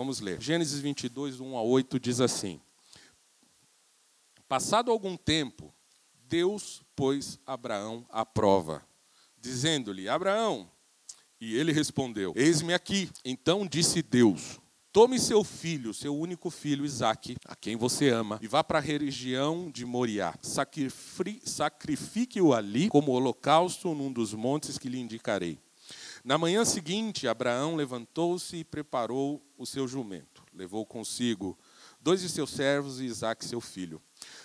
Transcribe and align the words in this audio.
Vamos 0.00 0.18
ler. 0.18 0.40
Gênesis 0.40 0.80
22, 0.80 1.40
1 1.40 1.58
a 1.58 1.62
8 1.62 2.00
diz 2.00 2.22
assim: 2.22 2.58
Passado 4.48 4.90
algum 4.90 5.14
tempo, 5.14 5.74
Deus 6.26 6.82
pôs 6.96 7.38
Abraão 7.44 8.06
à 8.08 8.24
prova, 8.24 8.82
dizendo-lhe: 9.38 10.08
Abraão. 10.08 10.72
E 11.38 11.54
ele 11.54 11.70
respondeu: 11.70 12.32
Eis-me 12.34 12.72
aqui. 12.72 13.10
Então 13.22 13.66
disse 13.66 14.00
Deus: 14.00 14.58
Tome 14.90 15.20
seu 15.20 15.44
filho, 15.44 15.92
seu 15.92 16.16
único 16.16 16.48
filho, 16.48 16.86
Isaque, 16.86 17.36
a 17.44 17.54
quem 17.54 17.76
você 17.76 18.08
ama, 18.08 18.38
e 18.40 18.48
vá 18.48 18.64
para 18.64 18.78
a 18.78 18.80
região 18.80 19.70
de 19.70 19.84
Moriá. 19.84 20.34
Sacrifique-o 21.44 22.54
ali 22.54 22.88
como 22.88 23.12
holocausto 23.12 23.94
num 23.94 24.10
dos 24.10 24.32
montes 24.32 24.78
que 24.78 24.88
lhe 24.88 24.98
indicarei. 24.98 25.58
Na 26.22 26.36
manhã 26.36 26.64
seguinte, 26.66 27.26
Abraão 27.26 27.76
levantou-se 27.76 28.58
e 28.58 28.64
preparou 28.64 29.42
o 29.56 29.64
seu 29.64 29.88
jumento. 29.88 30.44
Levou 30.52 30.84
consigo 30.84 31.58
dois 31.98 32.20
de 32.20 32.28
seus 32.28 32.50
servos 32.50 33.00
e 33.00 33.06
Isaque, 33.06 33.44
seu 33.44 33.60
filho. 33.60 34.02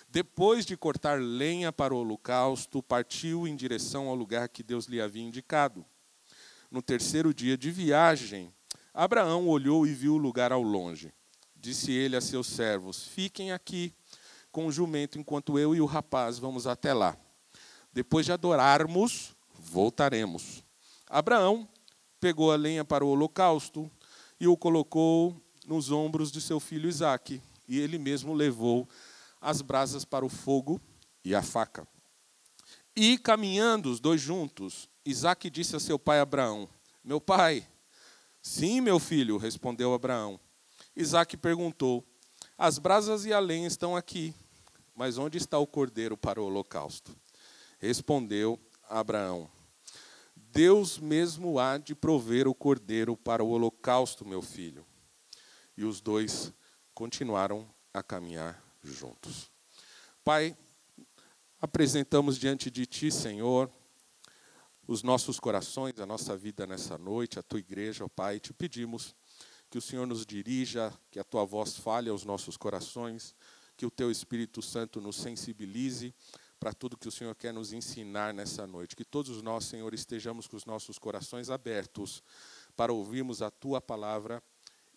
Depois 0.08 0.64
de 0.64 0.76
cortar 0.76 1.20
lenha 1.20 1.70
para 1.70 1.94
o 1.94 1.98
holocausto, 1.98 2.82
partiu 2.82 3.46
em 3.46 3.54
direção 3.54 4.08
ao 4.08 4.14
lugar 4.14 4.48
que 4.48 4.62
Deus 4.62 4.86
lhe 4.86 5.00
havia 5.00 5.22
indicado. 5.22 5.84
No 6.70 6.80
terceiro 6.80 7.34
dia 7.34 7.58
de 7.58 7.70
viagem, 7.70 8.52
Abraão 8.94 9.46
olhou 9.46 9.86
e 9.86 9.92
viu 9.92 10.14
o 10.14 10.18
lugar 10.18 10.52
ao 10.52 10.62
longe. 10.62 11.12
Disse 11.54 11.92
ele 11.92 12.16
a 12.16 12.20
seus 12.22 12.46
servos: 12.46 13.04
Fiquem 13.04 13.52
aqui 13.52 13.94
com 14.50 14.66
o 14.66 14.72
jumento 14.72 15.18
enquanto 15.18 15.58
eu 15.58 15.74
e 15.74 15.80
o 15.82 15.86
rapaz 15.86 16.38
vamos 16.38 16.66
até 16.66 16.94
lá. 16.94 17.16
Depois 17.92 18.24
de 18.24 18.32
adorarmos, 18.32 19.36
voltaremos. 19.54 20.65
Abraão 21.08 21.68
pegou 22.20 22.50
a 22.50 22.56
lenha 22.56 22.84
para 22.84 23.04
o 23.04 23.08
holocausto 23.08 23.90
e 24.40 24.48
o 24.48 24.56
colocou 24.56 25.40
nos 25.66 25.90
ombros 25.90 26.30
de 26.30 26.40
seu 26.40 26.60
filho 26.60 26.88
Isaque, 26.88 27.40
e 27.68 27.78
ele 27.78 27.98
mesmo 27.98 28.32
levou 28.32 28.88
as 29.40 29.62
brasas 29.62 30.04
para 30.04 30.24
o 30.24 30.28
fogo 30.28 30.80
e 31.24 31.34
a 31.34 31.42
faca. 31.42 31.86
E 32.94 33.18
caminhando 33.18 33.90
os 33.90 34.00
dois 34.00 34.20
juntos, 34.20 34.88
Isaque 35.04 35.50
disse 35.50 35.76
a 35.76 35.80
seu 35.80 35.98
pai 35.98 36.20
Abraão: 36.20 36.68
Meu 37.04 37.20
pai. 37.20 37.66
Sim, 38.40 38.80
meu 38.80 38.98
filho, 38.98 39.36
respondeu 39.36 39.92
Abraão. 39.92 40.40
Isaque 40.94 41.36
perguntou: 41.36 42.04
As 42.56 42.78
brasas 42.78 43.24
e 43.24 43.32
a 43.32 43.38
lenha 43.38 43.66
estão 43.66 43.96
aqui, 43.96 44.34
mas 44.94 45.18
onde 45.18 45.36
está 45.36 45.58
o 45.58 45.66
cordeiro 45.66 46.16
para 46.16 46.40
o 46.40 46.46
holocausto? 46.46 47.14
Respondeu 47.78 48.58
Abraão: 48.88 49.50
Deus 50.56 50.98
mesmo 50.98 51.58
há 51.58 51.76
de 51.76 51.94
prover 51.94 52.48
o 52.48 52.54
cordeiro 52.54 53.14
para 53.14 53.44
o 53.44 53.50
holocausto, 53.50 54.26
meu 54.26 54.40
filho. 54.40 54.86
E 55.76 55.84
os 55.84 56.00
dois 56.00 56.50
continuaram 56.94 57.68
a 57.92 58.02
caminhar 58.02 58.64
juntos. 58.82 59.50
Pai, 60.24 60.56
apresentamos 61.60 62.38
diante 62.38 62.70
de 62.70 62.86
Ti, 62.86 63.12
Senhor, 63.12 63.70
os 64.88 65.02
nossos 65.02 65.38
corações, 65.38 66.00
a 66.00 66.06
nossa 66.06 66.34
vida 66.34 66.66
nessa 66.66 66.96
noite, 66.96 67.38
a 67.38 67.42
Tua 67.42 67.58
igreja, 67.58 68.06
ó 68.06 68.08
Pai, 68.08 68.40
te 68.40 68.54
pedimos 68.54 69.14
que 69.68 69.76
o 69.76 69.82
Senhor 69.82 70.06
nos 70.06 70.24
dirija, 70.24 70.90
que 71.10 71.18
a 71.18 71.24
Tua 71.24 71.44
voz 71.44 71.76
fale 71.76 72.08
aos 72.08 72.24
nossos 72.24 72.56
corações, 72.56 73.34
que 73.76 73.84
o 73.84 73.90
Teu 73.90 74.10
Espírito 74.10 74.62
Santo 74.62 75.02
nos 75.02 75.16
sensibilize 75.16 76.14
para 76.58 76.72
tudo 76.72 76.96
que 76.96 77.08
o 77.08 77.12
Senhor 77.12 77.34
quer 77.34 77.52
nos 77.52 77.72
ensinar 77.72 78.32
nessa 78.32 78.66
noite. 78.66 78.96
Que 78.96 79.04
todos 79.04 79.42
nós, 79.42 79.64
Senhor, 79.64 79.92
estejamos 79.94 80.46
com 80.46 80.56
os 80.56 80.64
nossos 80.64 80.98
corações 80.98 81.50
abertos 81.50 82.22
para 82.76 82.92
ouvirmos 82.92 83.42
a 83.42 83.50
tua 83.50 83.80
palavra 83.80 84.42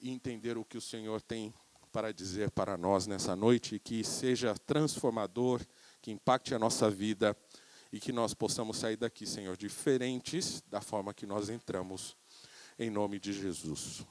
e 0.02 0.10
entender 0.10 0.58
o 0.58 0.66
que 0.66 0.78
o 0.78 0.82
Senhor 0.82 1.22
tem 1.22 1.54
para 1.92 2.14
dizer 2.14 2.52
para 2.52 2.78
nós 2.78 3.08
nessa 3.08 3.36
noite 3.36 3.80
que 3.80 4.04
seja 4.04 4.56
transformador, 4.66 5.62
que 6.02 6.12
impacte 6.12 6.54
a 6.54 6.60
nossa 6.60 6.90
vida 6.90 7.36
e 7.92 8.00
que 8.00 8.12
nós 8.12 8.34
possamos 8.34 8.78
sair 8.78 8.96
daqui, 8.96 9.26
Senhor, 9.26 9.58
diferentes 9.58 10.62
da 10.68 10.82
forma 10.82 11.14
que 11.14 11.26
nós 11.26 11.50
entramos, 11.50 12.16
em 12.78 12.90
nome 12.90 13.20
de 13.20 13.34
Jesus. 13.34 14.06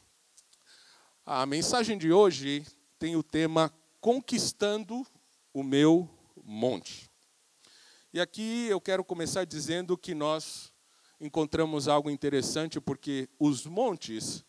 A 1.25 1.47
mensagem 1.47 1.97
de 1.97 2.13
hoje 2.13 2.67
tem 2.99 3.17
o 3.17 3.23
tema 3.23 3.73
Conquistando 4.01 5.07
o 5.53 5.63
meu 5.63 6.09
monte. 6.45 7.08
E 8.11 8.21
aqui 8.23 8.67
eu 8.69 8.81
quero 8.81 9.05
começar 9.05 9.45
dizendo 9.45 9.97
que 9.97 10.15
nós 10.15 10.73
encontramos 11.21 11.89
algo 11.89 12.09
interessante, 12.09 12.81
porque 12.81 13.29
os 13.39 13.67
montes 13.67 14.43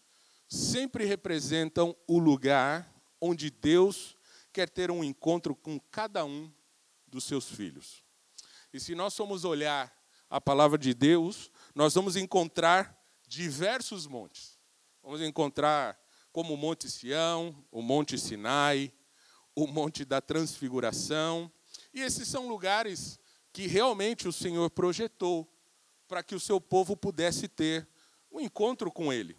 sempre 0.48 1.04
representam 1.04 1.94
o 2.08 2.20
lugar 2.20 2.90
onde 3.20 3.50
Deus 3.50 4.16
quer 4.54 4.70
ter 4.70 4.90
um 4.90 5.04
encontro 5.04 5.54
com 5.54 5.78
cada 5.92 6.24
um 6.24 6.50
dos 7.06 7.26
seus 7.26 7.50
filhos. 7.50 8.02
E 8.72 8.80
se 8.80 8.96
nós 8.96 9.14
formos 9.14 9.44
olhar 9.44 9.94
a 10.30 10.40
palavra 10.40 10.78
de 10.78 10.94
Deus, 10.94 11.52
nós 11.76 11.94
vamos 11.94 12.16
encontrar 12.16 12.98
diversos 13.28 14.08
montes. 14.08 14.58
Vamos 15.04 15.22
encontrar 15.22 16.00
como 16.32 16.54
o 16.54 16.58
Monte 16.58 16.90
Sião, 16.90 17.62
o 17.70 17.82
Monte 17.82 18.18
Sinai, 18.18 18.94
o 19.54 19.68
Monte 19.68 20.06
da 20.06 20.22
Transfiguração. 20.22 21.52
E 21.94 22.00
esses 22.00 22.26
são 22.26 22.48
lugares 22.48 23.20
que 23.52 23.68
realmente 23.68 24.28
o 24.28 24.34
Senhor 24.34 24.70
projetou 24.70 25.48
para 26.08 26.24
que 26.24 26.36
o 26.36 26.40
seu 26.40 26.60
povo 26.60 26.96
pudesse 26.96 27.48
ter 27.48 27.88
um 28.32 28.40
encontro 28.40 28.92
com 28.92 29.12
ele. 29.12 29.38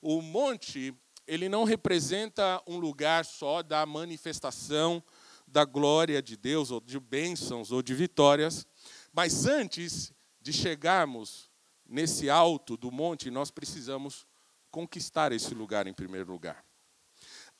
O 0.00 0.22
monte, 0.22 0.94
ele 1.26 1.48
não 1.48 1.64
representa 1.64 2.62
um 2.66 2.78
lugar 2.78 3.24
só 3.24 3.62
da 3.62 3.84
manifestação 3.84 5.02
da 5.46 5.64
glória 5.64 6.22
de 6.22 6.36
Deus, 6.36 6.70
ou 6.70 6.80
de 6.80 7.00
bênçãos, 7.00 7.72
ou 7.72 7.82
de 7.82 7.94
vitórias, 7.94 8.66
mas 9.12 9.46
antes 9.46 10.12
de 10.40 10.52
chegarmos 10.52 11.50
nesse 11.86 12.28
alto 12.28 12.76
do 12.76 12.90
monte, 12.90 13.30
nós 13.30 13.50
precisamos 13.50 14.26
conquistar 14.70 15.32
esse 15.32 15.54
lugar 15.54 15.86
em 15.86 15.94
primeiro 15.94 16.30
lugar. 16.30 16.62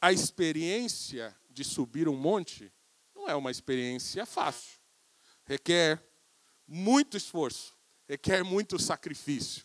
A 0.00 0.12
experiência 0.12 1.34
de 1.50 1.64
subir 1.64 2.08
um 2.08 2.16
monte 2.16 2.70
não 3.14 3.28
é 3.28 3.34
uma 3.34 3.50
experiência 3.50 4.26
fácil 4.26 4.77
requer 5.48 6.04
muito 6.66 7.16
esforço, 7.16 7.74
requer 8.06 8.44
muito 8.44 8.78
sacrifício. 8.78 9.64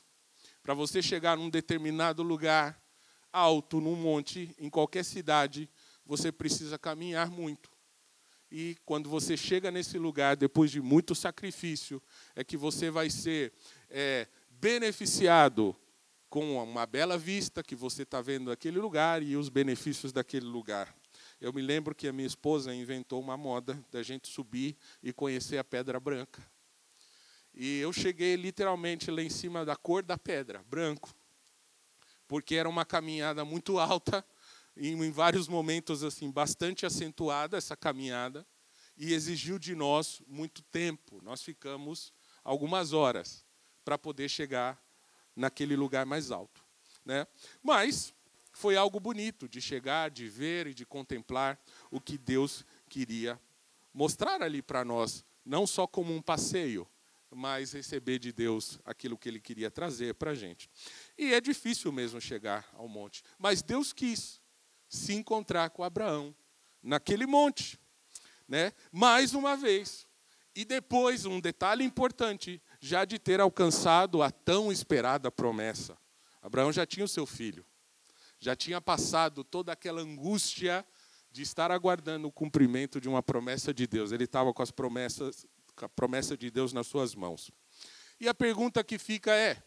Para 0.64 0.74
você 0.74 1.02
chegar 1.02 1.36
num 1.36 1.50
determinado 1.50 2.24
lugar 2.24 2.82
alto, 3.34 3.82
num 3.82 3.96
monte, 3.96 4.56
em 4.58 4.70
qualquer 4.70 5.04
cidade, 5.04 5.70
você 6.06 6.32
precisa 6.32 6.80
caminhar 6.80 7.30
muito. 7.30 7.70
E 8.50 8.78
quando 8.86 9.10
você 9.10 9.36
chega 9.36 9.72
nesse 9.72 9.98
lugar, 9.98 10.38
depois 10.38 10.72
de 10.72 10.80
muito 10.80 11.14
sacrifício, 11.14 12.02
é 12.34 12.44
que 12.44 12.56
você 12.56 12.90
vai 12.90 13.10
ser 13.10 13.52
é, 13.90 14.28
beneficiado 14.50 15.76
com 16.30 16.64
uma 16.64 16.86
bela 16.86 17.18
vista 17.18 17.62
que 17.62 17.76
você 17.76 18.04
está 18.04 18.22
vendo 18.22 18.50
naquele 18.50 18.80
lugar 18.80 19.22
e 19.22 19.36
os 19.36 19.50
benefícios 19.50 20.14
daquele 20.14 20.46
lugar. 20.46 20.96
Eu 21.44 21.52
me 21.52 21.62
lembro 21.62 21.94
que 21.94 22.08
a 22.08 22.14
minha 22.14 22.26
esposa 22.26 22.74
inventou 22.74 23.20
uma 23.20 23.36
moda 23.36 23.78
da 23.92 24.02
gente 24.02 24.30
subir 24.30 24.78
e 25.04 25.12
conhecer 25.12 25.58
a 25.58 25.64
Pedra 25.64 26.00
Branca. 26.00 26.42
E 27.54 27.80
eu 27.80 27.92
cheguei 27.92 28.38
literalmente 28.38 29.12
lá 29.12 29.22
em 29.22 29.30
cima 29.30 29.66
da 29.66 29.76
cor 29.76 30.04
da 30.04 30.18
pedra, 30.18 30.64
branco, 30.64 31.14
porque 32.30 32.56
era 32.56 32.70
uma 32.70 32.86
caminhada 32.86 33.44
muito 33.44 33.78
alta, 33.78 34.26
em 34.78 35.12
vários 35.12 35.50
momentos 35.50 36.02
assim 36.02 36.32
bastante 36.32 36.86
acentuada 36.86 37.58
essa 37.58 37.76
caminhada, 37.76 38.48
e 38.96 39.14
exigiu 39.14 39.60
de 39.60 39.76
nós 39.76 40.22
muito 40.26 40.62
tempo. 40.62 41.20
Nós 41.22 41.44
ficamos 41.44 42.14
algumas 42.42 42.94
horas 42.94 43.46
para 43.84 43.98
poder 43.98 44.30
chegar 44.30 44.82
naquele 45.36 45.76
lugar 45.76 46.06
mais 46.06 46.32
alto, 46.32 46.64
né? 47.04 47.28
Mas 47.62 48.14
foi 48.54 48.78
algo 48.78 49.00
bonito 49.00 49.50
de 49.50 49.60
chegar, 49.60 50.10
de 50.10 50.28
ver 50.28 50.68
e 50.68 50.74
de 50.74 50.86
contemplar 50.86 51.60
o 51.92 52.00
que 52.00 52.18
Deus 52.18 52.66
queria 52.88 53.40
mostrar 53.94 54.42
ali 54.42 54.62
para 54.62 54.86
nós, 54.86 55.26
não 55.46 55.68
só 55.68 55.86
como 55.86 56.14
um 56.14 56.22
passeio, 56.22 56.88
mas 57.30 57.74
receber 57.74 58.20
de 58.20 58.32
Deus 58.32 58.80
aquilo 58.86 59.18
que 59.18 59.28
Ele 59.28 59.40
queria 59.40 59.70
trazer 59.70 60.14
para 60.16 60.32
a 60.32 60.36
gente. 60.36 60.70
E 61.18 61.34
é 61.34 61.42
difícil 61.42 61.92
mesmo 61.92 62.22
chegar 62.22 62.68
ao 62.74 62.88
monte, 62.88 63.24
mas 63.38 63.62
Deus 63.62 63.92
quis 63.92 64.42
se 64.88 65.14
encontrar 65.14 65.70
com 65.72 65.84
Abraão 65.84 66.36
naquele 66.82 67.26
monte. 67.26 67.80
Né? 68.48 68.74
Mais 68.92 69.34
uma 69.34 69.56
vez. 69.56 70.08
E 70.56 70.64
depois, 70.64 71.26
um 71.26 71.40
detalhe 71.40 71.84
importante, 71.84 72.62
já 72.80 73.06
de 73.06 73.18
ter 73.18 73.40
alcançado 73.40 74.22
a 74.22 74.30
tão 74.30 74.72
esperada 74.72 75.32
promessa. 75.32 75.98
Abraão 76.42 76.72
já 76.72 76.86
tinha 76.86 77.06
o 77.06 77.08
seu 77.08 77.26
filho, 77.26 77.66
já 78.44 78.58
tinha 78.58 78.82
passado 78.82 79.42
toda 79.42 79.72
aquela 79.72 80.02
angústia 80.02 80.86
de 81.32 81.42
estar 81.42 81.72
aguardando 81.72 82.28
o 82.28 82.32
cumprimento 82.32 83.00
de 83.00 83.08
uma 83.08 83.24
promessa 83.24 83.74
de 83.74 83.88
Deus. 83.88 84.12
Ele 84.12 84.26
estava 84.26 84.54
com 84.54 84.62
as 84.62 84.70
promessas, 84.70 85.48
com 85.74 85.86
a 85.86 85.90
promessa 85.90 86.36
de 86.36 86.52
Deus 86.52 86.74
nas 86.74 86.86
suas 86.86 87.16
mãos. 87.16 87.50
E 88.20 88.28
a 88.28 88.34
pergunta 88.34 88.84
que 88.84 89.00
fica 89.00 89.32
é: 89.32 89.64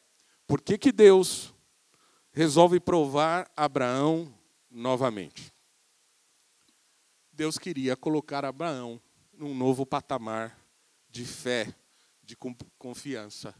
por 0.46 0.61
que, 0.61 0.76
que 0.76 0.93
Deus 0.93 1.55
resolve 2.32 2.78
provar 2.78 3.50
Abraão 3.56 4.31
novamente? 4.70 5.50
Deus 7.32 7.56
queria 7.56 7.96
colocar 7.96 8.44
Abraão 8.44 9.00
num 9.32 9.55
novo 9.55 9.87
patamar 9.87 10.58
de 11.08 11.25
fé, 11.25 11.75
de 12.23 12.37
confiança 12.78 13.55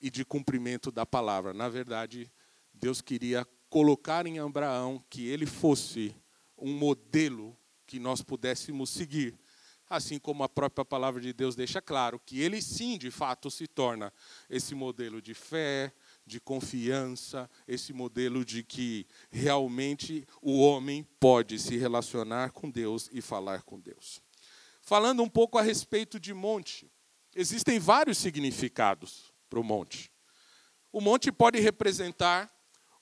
e 0.00 0.08
de 0.08 0.24
cumprimento 0.24 0.92
da 0.92 1.04
palavra. 1.04 1.52
Na 1.52 1.68
verdade, 1.68 2.30
Deus 2.72 3.00
queria 3.00 3.44
colocar 3.72 4.26
em 4.26 4.38
Abraão 4.38 5.02
que 5.08 5.26
ele 5.26 5.46
fosse 5.46 6.14
um 6.58 6.74
modelo 6.74 7.56
que 7.86 7.98
nós 7.98 8.20
pudéssemos 8.20 8.90
seguir. 8.90 9.34
Assim 9.88 10.18
como 10.18 10.44
a 10.44 10.48
própria 10.48 10.84
palavra 10.84 11.22
de 11.22 11.32
Deus 11.32 11.56
deixa 11.56 11.80
claro 11.80 12.20
que 12.20 12.38
ele 12.38 12.60
sim, 12.60 12.98
de 12.98 13.10
fato, 13.10 13.50
se 13.50 13.66
torna 13.66 14.12
esse 14.50 14.74
modelo 14.74 15.22
de 15.22 15.32
fé, 15.32 15.90
de 16.26 16.38
confiança, 16.38 17.48
esse 17.66 17.94
modelo 17.94 18.44
de 18.44 18.62
que 18.62 19.06
realmente 19.30 20.26
o 20.42 20.60
homem 20.60 21.02
pode 21.18 21.58
se 21.58 21.78
relacionar 21.78 22.52
com 22.52 22.70
Deus 22.70 23.08
e 23.10 23.22
falar 23.22 23.62
com 23.62 23.80
Deus. 23.80 24.20
Falando 24.82 25.22
um 25.22 25.30
pouco 25.30 25.56
a 25.56 25.62
respeito 25.62 26.20
de 26.20 26.34
monte, 26.34 26.92
existem 27.34 27.78
vários 27.78 28.18
significados 28.18 29.32
para 29.48 29.58
o 29.58 29.64
monte. 29.64 30.12
O 30.92 31.00
monte 31.00 31.32
pode 31.32 31.58
representar 31.58 32.52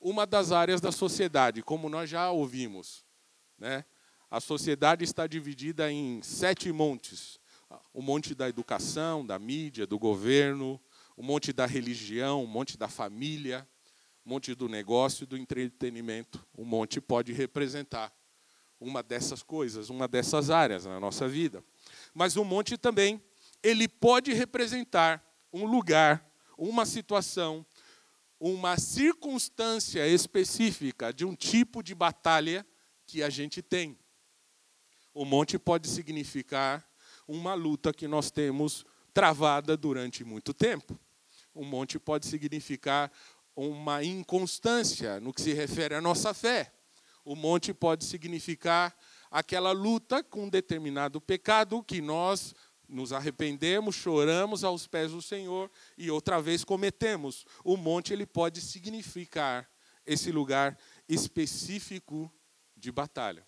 uma 0.01 0.27
das 0.27 0.51
áreas 0.51 0.81
da 0.81 0.91
sociedade, 0.91 1.63
como 1.63 1.89
nós 1.89 2.09
já 2.09 2.31
ouvimos. 2.31 3.05
Né? 3.59 3.85
A 4.31 4.41
sociedade 4.41 5.05
está 5.05 5.27
dividida 5.27 5.93
em 5.93 6.23
sete 6.23 6.73
montes: 6.73 7.39
o 7.93 8.01
monte 8.01 8.35
da 8.35 8.49
educação, 8.49 9.27
da 9.27 9.39
mídia, 9.39 9.87
do 9.87 9.99
governo, 9.99 10.81
o 11.17 11.23
monte 11.23 11.53
da 11.53 11.67
religião, 11.67 12.43
o 12.43 12.47
monte 12.47 12.79
da 12.79 12.89
família, 12.89 13.69
o 14.25 14.29
monte 14.31 14.55
do 14.55 14.69
negócio 14.69 15.27
do 15.27 15.37
entretenimento. 15.37 16.45
O 16.57 16.65
monte 16.65 17.01
pode 17.01 17.33
representar 17.33 18.13
uma 18.81 19.03
dessas 19.03 19.43
coisas, 19.43 19.91
uma 19.91 20.09
dessas 20.09 20.49
áreas 20.49 20.87
na 20.87 20.99
nossa 20.99 21.29
vida. 21.29 21.63
Mas 22.15 22.37
o 22.37 22.45
monte 22.45 22.79
também, 22.79 23.23
ele 23.63 23.87
pode 23.87 24.33
representar 24.33 25.23
um 25.53 25.67
lugar, 25.67 26.27
uma 26.57 26.87
situação, 26.87 27.67
uma 28.41 28.79
circunstância 28.79 30.09
específica 30.09 31.13
de 31.13 31.27
um 31.27 31.35
tipo 31.37 31.83
de 31.83 31.95
batalha 31.95 32.67
que 33.07 33.23
a 33.23 33.29
gente 33.29 33.61
tem. 33.61 33.99
O 35.13 35.27
monte 35.27 35.59
pode 35.59 35.87
significar 35.89 36.89
uma 37.29 37.53
luta 37.53 37.93
que 37.93 38.09
nós 38.09 38.31
temos 38.31 38.87
travada 39.13 39.77
durante 39.77 40.25
muito 40.25 40.55
tempo. 40.55 40.99
O 41.53 41.65
monte 41.65 41.99
pode 41.99 42.27
significar 42.27 43.13
uma 43.55 44.03
inconstância 44.03 45.21
no 45.21 45.35
que 45.35 45.43
se 45.43 45.53
refere 45.53 45.95
à 45.95 46.01
nossa 46.01 46.33
fé. 46.33 46.73
O 47.23 47.37
monte 47.37 47.75
pode 47.75 48.05
significar 48.07 48.97
aquela 49.31 49.73
luta 49.73 50.23
com 50.23 50.49
determinado 50.49 51.21
pecado 51.21 51.83
que 51.83 52.01
nós 52.01 52.55
nos 52.91 53.13
arrependemos, 53.13 53.95
choramos 53.95 54.65
aos 54.65 54.87
pés 54.87 55.13
do 55.13 55.23
Senhor 55.23 55.71
e 55.97 56.11
outra 56.11 56.41
vez 56.41 56.65
cometemos. 56.65 57.47
O 57.65 57.77
monte 57.77 58.13
ele 58.13 58.27
pode 58.27 58.61
significar 58.61 59.69
esse 60.05 60.33
lugar 60.33 60.79
específico 61.09 62.33
de 62.77 62.91
batalha. 62.91 63.47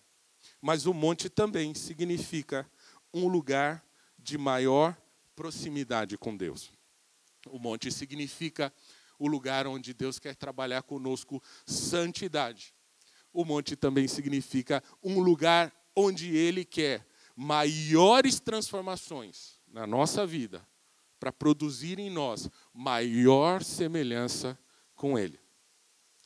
Mas 0.61 0.85
o 0.85 0.93
monte 0.93 1.29
também 1.29 1.73
significa 1.73 2.69
um 3.13 3.27
lugar 3.27 3.85
de 4.17 4.37
maior 4.37 4.97
proximidade 5.35 6.17
com 6.17 6.35
Deus. 6.35 6.71
O 7.49 7.59
monte 7.59 7.91
significa 7.91 8.73
o 9.19 9.27
lugar 9.27 9.67
onde 9.67 9.93
Deus 9.93 10.19
quer 10.19 10.35
trabalhar 10.35 10.83
conosco 10.83 11.41
santidade 11.65 12.73
o 13.33 13.43
monte 13.43 13.75
também 13.75 14.07
significa 14.07 14.81
um 15.03 15.19
lugar 15.19 15.73
onde 15.95 16.35
ele 16.37 16.63
quer 16.63 17.05
maiores 17.35 18.39
transformações 18.39 19.59
na 19.67 19.87
nossa 19.87 20.25
vida, 20.25 20.65
para 21.19 21.31
produzir 21.31 21.99
em 21.99 22.09
nós 22.09 22.49
maior 22.73 23.63
semelhança 23.63 24.57
com 24.95 25.17
ele. 25.17 25.39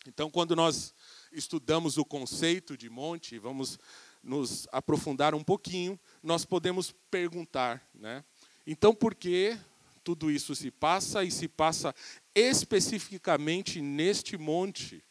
Então, 0.05 0.29
quando 0.29 0.55
nós 0.55 0.93
estudamos 1.31 1.97
o 1.97 2.05
conceito 2.05 2.77
de 2.77 2.89
monte, 2.89 3.37
vamos 3.37 3.77
nos 4.23 4.67
aprofundar 4.71 5.35
um 5.35 5.43
pouquinho, 5.43 5.99
nós 6.23 6.45
podemos 6.45 6.93
perguntar, 7.11 7.87
né? 7.93 8.23
Então, 8.65 8.93
por 8.93 9.15
que 9.15 9.57
tudo 10.03 10.31
isso 10.31 10.55
se 10.55 10.71
passa 10.71 11.23
e 11.23 11.31
se 11.31 11.47
passa 11.47 11.93
especificamente 12.33 13.81
neste 13.81 14.37
monte? 14.37 15.03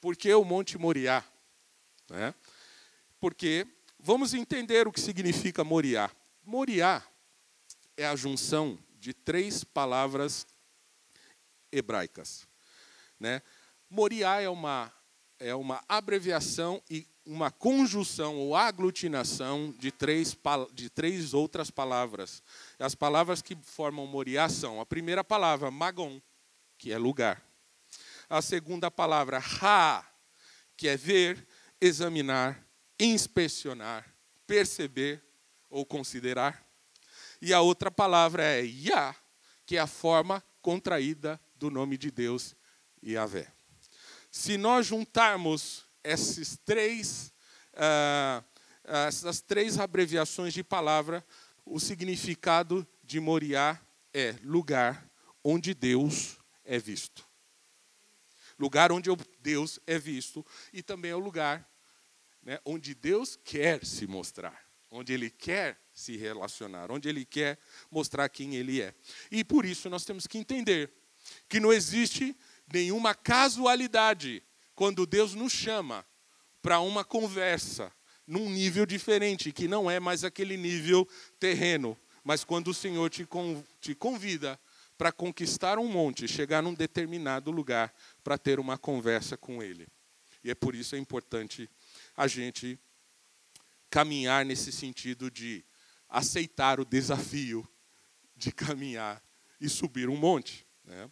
Por 0.00 0.16
que 0.16 0.32
o 0.32 0.44
Monte 0.44 0.78
Moriá? 0.78 1.22
Né? 2.08 2.34
Porque 3.20 3.66
vamos 4.02 4.34
entender 4.34 4.86
o 4.88 4.92
que 4.92 5.00
significa 5.00 5.64
Moriá. 5.64 6.10
Moriá 6.42 7.02
é 7.96 8.06
a 8.06 8.16
junção 8.16 8.78
de 8.98 9.12
três 9.12 9.64
palavras 9.64 10.46
hebraicas. 11.70 12.46
Né? 13.18 13.42
Moriá 13.88 14.40
é 14.40 14.48
uma, 14.48 14.92
é 15.38 15.54
uma 15.54 15.82
abreviação 15.88 16.82
e 16.90 17.06
uma 17.24 17.50
conjunção 17.50 18.36
ou 18.36 18.56
aglutinação 18.56 19.72
de 19.78 19.92
três, 19.92 20.36
de 20.72 20.90
três 20.90 21.34
outras 21.34 21.70
palavras. 21.70 22.42
As 22.78 22.94
palavras 22.94 23.42
que 23.42 23.56
formam 23.62 24.06
Moriá 24.06 24.48
são 24.48 24.80
a 24.80 24.86
primeira 24.86 25.22
palavra, 25.22 25.70
Magon, 25.70 26.20
que 26.78 26.92
é 26.92 26.98
lugar. 26.98 27.42
A 28.28 28.40
segunda 28.40 28.90
palavra, 28.90 29.38
Ra, 29.38 30.06
que 30.76 30.88
é 30.88 30.96
ver 30.96 31.46
examinar, 31.80 32.64
inspecionar, 33.00 34.06
perceber 34.46 35.24
ou 35.68 35.86
considerar. 35.86 36.64
E 37.40 37.54
a 37.54 37.60
outra 37.60 37.90
palavra 37.90 38.44
é 38.44 38.60
Yah, 38.60 39.16
que 39.64 39.76
é 39.76 39.80
a 39.80 39.86
forma 39.86 40.44
contraída 40.60 41.40
do 41.56 41.70
nome 41.70 41.96
de 41.96 42.10
Deus, 42.10 42.54
Yahvé. 43.02 43.50
Se 44.30 44.58
nós 44.58 44.86
juntarmos 44.86 45.84
esses 46.04 46.58
três, 46.64 47.32
uh, 47.74 48.44
essas 48.84 49.40
três 49.40 49.78
abreviações 49.78 50.52
de 50.52 50.62
palavra, 50.62 51.24
o 51.64 51.80
significado 51.80 52.86
de 53.02 53.18
Moriá 53.18 53.80
é 54.12 54.34
lugar 54.42 55.08
onde 55.42 55.72
Deus 55.72 56.36
é 56.64 56.78
visto. 56.78 57.26
Lugar 58.58 58.92
onde 58.92 59.08
Deus 59.40 59.80
é 59.86 59.98
visto 59.98 60.44
e 60.72 60.82
também 60.82 61.10
é 61.10 61.16
o 61.16 61.18
lugar 61.18 61.66
né, 62.42 62.58
onde 62.64 62.94
Deus 62.94 63.38
quer 63.44 63.84
se 63.84 64.06
mostrar, 64.06 64.64
onde 64.90 65.12
Ele 65.12 65.30
quer 65.30 65.80
se 65.92 66.16
relacionar, 66.16 66.90
onde 66.90 67.08
Ele 67.08 67.24
quer 67.24 67.58
mostrar 67.90 68.28
quem 68.28 68.56
Ele 68.56 68.80
é. 68.80 68.94
E 69.30 69.44
por 69.44 69.64
isso 69.64 69.88
nós 69.90 70.04
temos 70.04 70.26
que 70.26 70.38
entender 70.38 70.92
que 71.48 71.60
não 71.60 71.72
existe 71.72 72.36
nenhuma 72.72 73.14
casualidade 73.14 74.42
quando 74.74 75.06
Deus 75.06 75.34
nos 75.34 75.52
chama 75.52 76.06
para 76.62 76.80
uma 76.80 77.04
conversa 77.04 77.92
num 78.26 78.48
nível 78.48 78.86
diferente, 78.86 79.52
que 79.52 79.66
não 79.66 79.90
é 79.90 79.98
mais 79.98 80.24
aquele 80.24 80.56
nível 80.56 81.06
terreno, 81.38 81.98
mas 82.22 82.44
quando 82.44 82.68
o 82.68 82.74
Senhor 82.74 83.10
te, 83.10 83.26
te 83.80 83.94
convida 83.94 84.58
para 84.96 85.10
conquistar 85.10 85.78
um 85.78 85.88
monte, 85.88 86.28
chegar 86.28 86.62
num 86.62 86.74
determinado 86.74 87.50
lugar 87.50 87.92
para 88.22 88.38
ter 88.38 88.60
uma 88.60 88.78
conversa 88.78 89.36
com 89.36 89.62
Ele. 89.62 89.88
E 90.44 90.50
é 90.50 90.54
por 90.54 90.74
isso 90.74 90.94
é 90.94 90.98
importante 90.98 91.68
a 92.20 92.26
gente 92.26 92.78
caminhar 93.88 94.44
nesse 94.44 94.70
sentido 94.70 95.30
de 95.30 95.64
aceitar 96.06 96.78
o 96.78 96.84
desafio 96.84 97.66
de 98.36 98.52
caminhar 98.52 99.24
e 99.58 99.70
subir 99.70 100.06
um 100.06 100.18
monte. 100.18 100.66
Né? 100.84 101.10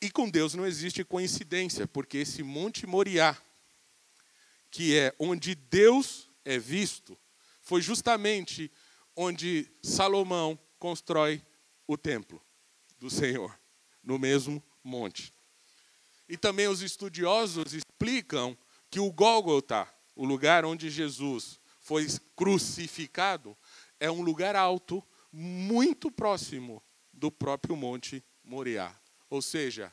E 0.00 0.08
com 0.08 0.30
Deus 0.30 0.54
não 0.54 0.64
existe 0.64 1.02
coincidência, 1.02 1.84
porque 1.88 2.18
esse 2.18 2.44
Monte 2.44 2.86
Moriá, 2.86 3.36
que 4.70 4.96
é 4.96 5.12
onde 5.18 5.56
Deus 5.56 6.30
é 6.44 6.60
visto, 6.60 7.18
foi 7.60 7.82
justamente 7.82 8.70
onde 9.16 9.68
Salomão 9.82 10.56
constrói 10.78 11.44
o 11.88 11.98
templo 11.98 12.40
do 13.00 13.10
Senhor, 13.10 13.58
no 14.00 14.16
mesmo 14.16 14.62
monte. 14.84 15.34
E 16.28 16.36
também 16.36 16.68
os 16.68 16.82
estudiosos 16.82 17.72
explicam 17.74 18.56
que 18.90 19.00
o 19.00 19.12
Gólgota, 19.12 19.88
o 20.14 20.24
lugar 20.24 20.64
onde 20.64 20.90
Jesus 20.90 21.60
foi 21.80 22.06
crucificado, 22.36 23.56
é 24.00 24.10
um 24.10 24.22
lugar 24.22 24.56
alto, 24.56 25.02
muito 25.32 26.10
próximo 26.10 26.82
do 27.12 27.30
próprio 27.30 27.76
Monte 27.76 28.24
Moriá. 28.42 28.94
Ou 29.28 29.42
seja, 29.42 29.92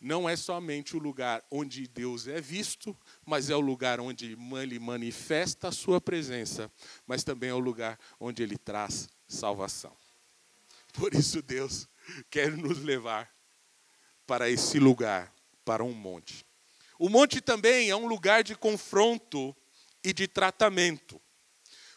não 0.00 0.28
é 0.28 0.36
somente 0.36 0.96
o 0.96 1.00
lugar 1.00 1.44
onde 1.50 1.88
Deus 1.88 2.28
é 2.28 2.40
visto, 2.40 2.96
mas 3.24 3.50
é 3.50 3.56
o 3.56 3.60
lugar 3.60 3.98
onde 3.98 4.36
ele 4.62 4.78
manifesta 4.78 5.68
a 5.68 5.72
sua 5.72 6.00
presença, 6.00 6.70
mas 7.06 7.24
também 7.24 7.50
é 7.50 7.54
o 7.54 7.58
lugar 7.58 7.98
onde 8.20 8.42
ele 8.42 8.56
traz 8.56 9.08
salvação. 9.26 9.96
Por 10.92 11.14
isso 11.14 11.42
Deus 11.42 11.88
quer 12.30 12.56
nos 12.56 12.78
levar 12.78 13.30
para 14.26 14.48
esse 14.48 14.78
lugar, 14.78 15.32
para 15.64 15.82
um 15.82 15.92
monte. 15.92 16.47
O 16.98 17.08
monte 17.08 17.40
também 17.40 17.90
é 17.90 17.96
um 17.96 18.06
lugar 18.06 18.42
de 18.42 18.56
confronto 18.56 19.56
e 20.02 20.12
de 20.12 20.26
tratamento. 20.26 21.20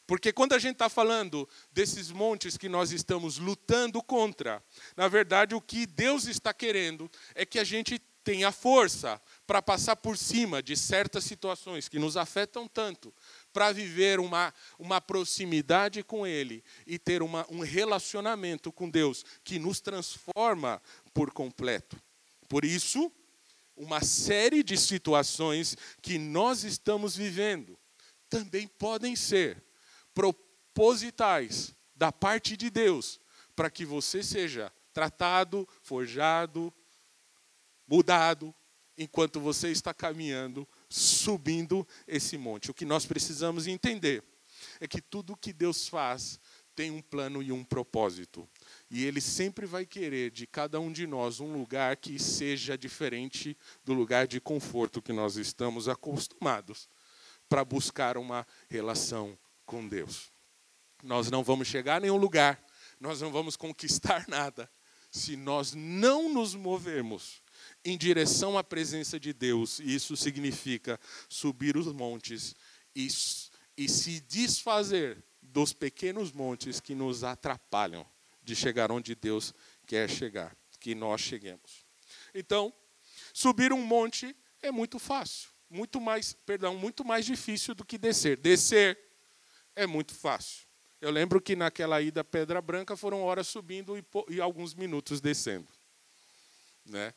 Porque 0.05 0.33
quando 0.33 0.53
a 0.53 0.59
gente 0.59 0.73
está 0.73 0.89
falando 0.89 1.47
desses 1.71 2.11
montes 2.11 2.57
que 2.57 2.67
nós 2.67 2.91
estamos 2.91 3.37
lutando 3.37 4.03
contra, 4.03 4.63
na 4.95 5.07
verdade 5.07 5.55
o 5.55 5.61
que 5.61 5.85
Deus 5.85 6.25
está 6.27 6.53
querendo 6.53 7.09
é 7.33 7.45
que 7.45 7.57
a 7.57 7.63
gente 7.63 7.97
tenha 8.23 8.51
força 8.51 9.21
para 9.47 9.61
passar 9.61 9.95
por 9.95 10.17
cima 10.17 10.61
de 10.61 10.75
certas 10.75 11.23
situações 11.23 11.87
que 11.87 11.97
nos 11.97 12.17
afetam 12.17 12.67
tanto, 12.67 13.13
para 13.51 13.71
viver 13.71 14.19
uma, 14.19 14.53
uma 14.77 15.01
proximidade 15.01 16.03
com 16.03 16.27
Ele 16.27 16.63
e 16.85 16.99
ter 16.99 17.23
uma, 17.23 17.45
um 17.49 17.61
relacionamento 17.61 18.71
com 18.71 18.89
Deus 18.89 19.25
que 19.43 19.57
nos 19.57 19.79
transforma 19.79 20.81
por 21.13 21.31
completo. 21.31 21.97
Por 22.47 22.63
isso, 22.65 23.11
uma 23.81 24.03
série 24.03 24.61
de 24.61 24.77
situações 24.77 25.75
que 26.03 26.19
nós 26.19 26.63
estamos 26.63 27.15
vivendo 27.15 27.75
também 28.29 28.67
podem 28.67 29.15
ser 29.15 29.61
propositais 30.13 31.73
da 31.95 32.11
parte 32.11 32.55
de 32.55 32.69
Deus 32.69 33.19
para 33.55 33.71
que 33.71 33.83
você 33.83 34.21
seja 34.21 34.71
tratado, 34.93 35.67
forjado, 35.81 36.71
mudado, 37.87 38.53
enquanto 38.95 39.39
você 39.39 39.71
está 39.71 39.91
caminhando, 39.95 40.67
subindo 40.87 41.85
esse 42.07 42.37
monte. 42.37 42.69
O 42.69 42.75
que 42.75 42.85
nós 42.85 43.07
precisamos 43.07 43.65
entender 43.65 44.23
é 44.79 44.87
que 44.87 45.01
tudo 45.01 45.35
que 45.35 45.51
Deus 45.51 45.87
faz 45.87 46.39
tem 46.75 46.91
um 46.91 47.01
plano 47.01 47.41
e 47.41 47.51
um 47.51 47.63
propósito. 47.63 48.47
E 48.91 49.05
Ele 49.05 49.21
sempre 49.21 49.65
vai 49.65 49.85
querer 49.85 50.29
de 50.29 50.45
cada 50.45 50.77
um 50.77 50.91
de 50.91 51.07
nós 51.07 51.39
um 51.39 51.53
lugar 51.53 51.95
que 51.95 52.19
seja 52.19 52.77
diferente 52.77 53.57
do 53.85 53.93
lugar 53.93 54.27
de 54.27 54.41
conforto 54.41 55.01
que 55.01 55.13
nós 55.13 55.37
estamos 55.37 55.87
acostumados 55.87 56.89
para 57.47 57.63
buscar 57.63 58.17
uma 58.17 58.45
relação 58.69 59.39
com 59.65 59.87
Deus. 59.87 60.29
Nós 61.01 61.31
não 61.31 61.41
vamos 61.41 61.69
chegar 61.69 61.95
a 61.95 61.99
nenhum 62.01 62.17
lugar, 62.17 62.61
nós 62.99 63.21
não 63.21 63.31
vamos 63.31 63.55
conquistar 63.55 64.25
nada, 64.29 64.69
se 65.09 65.37
nós 65.37 65.73
não 65.73 66.27
nos 66.27 66.53
movermos 66.53 67.41
em 67.85 67.97
direção 67.97 68.57
à 68.57 68.63
presença 68.63 69.17
de 69.17 69.31
Deus. 69.31 69.79
Isso 69.79 70.17
significa 70.17 70.99
subir 71.29 71.77
os 71.77 71.87
montes 71.93 72.53
e, 72.93 73.07
e 73.77 73.87
se 73.87 74.19
desfazer 74.19 75.23
dos 75.41 75.71
pequenos 75.71 76.33
montes 76.33 76.81
que 76.81 76.93
nos 76.93 77.23
atrapalham 77.23 78.05
de 78.43 78.55
chegar 78.55 78.91
onde 78.91 79.15
Deus 79.15 79.53
quer 79.85 80.09
chegar, 80.09 80.55
que 80.79 80.95
nós 80.95 81.21
cheguemos. 81.21 81.85
Então, 82.33 82.73
subir 83.33 83.71
um 83.71 83.83
monte 83.83 84.35
é 84.61 84.71
muito 84.71 84.99
fácil, 84.99 85.49
muito 85.69 85.99
mais, 85.99 86.33
perdão, 86.33 86.75
muito 86.75 87.03
mais 87.03 87.25
difícil 87.25 87.75
do 87.75 87.85
que 87.85 87.97
descer. 87.97 88.37
Descer 88.37 88.97
é 89.75 89.85
muito 89.85 90.13
fácil. 90.13 90.67
Eu 90.99 91.09
lembro 91.09 91.41
que 91.41 91.55
naquela 91.55 91.99
ida 92.01 92.23
Pedra 92.23 92.61
Branca 92.61 92.95
foram 92.95 93.23
horas 93.23 93.47
subindo 93.47 93.97
e, 93.97 94.05
e 94.29 94.39
alguns 94.39 94.75
minutos 94.75 95.19
descendo. 95.19 95.67
Né? 96.85 97.13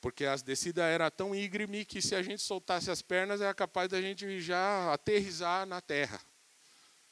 Porque 0.00 0.24
a 0.24 0.34
descida 0.36 0.84
era 0.84 1.10
tão 1.10 1.34
íngreme 1.34 1.84
que 1.84 2.00
se 2.00 2.14
a 2.14 2.22
gente 2.22 2.40
soltasse 2.40 2.90
as 2.90 3.02
pernas 3.02 3.42
era 3.42 3.52
capaz 3.52 3.90
da 3.90 4.00
gente 4.00 4.40
já 4.40 4.92
aterrizar 4.92 5.66
na 5.66 5.82
terra. 5.82 6.20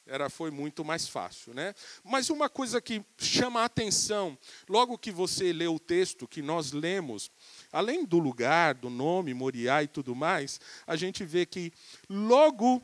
Era, 0.09 0.29
foi 0.29 0.51
muito 0.51 0.83
mais 0.83 1.07
fácil. 1.07 1.53
Né? 1.53 1.73
Mas 2.03 2.29
uma 2.29 2.49
coisa 2.49 2.81
que 2.81 3.03
chama 3.17 3.61
a 3.61 3.65
atenção, 3.65 4.37
logo 4.67 4.97
que 4.97 5.11
você 5.11 5.53
lê 5.53 5.67
o 5.67 5.79
texto 5.79 6.27
que 6.27 6.41
nós 6.41 6.71
lemos, 6.71 7.31
além 7.71 8.05
do 8.05 8.19
lugar, 8.19 8.75
do 8.75 8.89
nome, 8.89 9.33
Moriá 9.33 9.83
e 9.83 9.87
tudo 9.87 10.15
mais, 10.15 10.59
a 10.87 10.95
gente 10.95 11.23
vê 11.23 11.45
que 11.45 11.71
logo 12.09 12.83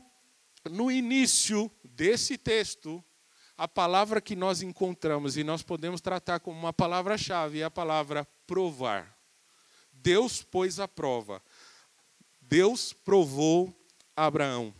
no 0.70 0.90
início 0.90 1.70
desse 1.84 2.36
texto, 2.36 3.02
a 3.56 3.66
palavra 3.66 4.20
que 4.20 4.36
nós 4.36 4.62
encontramos 4.62 5.36
e 5.36 5.44
nós 5.44 5.62
podemos 5.62 6.00
tratar 6.00 6.40
como 6.40 6.58
uma 6.58 6.72
palavra-chave 6.72 7.60
é 7.60 7.64
a 7.64 7.70
palavra 7.70 8.26
provar. 8.46 9.16
Deus 9.92 10.42
pôs 10.42 10.78
a 10.78 10.86
prova. 10.86 11.42
Deus 12.40 12.92
provou 12.92 13.74
Abraão. 14.14 14.74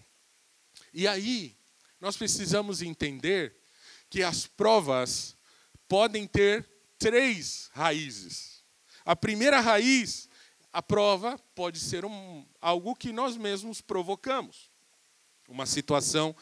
E 0.93 1.07
aí, 1.09 1.57
nós 2.00 2.17
precisamos 2.17 2.83
entender 2.83 3.57
que 4.09 4.23
as 4.23 4.47
provas 4.47 5.37
podem 5.88 6.26
ter 6.26 6.69
três 6.99 7.71
raízes. 7.73 8.65
A 9.05 9.15
primeira 9.15 9.61
raiz, 9.61 10.29
a 10.73 10.83
prova, 10.83 11.38
pode 11.55 11.79
ser 11.79 12.05
um, 12.05 12.47
algo 12.61 12.95
que 12.95 13.12
nós 13.12 13.37
mesmos 13.37 13.81
provocamos. 13.81 14.71
Uma 15.49 15.67
situação 15.67 16.35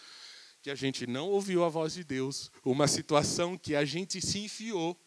que 0.63 0.71
a 0.71 0.75
gente 0.75 1.07
não 1.07 1.29
ouviu 1.29 1.63
a 1.63 1.69
voz 1.69 1.93
de 1.93 2.03
Deus, 2.03 2.51
uma 2.65 2.89
situação 2.89 3.59
que 3.59 3.75
a 3.75 3.85
gente 3.85 4.21
se 4.21 4.39
enfiou 4.39 4.99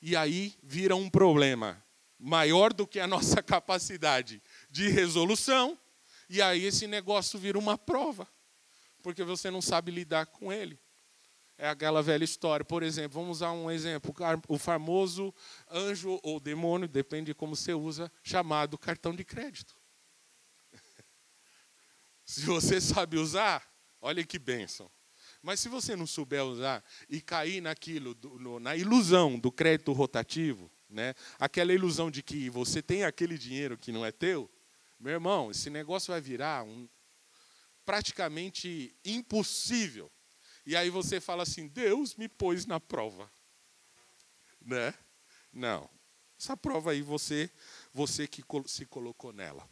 e 0.00 0.16
aí 0.16 0.54
vira 0.62 0.94
um 0.96 1.08
problema 1.08 1.82
maior 2.18 2.72
do 2.72 2.86
que 2.86 2.98
a 2.98 3.06
nossa 3.06 3.42
capacidade 3.42 4.42
de 4.70 4.88
resolução, 4.88 5.78
e 6.28 6.42
aí 6.42 6.64
esse 6.64 6.86
negócio 6.86 7.38
vira 7.38 7.58
uma 7.58 7.78
prova, 7.78 8.28
porque 9.02 9.24
você 9.24 9.50
não 9.50 9.62
sabe 9.62 9.90
lidar 9.90 10.26
com 10.26 10.52
ele. 10.52 10.78
É 11.56 11.68
aquela 11.68 12.02
velha 12.02 12.22
história. 12.22 12.64
Por 12.64 12.84
exemplo, 12.84 13.20
vamos 13.20 13.38
usar 13.38 13.50
um 13.50 13.70
exemplo: 13.70 14.14
o 14.46 14.58
famoso 14.58 15.34
anjo 15.70 16.20
ou 16.22 16.38
demônio, 16.38 16.88
depende 16.88 17.26
de 17.26 17.34
como 17.34 17.56
você 17.56 17.74
usa, 17.74 18.10
chamado 18.22 18.78
cartão 18.78 19.14
de 19.14 19.24
crédito. 19.24 19.74
Se 22.24 22.42
você 22.42 22.80
sabe 22.80 23.16
usar, 23.16 23.68
olha 24.00 24.24
que 24.24 24.38
bênção. 24.38 24.90
Mas 25.40 25.60
se 25.60 25.68
você 25.68 25.94
não 25.94 26.06
souber 26.06 26.44
usar 26.44 26.84
e 27.08 27.20
cair 27.20 27.60
naquilo, 27.60 28.16
no, 28.40 28.58
na 28.58 28.74
ilusão 28.76 29.38
do 29.38 29.52
crédito 29.52 29.92
rotativo, 29.92 30.70
né? 30.90 31.14
aquela 31.38 31.72
ilusão 31.72 32.10
de 32.10 32.24
que 32.24 32.50
você 32.50 32.82
tem 32.82 33.04
aquele 33.04 33.38
dinheiro 33.38 33.78
que 33.78 33.92
não 33.92 34.04
é 34.04 34.10
teu, 34.10 34.50
meu 34.98 35.12
irmão, 35.12 35.50
esse 35.50 35.70
negócio 35.70 36.10
vai 36.10 36.20
virar 36.20 36.64
um, 36.64 36.88
praticamente 37.88 38.94
impossível. 39.02 40.12
E 40.66 40.76
aí 40.76 40.90
você 40.90 41.22
fala 41.22 41.44
assim: 41.44 41.66
Deus 41.66 42.14
me 42.16 42.28
pôs 42.28 42.66
na 42.66 42.78
prova. 42.78 43.32
Né? 44.60 44.92
Não. 45.50 45.88
Essa 46.38 46.54
prova 46.54 46.90
aí 46.90 47.00
você, 47.00 47.50
você 47.90 48.28
que 48.28 48.44
se 48.66 48.84
colocou 48.84 49.32
nela. 49.32 49.66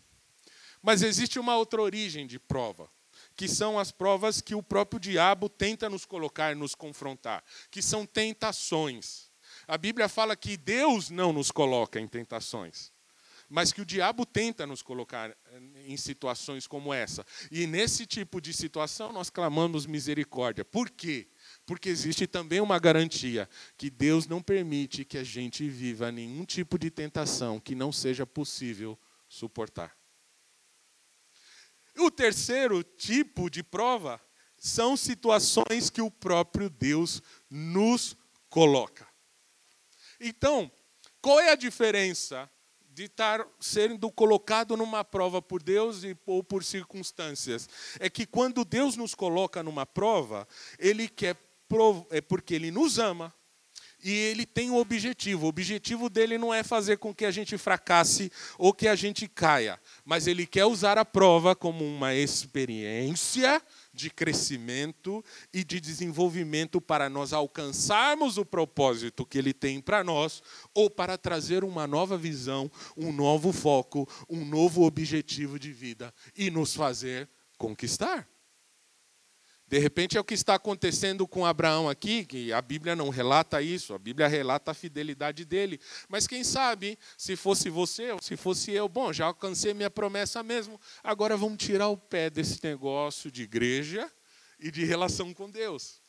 Mas 0.80 1.02
existe 1.02 1.38
uma 1.38 1.58
outra 1.58 1.82
origem 1.82 2.26
de 2.26 2.38
prova, 2.38 2.90
que 3.36 3.46
são 3.46 3.78
as 3.78 3.92
provas 3.92 4.40
que 4.40 4.54
o 4.54 4.62
próprio 4.62 4.98
diabo 4.98 5.46
tenta 5.46 5.90
nos 5.90 6.06
colocar, 6.06 6.56
nos 6.56 6.74
confrontar, 6.74 7.44
que 7.70 7.82
são 7.82 8.06
tentações. 8.06 9.30
A 9.68 9.76
Bíblia 9.76 10.08
fala 10.08 10.34
que 10.34 10.56
Deus 10.56 11.10
não 11.10 11.34
nos 11.34 11.50
coloca 11.50 12.00
em 12.00 12.08
tentações, 12.08 12.90
mas 13.48 13.72
que 13.72 13.80
o 13.80 13.86
diabo 13.86 14.26
tenta 14.26 14.66
nos 14.66 14.82
colocar 14.82 15.30
eh, 15.30 15.60
em 15.86 15.96
situações 15.96 16.66
como 16.66 16.92
essa. 16.92 17.24
E 17.50 17.66
nesse 17.66 18.06
tipo 18.06 18.40
de 18.40 18.52
situação 18.52 19.12
nós 19.12 19.30
clamamos 19.30 19.86
misericórdia. 19.86 20.64
Por 20.64 20.90
quê? 20.90 21.28
Porque 21.64 21.88
existe 21.88 22.26
também 22.26 22.60
uma 22.60 22.78
garantia 22.78 23.48
que 23.76 23.88
Deus 23.88 24.26
não 24.26 24.42
permite 24.42 25.04
que 25.04 25.18
a 25.18 25.24
gente 25.24 25.68
viva 25.68 26.10
nenhum 26.10 26.44
tipo 26.44 26.78
de 26.78 26.90
tentação 26.90 27.60
que 27.60 27.74
não 27.74 27.92
seja 27.92 28.26
possível 28.26 28.98
suportar. 29.28 29.96
O 31.98 32.10
terceiro 32.10 32.82
tipo 32.82 33.48
de 33.48 33.62
prova 33.62 34.20
são 34.58 34.96
situações 34.96 35.88
que 35.88 36.02
o 36.02 36.10
próprio 36.10 36.68
Deus 36.68 37.22
nos 37.48 38.16
coloca. 38.50 39.06
Então, 40.20 40.70
qual 41.20 41.38
é 41.40 41.52
a 41.52 41.56
diferença 41.56 42.50
de 42.96 43.04
estar 43.04 43.46
sendo 43.60 44.10
colocado 44.10 44.74
numa 44.74 45.04
prova 45.04 45.42
por 45.42 45.62
Deus 45.62 46.00
ou 46.24 46.42
por 46.42 46.64
circunstâncias? 46.64 47.68
É 48.00 48.08
que 48.08 48.24
quando 48.24 48.64
Deus 48.64 48.96
nos 48.96 49.14
coloca 49.14 49.62
numa 49.62 49.84
prova, 49.84 50.48
Ele 50.78 51.06
quer 51.06 51.36
é 52.10 52.20
porque 52.22 52.54
Ele 52.54 52.70
nos 52.70 52.98
ama 52.98 53.34
e 54.02 54.12
ele 54.12 54.46
tem 54.46 54.70
um 54.70 54.76
objetivo. 54.76 55.44
O 55.44 55.48
objetivo 55.48 56.08
dele 56.08 56.38
não 56.38 56.54
é 56.54 56.62
fazer 56.62 56.96
com 56.96 57.14
que 57.14 57.24
a 57.24 57.30
gente 57.30 57.58
fracasse 57.58 58.30
ou 58.56 58.72
que 58.72 58.86
a 58.88 58.94
gente 58.94 59.26
caia, 59.26 59.80
mas 60.04 60.26
ele 60.26 60.46
quer 60.46 60.64
usar 60.64 60.96
a 60.96 61.04
prova 61.04 61.56
como 61.56 61.84
uma 61.84 62.14
experiência 62.14 63.60
de 63.96 64.10
crescimento 64.10 65.24
e 65.52 65.64
de 65.64 65.80
desenvolvimento 65.80 66.80
para 66.80 67.08
nós 67.08 67.32
alcançarmos 67.32 68.36
o 68.36 68.44
propósito 68.44 69.24
que 69.24 69.38
ele 69.38 69.54
tem 69.54 69.80
para 69.80 70.04
nós 70.04 70.42
ou 70.74 70.90
para 70.90 71.16
trazer 71.16 71.64
uma 71.64 71.86
nova 71.86 72.18
visão, 72.18 72.70
um 72.96 73.10
novo 73.10 73.52
foco, 73.52 74.06
um 74.28 74.44
novo 74.44 74.82
objetivo 74.82 75.58
de 75.58 75.72
vida 75.72 76.12
e 76.36 76.50
nos 76.50 76.74
fazer 76.74 77.28
conquistar. 77.56 78.28
De 79.68 79.78
repente 79.78 80.16
é 80.16 80.20
o 80.20 80.24
que 80.24 80.34
está 80.34 80.54
acontecendo 80.54 81.26
com 81.26 81.44
Abraão 81.44 81.88
aqui, 81.88 82.24
que 82.24 82.52
a 82.52 82.62
Bíblia 82.62 82.94
não 82.94 83.08
relata 83.08 83.60
isso, 83.60 83.94
a 83.94 83.98
Bíblia 83.98 84.28
relata 84.28 84.70
a 84.70 84.74
fidelidade 84.74 85.44
dele. 85.44 85.80
Mas 86.08 86.26
quem 86.28 86.44
sabe, 86.44 86.96
se 87.18 87.34
fosse 87.34 87.68
você 87.68 88.12
ou 88.12 88.22
se 88.22 88.36
fosse 88.36 88.70
eu, 88.70 88.88
bom, 88.88 89.12
já 89.12 89.26
alcancei 89.26 89.74
minha 89.74 89.90
promessa 89.90 90.40
mesmo, 90.40 90.80
agora 91.02 91.36
vamos 91.36 91.58
tirar 91.58 91.88
o 91.88 91.96
pé 91.96 92.30
desse 92.30 92.62
negócio 92.62 93.28
de 93.28 93.42
igreja 93.42 94.08
e 94.60 94.70
de 94.70 94.84
relação 94.84 95.34
com 95.34 95.50
Deus. 95.50 96.00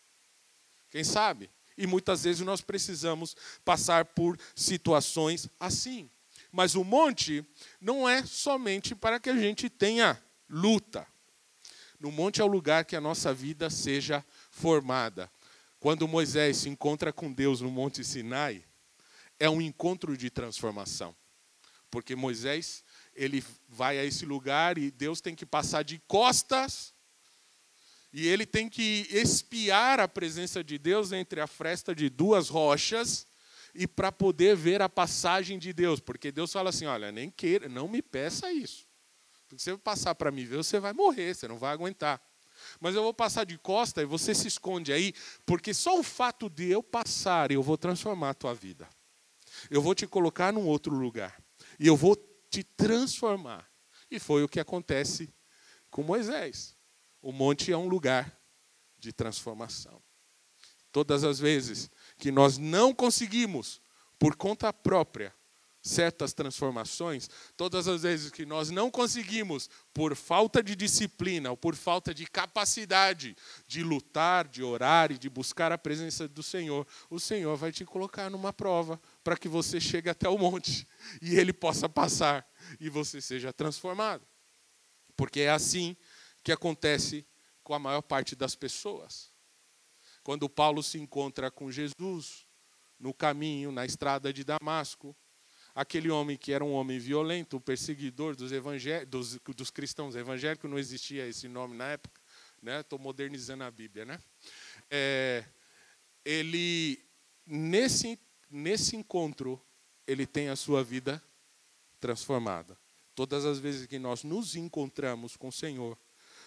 Quem 0.92 1.04
sabe? 1.04 1.50
E 1.76 1.88
muitas 1.88 2.26
vezes 2.26 2.46
nós 2.46 2.62
precisamos 2.62 3.36
passar 3.66 4.06
por 4.06 4.38
situações 4.56 5.50
assim. 5.60 6.12
Mas 6.52 6.76
o 6.76 6.84
monte 6.84 7.44
não 7.82 8.08
é 8.08 8.24
somente 8.24 8.94
para 8.94 9.20
que 9.20 9.32
a 9.32 9.36
gente 9.36 9.68
tenha 9.68 10.22
luta. 10.48 11.08
No 12.00 12.12
monte 12.12 12.42
é 12.42 12.44
o 12.44 12.48
lugar 12.48 12.86
que 12.86 12.96
a 12.96 13.02
nossa 13.02 13.34
vida 13.34 13.70
seja 13.70 14.24
formada. 14.52 15.32
Quando 15.80 16.08
Moisés 16.08 16.58
se 16.58 16.70
encontra 16.70 17.12
com 17.14 17.32
Deus 17.32 17.62
no 17.62 17.72
Monte 17.72 18.04
Sinai, 18.04 18.64
é 19.40 19.50
um 19.50 19.62
encontro 19.62 20.18
de 20.18 20.30
transformação. 20.30 21.16
Porque 21.90 22.16
Moisés, 22.16 22.84
ele 23.16 23.44
vai 23.68 23.98
a 23.98 24.04
esse 24.04 24.26
lugar 24.26 24.78
e 24.78 24.92
Deus 24.92 25.22
tem 25.22 25.36
que 25.36 25.46
passar 25.46 25.84
de 25.84 26.00
costas 26.08 26.94
e 28.12 28.28
ele 28.28 28.46
tem 28.46 28.70
que 28.70 29.08
espiar 29.12 30.00
a 30.00 30.08
presença 30.08 30.64
de 30.64 30.78
Deus 30.78 31.12
entre 31.12 31.42
a 31.42 31.48
fresta 31.48 31.94
de 31.94 32.10
duas 32.10 32.50
rochas 32.50 33.28
e 33.76 33.86
para 33.86 34.12
poder 34.12 34.56
ver 34.56 34.82
a 34.82 34.90
passagem 34.90 35.60
de 35.60 35.72
Deus, 35.72 36.00
porque 36.00 36.32
Deus 36.32 36.52
fala 36.52 36.70
assim: 36.70 36.86
"Olha, 36.86 37.12
nem 37.12 37.30
queira, 37.30 37.70
não 37.70 37.88
me 37.88 38.02
peça 38.02 38.52
isso. 38.52 38.87
Porque 39.48 39.64
se 39.64 39.72
você 39.72 39.78
passar 39.78 40.16
para 40.16 40.32
me 40.32 40.46
ver, 40.46 40.58
você 40.58 40.80
vai 40.80 40.94
morrer, 40.94 41.34
você 41.34 41.48
não 41.48 41.58
vai 41.58 41.72
aguentar. 41.72 42.22
Mas 42.80 42.96
eu 42.96 43.04
vou 43.04 43.14
passar 43.14 43.46
de 43.46 43.58
costa 43.58 44.02
e 44.02 44.06
você 44.06 44.34
se 44.34 44.48
esconde 44.48 44.92
aí, 44.92 45.14
porque 45.46 45.74
só 45.74 46.00
o 46.00 46.04
fato 46.04 46.50
de 46.50 46.70
eu 46.70 46.84
passar, 46.84 47.52
eu 47.52 47.64
vou 47.64 47.78
transformar 47.78 48.32
a 48.32 48.34
tua 48.34 48.54
vida. 48.54 48.88
Eu 49.70 49.82
vou 49.82 49.96
te 49.96 50.06
colocar 50.06 50.52
num 50.52 50.68
outro 50.68 50.94
lugar. 50.94 51.42
E 51.80 51.88
eu 51.88 51.96
vou 51.96 52.16
te 52.50 52.64
transformar. 52.64 53.70
E 54.10 54.20
foi 54.20 54.44
o 54.44 54.50
que 54.50 54.60
acontece 54.60 55.34
com 55.90 56.04
Moisés. 56.04 56.76
O 57.22 57.32
monte 57.32 57.72
é 57.72 57.78
um 57.78 57.88
lugar 57.88 58.38
de 58.98 59.12
transformação. 59.12 60.02
Todas 60.92 61.24
as 61.24 61.40
vezes 61.40 61.90
que 62.18 62.32
nós 62.32 62.58
não 62.58 62.94
conseguimos, 62.94 63.82
por 64.18 64.36
conta 64.36 64.74
própria, 64.74 65.34
certas 65.88 66.34
transformações, 66.34 67.30
todas 67.56 67.88
as 67.88 68.04
vezes 68.04 68.30
que 68.30 68.46
nós 68.46 68.70
não 68.70 68.92
conseguimos, 68.92 69.70
por 69.94 70.16
falta 70.16 70.62
de 70.62 70.76
disciplina 70.76 71.50
ou 71.50 71.58
por 71.58 71.76
falta 71.76 72.14
de 72.14 72.26
capacidade 72.28 73.36
de 73.68 73.82
lutar, 73.84 74.48
de 74.48 74.62
orar 74.62 75.12
e 75.12 75.18
de 75.18 75.30
buscar 75.30 75.72
a 75.72 75.78
presença 75.78 76.28
do 76.28 76.44
Senhor, 76.44 76.86
o 77.10 77.20
Senhor 77.20 77.56
vai 77.58 77.72
te 77.72 77.86
colocar 77.86 78.30
numa 78.30 78.54
prova 78.54 79.02
para 79.24 79.38
que 79.38 79.48
você 79.48 79.80
chegue 79.80 80.10
até 80.10 80.30
o 80.30 80.38
monte 80.38 80.88
e 81.22 81.36
ele 81.36 81.54
possa 81.54 81.90
passar 81.90 82.48
e 82.80 82.90
você 82.90 83.22
seja 83.22 83.52
transformado. 83.52 84.28
Porque 85.16 85.42
é 85.42 85.50
assim 85.50 85.96
que 86.44 86.52
acontece 86.52 87.26
com 87.64 87.74
a 87.74 87.80
maior 87.80 88.02
parte 88.02 88.36
das 88.36 88.56
pessoas. 88.56 89.32
Quando 90.24 90.48
Paulo 90.48 90.84
se 90.84 90.98
encontra 91.00 91.50
com 91.50 91.72
Jesus 91.72 92.46
no 93.00 93.14
caminho, 93.14 93.72
na 93.72 93.86
estrada 93.86 94.32
de 94.32 94.44
Damasco, 94.44 95.16
aquele 95.78 96.10
homem 96.10 96.36
que 96.36 96.52
era 96.52 96.66
um 96.66 96.74
homem 96.74 96.98
violento, 96.98 97.62
perseguidor 97.62 98.36
dos, 98.36 98.50
dos, 99.08 99.40
dos 99.56 99.70
cristãos 99.70 100.16
evangélicos, 100.16 100.68
não 100.68 100.80
existia 100.80 101.28
esse 101.28 101.48
nome 101.48 101.78
na 101.78 101.86
época, 101.90 102.20
né? 102.64 102.80
Estou 102.80 102.98
modernizando 102.98 103.64
a 103.64 103.70
Bíblia, 103.70 104.04
né? 104.04 104.20
É, 104.90 105.46
ele 106.26 107.00
nesse 107.46 108.20
nesse 108.50 108.96
encontro 108.96 109.62
ele 110.08 110.26
tem 110.26 110.50
a 110.50 110.56
sua 110.56 110.84
vida 110.84 111.24
transformada. 112.00 112.76
Todas 113.14 113.46
as 113.46 113.60
vezes 113.60 113.86
que 113.86 114.00
nós 114.00 114.24
nos 114.24 114.56
encontramos 114.56 115.38
com 115.38 115.50
o 115.50 115.54
Senhor, 115.54 115.96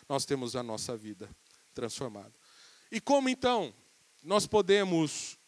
nós 0.09 0.25
temos 0.25 0.57
a 0.57 0.63
nossa 0.63 0.97
vida 0.97 1.31
transformada. 1.73 2.35
E 2.91 3.01
como 3.01 3.29
então 3.29 3.73
nós 4.25 4.45
podemos 4.45 5.39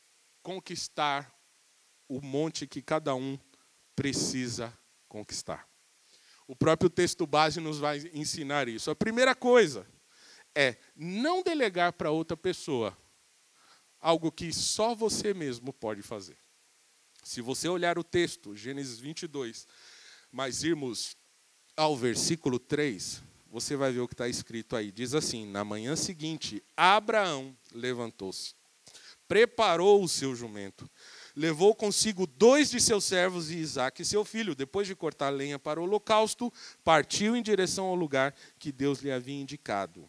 conquistar 0.40 1.37
o 2.09 2.21
monte 2.21 2.64
que 2.64 2.81
cada 2.81 3.12
um 3.16 3.37
precisa 3.94 4.76
conquistar. 5.09 5.68
O 6.46 6.57
próprio 6.57 6.90
texto 6.90 7.26
base 7.26 7.61
nos 7.61 7.78
vai 7.78 7.98
ensinar 8.12 8.68
isso. 8.68 8.90
A 8.90 8.94
primeira 8.94 9.35
coisa 9.35 9.87
é 10.55 10.76
não 10.94 11.42
delegar 11.42 11.92
para 11.92 12.11
outra 12.11 12.37
pessoa 12.37 12.96
algo 14.00 14.33
que 14.33 14.52
só 14.52 14.94
você 14.94 15.33
mesmo 15.33 15.72
pode 15.72 16.02
fazer. 16.02 16.37
Se 17.22 17.40
você 17.40 17.68
olhar 17.68 17.98
o 17.98 18.05
texto, 18.05 18.57
Gênesis 18.57 18.98
22, 18.98 19.66
mas 20.31 20.64
irmos 20.64 21.16
ao 21.76 21.96
versículo 21.96 22.59
3, 22.59 23.22
você 23.46 23.76
vai 23.76 23.92
ver 23.92 24.00
o 24.00 24.09
que 24.09 24.14
está 24.14 24.28
escrito 24.28 24.74
aí. 24.74 24.90
Diz 24.90 25.14
assim: 25.14 25.46
Na 25.46 25.64
manhã 25.64 25.94
seguinte, 25.94 26.62
Abraão 26.76 27.57
levantou-se, 27.72 28.55
preparou 29.28 30.02
o 30.02 30.09
seu 30.09 30.35
jumento 30.35 30.90
levou 31.35 31.75
consigo 31.75 32.27
dois 32.27 32.71
de 32.71 32.81
seus 32.81 33.05
servos 33.05 33.51
e 33.51 33.57
Isaac, 33.57 34.05
seu 34.05 34.25
filho. 34.25 34.55
Depois 34.55 34.87
de 34.87 34.95
cortar 34.95 35.31
lenha 35.31 35.59
para 35.59 35.81
o 35.81 35.85
holocausto, 35.85 36.53
partiu 36.85 37.37
em 37.37 37.42
direção 37.42 37.87
ao 37.87 37.95
lugar 37.95 38.35
que 38.59 38.73
Deus 38.73 39.01
lhe 39.01 39.11
havia 39.11 39.40
indicado. 39.40 40.09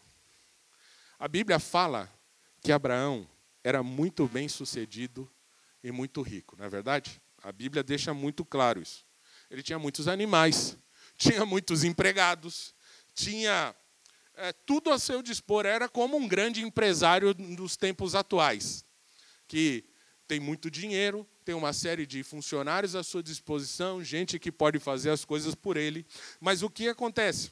A 1.17 1.27
Bíblia 1.27 1.59
fala 1.59 2.11
que 2.61 2.71
Abraão 2.71 3.27
era 3.63 3.81
muito 3.81 4.27
bem 4.27 4.49
sucedido 4.49 5.29
e 5.83 5.91
muito 5.91 6.21
rico, 6.21 6.55
não 6.57 6.65
é 6.65 6.69
verdade? 6.69 7.21
A 7.41 7.51
Bíblia 7.51 7.83
deixa 7.83 8.13
muito 8.13 8.43
claro 8.43 8.81
isso. 8.81 9.05
Ele 9.49 9.63
tinha 9.63 9.79
muitos 9.79 10.07
animais, 10.07 10.77
tinha 11.17 11.45
muitos 11.45 11.83
empregados, 11.83 12.73
tinha 13.13 13.75
é, 14.35 14.51
tudo 14.51 14.91
a 14.91 14.99
seu 14.99 15.21
dispor. 15.21 15.65
Era 15.65 15.87
como 15.87 16.17
um 16.17 16.27
grande 16.27 16.61
empresário 16.61 17.33
dos 17.33 17.77
tempos 17.77 18.15
atuais, 18.15 18.85
que 19.47 19.85
tem 20.27 20.39
muito 20.39 20.69
dinheiro, 20.71 21.27
tem 21.43 21.53
uma 21.53 21.73
série 21.73 22.05
de 22.05 22.23
funcionários 22.23 22.95
à 22.95 23.03
sua 23.03 23.21
disposição, 23.21 24.03
gente 24.03 24.39
que 24.39 24.51
pode 24.51 24.79
fazer 24.79 25.09
as 25.09 25.25
coisas 25.25 25.55
por 25.55 25.77
ele. 25.77 26.05
Mas 26.39 26.63
o 26.63 26.69
que 26.69 26.87
acontece? 26.87 27.51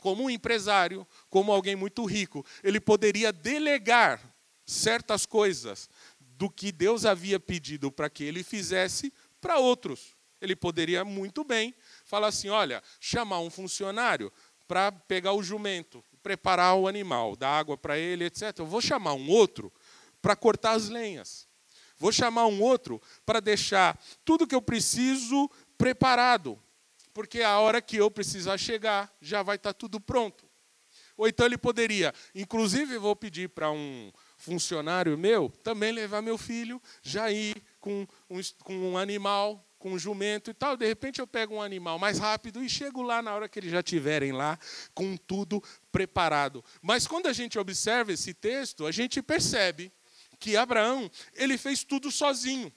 Como 0.00 0.24
um 0.24 0.30
empresário, 0.30 1.06
como 1.30 1.50
alguém 1.50 1.74
muito 1.74 2.04
rico, 2.04 2.44
ele 2.62 2.78
poderia 2.78 3.32
delegar 3.32 4.20
certas 4.66 5.24
coisas 5.24 5.88
do 6.20 6.50
que 6.50 6.72
Deus 6.72 7.04
havia 7.04 7.40
pedido 7.40 7.90
para 7.90 8.10
que 8.10 8.24
ele 8.24 8.42
fizesse 8.42 9.12
para 9.40 9.58
outros. 9.58 10.14
Ele 10.40 10.54
poderia 10.54 11.04
muito 11.04 11.42
bem 11.42 11.74
falar 12.04 12.28
assim: 12.28 12.48
olha, 12.48 12.82
chamar 13.00 13.40
um 13.40 13.50
funcionário 13.50 14.32
para 14.66 14.92
pegar 14.92 15.32
o 15.32 15.42
jumento, 15.42 16.04
preparar 16.22 16.76
o 16.76 16.88
animal, 16.88 17.36
dar 17.36 17.58
água 17.58 17.76
para 17.76 17.98
ele, 17.98 18.24
etc. 18.24 18.58
Eu 18.58 18.66
vou 18.66 18.80
chamar 18.80 19.14
um 19.14 19.28
outro 19.30 19.72
para 20.20 20.34
cortar 20.34 20.72
as 20.72 20.88
lenhas. 20.88 21.46
Vou 22.04 22.12
chamar 22.12 22.46
um 22.48 22.60
outro 22.60 23.00
para 23.24 23.40
deixar 23.40 23.98
tudo 24.26 24.46
que 24.46 24.54
eu 24.54 24.60
preciso 24.60 25.50
preparado, 25.78 26.62
porque 27.14 27.40
a 27.40 27.58
hora 27.58 27.80
que 27.80 27.96
eu 27.96 28.10
precisar 28.10 28.58
chegar, 28.58 29.10
já 29.22 29.42
vai 29.42 29.56
estar 29.56 29.72
tudo 29.72 29.98
pronto. 29.98 30.44
Ou 31.16 31.26
então 31.26 31.46
ele 31.46 31.56
poderia, 31.56 32.12
inclusive 32.34 32.98
vou 32.98 33.16
pedir 33.16 33.48
para 33.48 33.70
um 33.70 34.12
funcionário 34.36 35.16
meu 35.16 35.48
também 35.62 35.92
levar 35.92 36.20
meu 36.20 36.36
filho, 36.36 36.78
já 37.02 37.30
ir 37.30 37.56
com 37.80 38.06
um, 38.28 38.38
com 38.62 38.76
um 38.90 38.98
animal, 38.98 39.66
com 39.78 39.92
um 39.92 39.98
jumento 39.98 40.50
e 40.50 40.54
tal. 40.54 40.76
De 40.76 40.86
repente 40.86 41.22
eu 41.22 41.26
pego 41.26 41.54
um 41.54 41.62
animal 41.62 41.98
mais 41.98 42.18
rápido 42.18 42.62
e 42.62 42.68
chego 42.68 43.00
lá 43.00 43.22
na 43.22 43.34
hora 43.34 43.48
que 43.48 43.58
eles 43.58 43.70
já 43.70 43.80
estiverem 43.80 44.30
lá, 44.30 44.58
com 44.92 45.16
tudo 45.16 45.64
preparado. 45.90 46.62
Mas 46.82 47.06
quando 47.06 47.28
a 47.28 47.32
gente 47.32 47.58
observa 47.58 48.12
esse 48.12 48.34
texto, 48.34 48.84
a 48.84 48.92
gente 48.92 49.22
percebe 49.22 49.90
que 50.44 50.58
Abraão, 50.58 51.10
ele 51.32 51.56
fez 51.56 51.82
tudo 51.82 52.10
sozinho. 52.10 52.70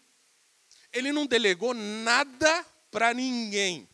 Ele 0.93 1.11
não 1.11 1.25
delegou 1.25 1.73
nada 1.73 2.65
para 2.89 3.13
ninguém. 3.13 3.89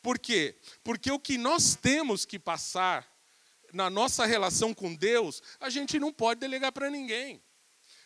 Por 0.00 0.18
quê? 0.18 0.56
Porque 0.82 1.10
o 1.10 1.20
que 1.20 1.36
nós 1.36 1.74
temos 1.74 2.24
que 2.24 2.38
passar 2.38 3.06
na 3.74 3.90
nossa 3.90 4.24
relação 4.24 4.72
com 4.72 4.94
Deus, 4.94 5.42
a 5.60 5.68
gente 5.68 6.00
não 6.00 6.10
pode 6.10 6.40
delegar 6.40 6.72
para 6.72 6.88
ninguém. 6.88 7.42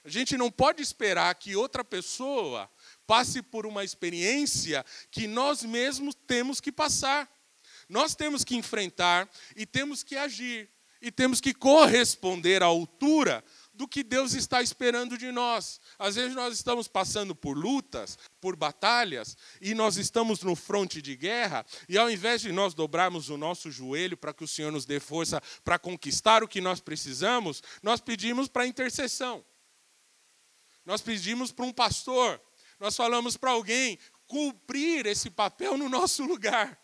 A 0.04 0.08
gente 0.08 0.36
não 0.36 0.50
pode 0.50 0.82
esperar 0.82 1.32
que 1.36 1.54
outra 1.54 1.84
pessoa 1.84 2.68
passe 3.06 3.40
por 3.40 3.66
uma 3.66 3.84
experiência 3.84 4.84
que 5.12 5.28
nós 5.28 5.62
mesmos 5.62 6.16
temos 6.26 6.60
que 6.60 6.72
passar. 6.72 7.30
Nós 7.88 8.16
temos 8.16 8.42
que 8.42 8.56
enfrentar 8.56 9.30
e 9.54 9.64
temos 9.64 10.02
que 10.02 10.16
agir 10.16 10.68
e 11.00 11.12
temos 11.12 11.40
que 11.40 11.52
corresponder 11.52 12.62
à 12.62 12.66
altura 12.66 13.44
do 13.74 13.88
que 13.88 14.04
Deus 14.04 14.34
está 14.34 14.62
esperando 14.62 15.18
de 15.18 15.32
nós. 15.32 15.80
Às 15.98 16.14
vezes 16.14 16.34
nós 16.34 16.54
estamos 16.54 16.86
passando 16.86 17.34
por 17.34 17.56
lutas, 17.56 18.16
por 18.40 18.54
batalhas, 18.54 19.36
e 19.60 19.74
nós 19.74 19.96
estamos 19.96 20.42
no 20.42 20.54
fronte 20.54 21.02
de 21.02 21.16
guerra, 21.16 21.66
e 21.88 21.98
ao 21.98 22.10
invés 22.10 22.40
de 22.40 22.52
nós 22.52 22.72
dobrarmos 22.72 23.28
o 23.28 23.36
nosso 23.36 23.70
joelho 23.70 24.16
para 24.16 24.32
que 24.32 24.44
o 24.44 24.48
Senhor 24.48 24.70
nos 24.70 24.84
dê 24.84 25.00
força 25.00 25.42
para 25.64 25.78
conquistar 25.78 26.42
o 26.44 26.48
que 26.48 26.60
nós 26.60 26.80
precisamos, 26.80 27.62
nós 27.82 28.00
pedimos 28.00 28.48
para 28.48 28.66
intercessão. 28.66 29.44
Nós 30.84 31.00
pedimos 31.00 31.50
para 31.50 31.64
um 31.64 31.72
pastor, 31.72 32.40
nós 32.78 32.94
falamos 32.94 33.36
para 33.36 33.50
alguém 33.50 33.98
cumprir 34.26 35.06
esse 35.06 35.30
papel 35.30 35.76
no 35.76 35.88
nosso 35.88 36.24
lugar. 36.24 36.78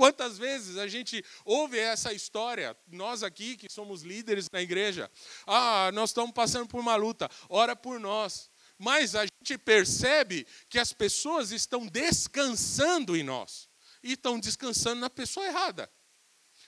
Quantas 0.00 0.38
vezes 0.38 0.78
a 0.78 0.88
gente 0.88 1.22
ouve 1.44 1.78
essa 1.78 2.10
história, 2.10 2.74
nós 2.90 3.22
aqui 3.22 3.54
que 3.54 3.70
somos 3.70 4.00
líderes 4.00 4.48
na 4.50 4.62
igreja, 4.62 5.10
ah, 5.46 5.90
nós 5.92 6.08
estamos 6.08 6.32
passando 6.32 6.66
por 6.66 6.80
uma 6.80 6.96
luta, 6.96 7.28
ora 7.50 7.76
por 7.76 8.00
nós. 8.00 8.50
Mas 8.78 9.14
a 9.14 9.26
gente 9.26 9.58
percebe 9.58 10.46
que 10.70 10.78
as 10.78 10.90
pessoas 10.90 11.50
estão 11.50 11.86
descansando 11.86 13.14
em 13.14 13.22
nós 13.22 13.68
e 14.02 14.12
estão 14.12 14.40
descansando 14.40 15.02
na 15.02 15.10
pessoa 15.10 15.44
errada. 15.44 15.92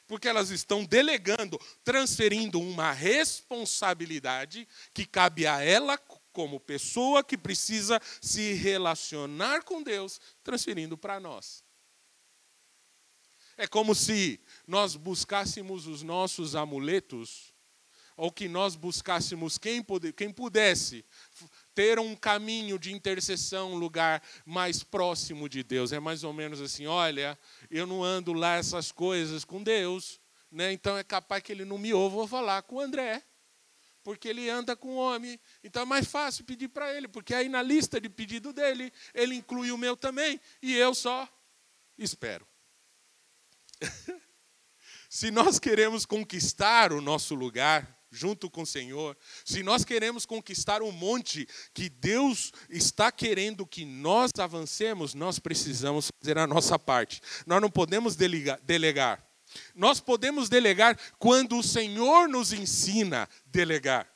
Porque 0.06 0.28
elas 0.28 0.50
estão 0.50 0.84
delegando, 0.84 1.58
transferindo 1.82 2.60
uma 2.60 2.92
responsabilidade 2.92 4.68
que 4.92 5.06
cabe 5.06 5.46
a 5.46 5.58
ela 5.58 5.96
como 6.34 6.60
pessoa 6.60 7.24
que 7.24 7.38
precisa 7.38 7.98
se 8.20 8.52
relacionar 8.52 9.62
com 9.64 9.82
Deus, 9.82 10.20
transferindo 10.44 10.98
para 10.98 11.18
nós. 11.18 11.64
É 13.62 13.66
como 13.68 13.94
se 13.94 14.40
nós 14.66 14.96
buscássemos 14.96 15.86
os 15.86 16.02
nossos 16.02 16.56
amuletos, 16.56 17.54
ou 18.16 18.32
que 18.32 18.48
nós 18.48 18.74
buscássemos 18.74 19.56
quem, 19.56 19.86
quem 20.16 20.32
pudesse 20.32 21.04
ter 21.72 22.00
um 22.00 22.16
caminho 22.16 22.76
de 22.76 22.92
intercessão, 22.92 23.74
um 23.74 23.76
lugar 23.76 24.20
mais 24.44 24.82
próximo 24.82 25.48
de 25.48 25.62
Deus. 25.62 25.92
É 25.92 26.00
mais 26.00 26.24
ou 26.24 26.32
menos 26.32 26.60
assim: 26.60 26.86
olha, 26.88 27.38
eu 27.70 27.86
não 27.86 28.02
ando 28.02 28.32
lá 28.32 28.56
essas 28.56 28.90
coisas 28.90 29.44
com 29.44 29.62
Deus, 29.62 30.20
né? 30.50 30.72
então 30.72 30.98
é 30.98 31.04
capaz 31.04 31.40
que 31.44 31.52
ele 31.52 31.64
não 31.64 31.78
me 31.78 31.94
ouva, 31.94 32.16
vou 32.16 32.26
falar 32.26 32.62
com 32.62 32.74
o 32.74 32.80
André. 32.80 33.22
Porque 34.02 34.26
ele 34.26 34.50
anda 34.50 34.74
com 34.74 34.88
o 34.88 34.96
homem, 34.96 35.38
então 35.62 35.82
é 35.82 35.86
mais 35.86 36.08
fácil 36.08 36.44
pedir 36.44 36.66
para 36.66 36.92
ele, 36.92 37.06
porque 37.06 37.32
aí 37.32 37.48
na 37.48 37.62
lista 37.62 38.00
de 38.00 38.08
pedido 38.08 38.52
dele, 38.52 38.92
ele 39.14 39.36
inclui 39.36 39.70
o 39.70 39.78
meu 39.78 39.96
também, 39.96 40.40
e 40.60 40.74
eu 40.74 40.92
só 40.92 41.28
espero. 41.96 42.44
se 45.08 45.30
nós 45.30 45.58
queremos 45.58 46.04
conquistar 46.06 46.92
o 46.92 47.00
nosso 47.00 47.34
lugar 47.34 48.02
junto 48.10 48.50
com 48.50 48.62
o 48.62 48.66
Senhor, 48.66 49.16
se 49.44 49.62
nós 49.62 49.84
queremos 49.84 50.26
conquistar 50.26 50.82
um 50.82 50.92
monte 50.92 51.48
que 51.72 51.88
Deus 51.88 52.52
está 52.68 53.10
querendo 53.10 53.66
que 53.66 53.84
nós 53.84 54.30
avancemos, 54.38 55.14
nós 55.14 55.38
precisamos 55.38 56.10
fazer 56.20 56.38
a 56.38 56.46
nossa 56.46 56.78
parte. 56.78 57.22
Nós 57.46 57.60
não 57.60 57.70
podemos 57.70 58.14
delegar. 58.14 59.26
Nós 59.74 60.00
podemos 60.00 60.48
delegar 60.48 60.98
quando 61.18 61.58
o 61.58 61.62
Senhor 61.62 62.28
nos 62.28 62.52
ensina 62.52 63.24
a 63.24 63.28
delegar. 63.46 64.12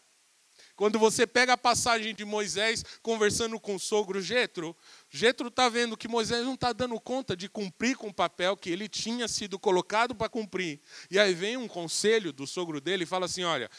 Quando 0.76 0.98
você 0.98 1.26
pega 1.26 1.55
a 1.55 1.59
passagem 1.59 2.14
de 2.14 2.22
Moisés 2.22 2.85
conversando 3.00 3.59
com 3.59 3.76
o 3.76 3.81
sogro 3.81 4.20
Jetro, 4.20 4.76
Jetro 5.09 5.49
está 5.49 5.69
vendo 5.69 5.97
que 5.97 6.09
Moisés 6.09 6.45
não 6.45 6.55
está 6.55 6.73
dando 6.73 7.01
conta 7.01 7.37
de 7.37 7.49
cumprir 7.49 7.97
com 7.97 8.09
o 8.09 8.14
papel 8.14 8.57
que 8.57 8.69
ele 8.69 8.88
tinha 8.88 9.29
sido 9.29 9.59
colocado 9.59 10.14
para 10.14 10.29
cumprir. 10.29 10.81
E 11.11 11.19
aí 11.19 11.33
vem 11.33 11.57
um 11.57 11.69
conselho 11.69 12.33
do 12.33 12.47
sogro 12.47 12.81
dele 12.81 13.05
e 13.05 13.07
fala 13.07 13.27
assim: 13.27 13.45
olha, 13.45 13.71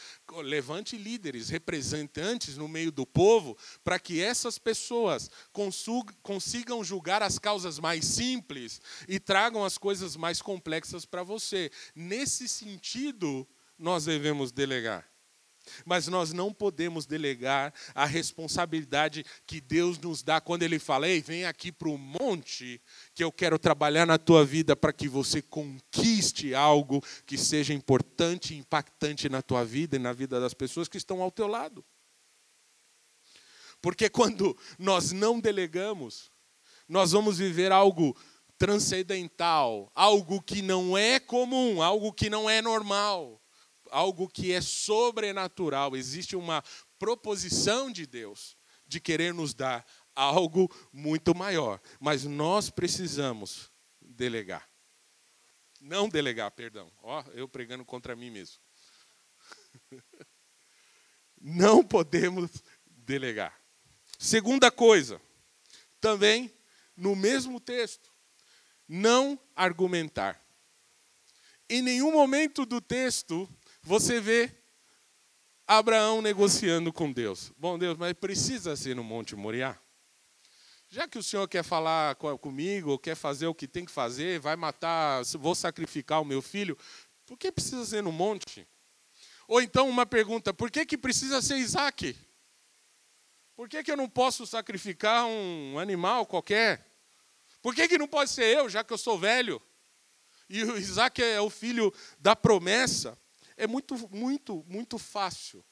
levante 0.42 0.96
líderes, 0.96 1.50
representantes 1.50 2.56
no 2.56 2.66
meio 2.66 2.90
do 2.90 3.06
povo, 3.06 3.56
para 3.84 3.98
que 3.98 4.22
essas 4.22 4.58
pessoas 4.58 5.30
consigam 6.22 6.82
julgar 6.82 7.22
as 7.22 7.38
causas 7.38 7.78
mais 7.78 8.04
simples 8.04 8.80
e 9.06 9.20
tragam 9.20 9.64
as 9.64 9.76
coisas 9.76 10.16
mais 10.16 10.40
complexas 10.40 11.04
para 11.04 11.22
você. 11.22 11.70
Nesse 11.94 12.48
sentido, 12.48 13.46
nós 13.78 14.06
devemos 14.06 14.50
delegar. 14.50 15.06
Mas 15.84 16.08
nós 16.08 16.32
não 16.32 16.52
podemos 16.52 17.06
delegar 17.06 17.72
a 17.94 18.04
responsabilidade 18.04 19.24
que 19.46 19.60
Deus 19.60 19.98
nos 19.98 20.22
dá 20.22 20.40
quando 20.40 20.62
Ele 20.62 20.78
fala: 20.78 21.08
Ei, 21.08 21.20
vem 21.20 21.44
aqui 21.44 21.70
para 21.72 21.88
o 21.88 21.98
monte, 21.98 22.80
que 23.14 23.24
eu 23.24 23.32
quero 23.32 23.58
trabalhar 23.58 24.06
na 24.06 24.18
tua 24.18 24.44
vida 24.44 24.74
para 24.74 24.92
que 24.92 25.08
você 25.08 25.42
conquiste 25.42 26.54
algo 26.54 27.02
que 27.26 27.38
seja 27.38 27.72
importante 27.72 28.54
e 28.54 28.58
impactante 28.58 29.28
na 29.28 29.42
tua 29.42 29.64
vida 29.64 29.96
e 29.96 29.98
na 29.98 30.12
vida 30.12 30.40
das 30.40 30.54
pessoas 30.54 30.88
que 30.88 30.96
estão 30.96 31.22
ao 31.22 31.30
teu 31.30 31.46
lado. 31.46 31.84
Porque 33.80 34.08
quando 34.08 34.56
nós 34.78 35.12
não 35.12 35.38
delegamos, 35.38 36.30
nós 36.88 37.12
vamos 37.12 37.38
viver 37.38 37.70
algo 37.70 38.16
transcendental, 38.56 39.90
algo 39.94 40.42
que 40.42 40.62
não 40.62 40.98
é 40.98 41.20
comum, 41.20 41.80
algo 41.80 42.12
que 42.12 42.28
não 42.28 42.50
é 42.50 42.60
normal 42.60 43.40
algo 43.90 44.28
que 44.28 44.52
é 44.52 44.60
sobrenatural, 44.60 45.96
existe 45.96 46.36
uma 46.36 46.62
proposição 46.98 47.90
de 47.90 48.06
Deus 48.06 48.56
de 48.86 49.00
querer 49.00 49.34
nos 49.34 49.54
dar 49.54 49.86
algo 50.14 50.68
muito 50.92 51.34
maior, 51.34 51.80
mas 52.00 52.24
nós 52.24 52.70
precisamos 52.70 53.70
delegar. 54.00 54.68
Não 55.80 56.08
delegar, 56.08 56.50
perdão. 56.50 56.90
Ó, 57.02 57.22
eu 57.34 57.48
pregando 57.48 57.84
contra 57.84 58.16
mim 58.16 58.30
mesmo. 58.30 58.58
Não 61.40 61.84
podemos 61.84 62.50
delegar. 62.84 63.56
Segunda 64.18 64.72
coisa, 64.72 65.20
também 66.00 66.52
no 66.96 67.14
mesmo 67.14 67.60
texto, 67.60 68.12
não 68.88 69.38
argumentar. 69.54 70.44
Em 71.70 71.80
nenhum 71.80 72.10
momento 72.10 72.66
do 72.66 72.80
texto 72.80 73.48
você 73.88 74.20
vê 74.20 74.52
Abraão 75.66 76.20
negociando 76.20 76.92
com 76.92 77.10
Deus. 77.10 77.50
Bom, 77.56 77.78
Deus, 77.78 77.96
mas 77.96 78.12
precisa 78.12 78.76
ser 78.76 78.94
no 78.94 79.02
Monte 79.02 79.34
Moriá? 79.34 79.78
Já 80.90 81.08
que 81.08 81.16
o 81.16 81.22
Senhor 81.22 81.48
quer 81.48 81.62
falar 81.62 82.14
comigo, 82.16 82.98
quer 82.98 83.14
fazer 83.14 83.46
o 83.46 83.54
que 83.54 83.66
tem 83.66 83.86
que 83.86 83.90
fazer, 83.90 84.40
vai 84.40 84.56
matar, 84.56 85.24
vou 85.38 85.54
sacrificar 85.54 86.20
o 86.20 86.24
meu 86.24 86.42
filho, 86.42 86.76
por 87.24 87.38
que 87.38 87.50
precisa 87.50 87.82
ser 87.86 88.02
no 88.02 88.12
monte? 88.12 88.68
Ou 89.46 89.62
então 89.62 89.88
uma 89.88 90.04
pergunta, 90.04 90.52
por 90.52 90.70
que, 90.70 90.84
que 90.84 90.98
precisa 90.98 91.40
ser 91.40 91.56
Isaac? 91.56 92.14
Por 93.56 93.70
que, 93.70 93.82
que 93.82 93.90
eu 93.90 93.96
não 93.96 94.08
posso 94.08 94.46
sacrificar 94.46 95.24
um 95.24 95.78
animal 95.78 96.26
qualquer? 96.26 96.86
Por 97.62 97.74
que, 97.74 97.88
que 97.88 97.96
não 97.96 98.06
pode 98.06 98.30
ser 98.30 98.54
eu, 98.54 98.68
já 98.68 98.84
que 98.84 98.92
eu 98.92 98.98
sou 98.98 99.18
velho? 99.18 99.62
E 100.46 100.62
o 100.62 100.76
Isaac 100.76 101.22
é 101.22 101.40
o 101.40 101.48
filho 101.48 101.90
da 102.18 102.36
promessa. 102.36 103.18
É 103.58 103.66
muito, 103.66 103.96
muito, 104.14 104.64
muito 104.68 104.98
fácil 104.98 105.64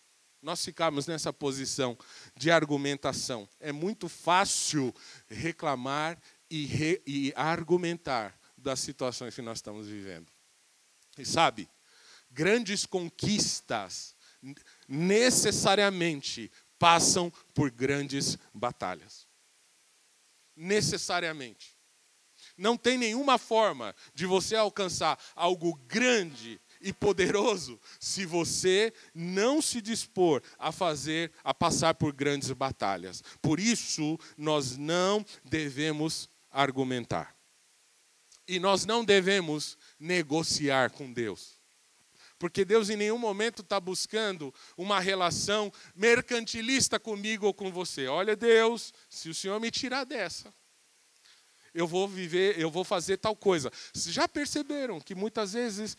nós 0.43 0.65
ficarmos 0.65 1.07
nessa 1.07 1.33
posição 1.33 1.97
de 2.37 2.51
argumentação. 2.51 3.49
É 3.59 3.73
muito 3.73 4.09
fácil 4.09 4.95
reclamar 5.29 6.21
e, 6.51 6.67
re, 6.67 7.03
e 7.07 7.33
argumentar 7.35 8.39
das 8.57 8.81
situações 8.81 9.35
que 9.35 9.43
nós 9.43 9.59
estamos 9.59 9.87
vivendo. 9.87 10.31
E 11.17 11.25
sabe, 11.25 11.69
grandes 12.31 12.85
conquistas 12.85 14.15
necessariamente 14.89 16.51
passam 16.79 17.33
por 17.55 17.71
grandes 17.71 18.37
batalhas. 18.53 19.27
Necessariamente. 20.55 21.77
Não 22.57 22.77
tem 22.77 22.97
nenhuma 22.97 23.39
forma 23.39 23.95
de 24.15 24.27
você 24.27 24.57
alcançar 24.57 25.19
algo 25.35 25.75
grande 25.87 26.61
e 26.87 26.93
poderoso 26.93 27.81
se 27.99 28.25
você 28.25 28.93
não 29.13 29.61
se 29.61 29.81
dispor 29.81 30.41
a 30.57 30.71
fazer, 30.71 31.33
a 31.43 31.53
passar 31.53 31.95
por 31.95 32.13
grandes 32.13 32.53
batalhas. 32.53 33.25
Por 33.43 33.59
isso, 33.59 34.17
nós 34.39 34.77
não 34.77 35.27
devemos 35.45 36.31
argumentar. 36.49 37.37
E 38.47 38.61
nós 38.61 38.87
não 38.87 39.05
devemos 39.05 39.77
negociar 39.99 40.91
com 40.91 41.13
Deus. 41.13 41.57
Porque 42.39 42.65
Deus 42.65 42.89
em 42.89 42.97
nenhum 42.97 43.19
momento 43.19 43.63
está 43.63 43.81
buscando 43.81 44.55
uma 44.77 45.01
relação 45.01 45.73
mercantilista 45.95 47.01
comigo 47.01 47.47
ou 47.47 47.55
com 47.55 47.73
você. 47.73 48.07
Olha, 48.07 48.37
Deus, 48.37 48.95
se 49.09 49.29
o 49.29 49.35
Senhor 49.35 49.59
me 49.59 49.73
tirar 49.73 50.05
dessa, 50.05 50.55
eu 51.77 51.87
vou 51.87 52.09
viver, 52.09 52.59
eu 52.59 52.71
vou 52.71 52.85
fazer 52.85 53.19
tal 53.19 53.37
coisa. 53.37 53.71
Já 53.95 54.27
perceberam 54.27 54.99
que 54.99 55.15
muitas 55.15 55.53
vezes 55.53 55.95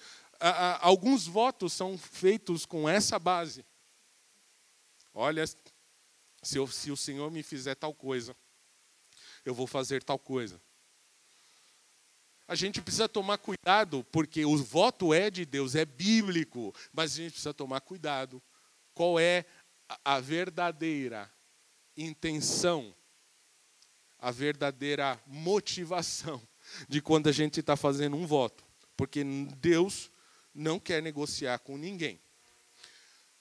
alguns 0.81 1.27
votos 1.27 1.73
são 1.73 1.97
feitos 1.97 2.65
com 2.65 2.87
essa 2.87 3.17
base. 3.17 3.65
Olha, 5.13 5.45
se, 6.43 6.57
eu, 6.57 6.67
se 6.67 6.91
o 6.91 6.97
Senhor 6.97 7.31
me 7.31 7.41
fizer 7.41 7.75
tal 7.75 7.93
coisa, 7.93 8.35
eu 9.43 9.53
vou 9.53 9.65
fazer 9.65 10.03
tal 10.03 10.19
coisa. 10.19 10.61
A 12.47 12.55
gente 12.55 12.81
precisa 12.81 13.09
tomar 13.09 13.37
cuidado, 13.39 14.05
porque 14.11 14.45
o 14.45 14.55
voto 14.57 15.13
é 15.13 15.29
de 15.29 15.45
Deus, 15.45 15.75
é 15.75 15.83
bíblico, 15.83 16.73
mas 16.93 17.13
a 17.13 17.15
gente 17.17 17.31
precisa 17.31 17.53
tomar 17.53 17.81
cuidado. 17.81 18.41
Qual 18.93 19.19
é 19.19 19.43
a 20.03 20.19
verdadeira 20.19 21.29
intenção, 21.95 22.95
a 24.17 24.31
verdadeira 24.31 25.21
motivação 25.25 26.41
de 26.87 27.01
quando 27.01 27.27
a 27.27 27.33
gente 27.33 27.59
está 27.59 27.75
fazendo 27.75 28.15
um 28.15 28.25
voto? 28.25 28.63
Porque 28.95 29.23
Deus 29.57 30.09
não 30.57 30.79
quer 30.79 31.01
negociar 31.01 31.59
com 31.59 31.77
ninguém. 31.77 32.19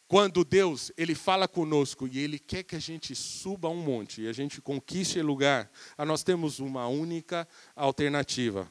Quando 0.06 0.44
Deus 0.44 0.92
ele 0.96 1.16
fala 1.16 1.48
conosco 1.48 2.06
e 2.06 2.18
ele 2.18 2.38
quer 2.38 2.62
que 2.62 2.76
a 2.76 2.80
gente 2.80 3.14
suba 3.16 3.68
um 3.68 3.82
monte 3.82 4.22
e 4.22 4.28
a 4.28 4.32
gente 4.32 4.60
conquiste 4.60 5.20
lugar, 5.20 5.68
nós 5.98 6.22
temos 6.22 6.60
uma 6.60 6.86
única 6.86 7.48
alternativa: 7.74 8.70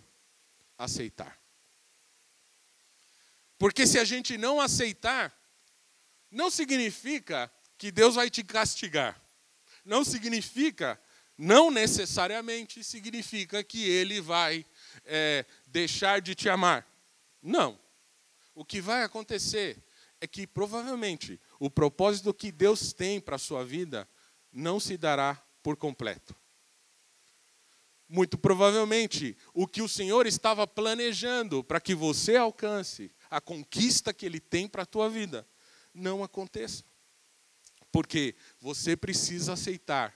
aceitar. 0.78 1.38
Porque 3.58 3.86
se 3.86 4.00
a 4.00 4.06
gente 4.06 4.38
não 4.38 4.62
aceitar, 4.62 5.36
não 6.32 6.50
significa 6.50 7.52
que 7.78 7.92
Deus 7.92 8.16
vai 8.16 8.30
te 8.30 8.44
castigar. 8.44 9.20
Não 9.84 10.06
significa, 10.06 11.00
não 11.38 11.70
necessariamente 11.70 12.84
significa 12.84 13.64
que 13.64 13.88
Ele 13.88 14.22
vai 14.22 14.66
é, 15.06 15.46
deixar 15.68 16.22
de 16.22 16.34
te 16.34 16.48
amar. 16.48 16.88
Não. 17.42 17.85
O 18.56 18.64
que 18.64 18.80
vai 18.80 19.04
acontecer 19.04 19.84
é 20.22 20.26
que 20.26 20.48
provavelmente 20.48 21.40
o 21.60 21.70
propósito 21.70 22.34
que 22.34 22.52
Deus 22.52 22.94
tem 22.94 23.20
para 23.20 23.36
a 23.36 23.40
sua 23.40 23.66
vida 23.66 24.10
não 24.52 24.80
se 24.80 24.98
dará 24.98 25.36
por 25.62 25.76
completo. 25.76 26.34
Muito 28.08 28.38
provavelmente, 28.38 29.36
o 29.54 29.68
que 29.68 29.82
o 29.82 29.90
Senhor 29.90 30.26
estava 30.26 30.66
planejando 30.66 31.64
para 31.64 31.82
que 31.82 31.94
você 31.94 32.38
alcance 32.38 33.12
a 33.30 33.42
conquista 33.42 34.14
que 34.14 34.26
Ele 34.26 34.40
tem 34.40 34.68
para 34.68 34.84
a 34.84 34.86
tua 34.86 35.10
vida, 35.10 35.46
não 35.94 36.24
aconteça. 36.24 36.84
Porque 37.92 38.36
você 38.60 38.96
precisa 38.96 39.54
aceitar 39.54 40.16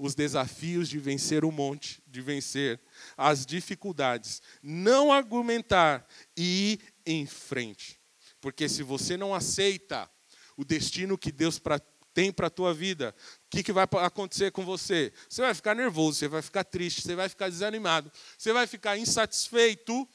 os 0.00 0.14
desafios 0.14 0.88
de 0.88 0.98
vencer 0.98 1.44
o 1.44 1.52
monte, 1.52 2.02
de 2.06 2.22
vencer 2.22 2.80
as 3.16 3.44
dificuldades, 3.44 4.40
não 4.62 5.12
argumentar 5.12 6.06
e 6.36 6.80
em 7.04 7.26
frente. 7.26 8.00
Porque 8.40 8.68
se 8.68 8.82
você 8.82 9.16
não 9.16 9.34
aceita 9.34 10.10
o 10.56 10.64
destino 10.64 11.18
que 11.18 11.30
Deus 11.30 11.58
pra, 11.58 11.78
tem 12.12 12.32
para 12.32 12.48
a 12.48 12.50
tua 12.50 12.72
vida, 12.72 13.14
o 13.46 13.50
que, 13.50 13.62
que 13.62 13.72
vai 13.72 13.86
acontecer 14.02 14.50
com 14.52 14.64
você? 14.64 15.12
Você 15.28 15.42
vai 15.42 15.54
ficar 15.54 15.74
nervoso, 15.74 16.18
você 16.18 16.28
vai 16.28 16.42
ficar 16.42 16.64
triste, 16.64 17.02
você 17.02 17.14
vai 17.14 17.28
ficar 17.28 17.48
desanimado, 17.48 18.10
você 18.36 18.52
vai 18.52 18.66
ficar 18.66 18.96
insatisfeito, 18.96 20.08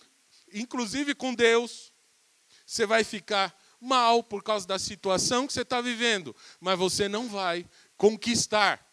inclusive 0.53 1.15
com 1.15 1.33
Deus, 1.33 1.93
você 2.65 2.85
vai 2.85 3.03
ficar 3.03 3.55
mal 3.79 4.23
por 4.23 4.43
causa 4.43 4.67
da 4.67 4.79
situação 4.79 5.45
que 5.45 5.53
você 5.53 5.61
está 5.61 5.81
vivendo, 5.81 6.35
mas 6.59 6.77
você 6.77 7.07
não 7.07 7.27
vai 7.27 7.67
conquistar 7.97 8.85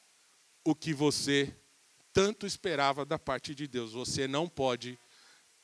o 0.65 0.75
que 0.75 0.93
você 0.93 1.55
tanto 2.13 2.47
esperava 2.47 3.05
da 3.05 3.19
parte 3.19 3.55
de 3.55 3.67
Deus. 3.67 3.93
Você 3.93 4.29
não 4.29 4.49
pode 4.49 4.99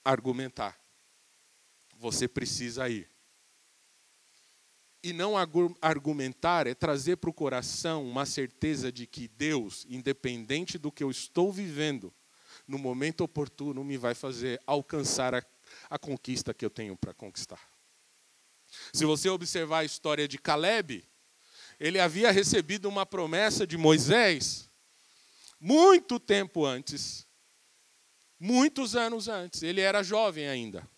argumentar. 0.04 0.78
Você 1.98 2.28
precisa 2.28 2.88
ir. 2.88 3.10
E 5.02 5.12
não 5.12 5.34
argumentar 5.80 6.66
é 6.66 6.74
trazer 6.74 7.16
para 7.16 7.30
o 7.30 7.34
coração 7.34 8.08
uma 8.08 8.26
certeza 8.26 8.90
de 8.90 9.06
que 9.06 9.28
Deus, 9.28 9.86
independente 9.88 10.78
do 10.78 10.90
que 10.90 11.04
eu 11.04 11.10
estou 11.10 11.52
vivendo, 11.52 12.12
no 12.66 12.78
momento 12.78 13.22
oportuno 13.22 13.84
me 13.84 13.96
vai 13.96 14.14
fazer 14.14 14.60
alcançar 14.66 15.34
a, 15.34 15.42
a 15.88 15.98
conquista 15.98 16.52
que 16.52 16.64
eu 16.64 16.70
tenho 16.70 16.96
para 16.96 17.14
conquistar. 17.14 17.60
Se 18.92 19.04
você 19.04 19.28
observar 19.28 19.80
a 19.80 19.84
história 19.84 20.26
de 20.26 20.36
Caleb, 20.38 21.04
ele 21.78 22.00
havia 22.00 22.30
recebido 22.30 22.88
uma 22.88 23.06
promessa 23.06 23.66
de 23.66 23.76
Moisés 23.76 24.68
muito 25.60 26.20
tempo 26.20 26.64
antes, 26.64 27.26
muitos 28.38 28.94
anos 28.94 29.28
antes. 29.28 29.62
Ele 29.62 29.80
era 29.80 30.02
jovem 30.02 30.48
ainda. 30.48 30.88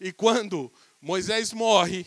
E 0.00 0.12
quando 0.12 0.72
Moisés 1.00 1.52
morre, 1.52 2.06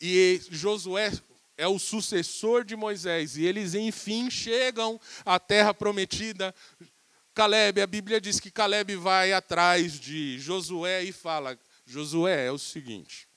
e 0.00 0.40
Josué 0.50 1.12
é 1.56 1.66
o 1.66 1.78
sucessor 1.78 2.64
de 2.64 2.76
Moisés, 2.76 3.36
e 3.36 3.44
eles 3.44 3.74
enfim 3.74 4.30
chegam 4.30 5.00
à 5.24 5.38
terra 5.38 5.74
prometida. 5.74 6.54
Caleb, 7.34 7.80
a 7.80 7.86
Bíblia 7.86 8.20
diz 8.20 8.38
que 8.38 8.50
Caleb 8.50 8.96
vai 8.96 9.32
atrás 9.32 9.98
de 9.98 10.38
Josué 10.38 11.02
e 11.04 11.12
fala: 11.12 11.58
Josué, 11.86 12.46
é 12.46 12.52
o 12.52 12.58
seguinte, 12.58 13.28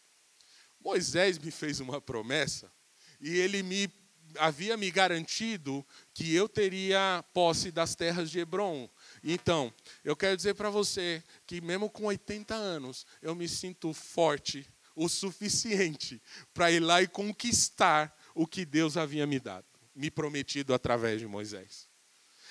Moisés 0.79 1.37
me 1.37 1.51
fez 1.51 1.79
uma 1.79 2.01
promessa 2.01 2.71
e 3.19 3.37
ele 3.37 3.63
me 3.63 3.89
havia 4.37 4.77
me 4.77 4.89
garantido 4.89 5.85
que 6.13 6.33
eu 6.33 6.47
teria 6.47 7.23
posse 7.33 7.71
das 7.71 7.95
terras 7.95 8.31
de 8.31 8.39
Hebron. 8.39 8.89
Então, 9.23 9.73
eu 10.03 10.15
quero 10.15 10.35
dizer 10.35 10.55
para 10.55 10.69
você 10.69 11.23
que 11.45 11.61
mesmo 11.61 11.89
com 11.89 12.05
80 12.05 12.55
anos, 12.55 13.05
eu 13.21 13.35
me 13.35 13.47
sinto 13.47 13.93
forte 13.93 14.67
o 14.95 15.07
suficiente 15.07 16.21
para 16.53 16.71
ir 16.71 16.79
lá 16.79 17.01
e 17.01 17.07
conquistar 17.07 18.15
o 18.33 18.47
que 18.47 18.65
Deus 18.65 18.97
havia 18.97 19.27
me 19.27 19.39
dado, 19.39 19.65
me 19.95 20.09
prometido 20.09 20.73
através 20.73 21.19
de 21.19 21.27
Moisés. 21.27 21.89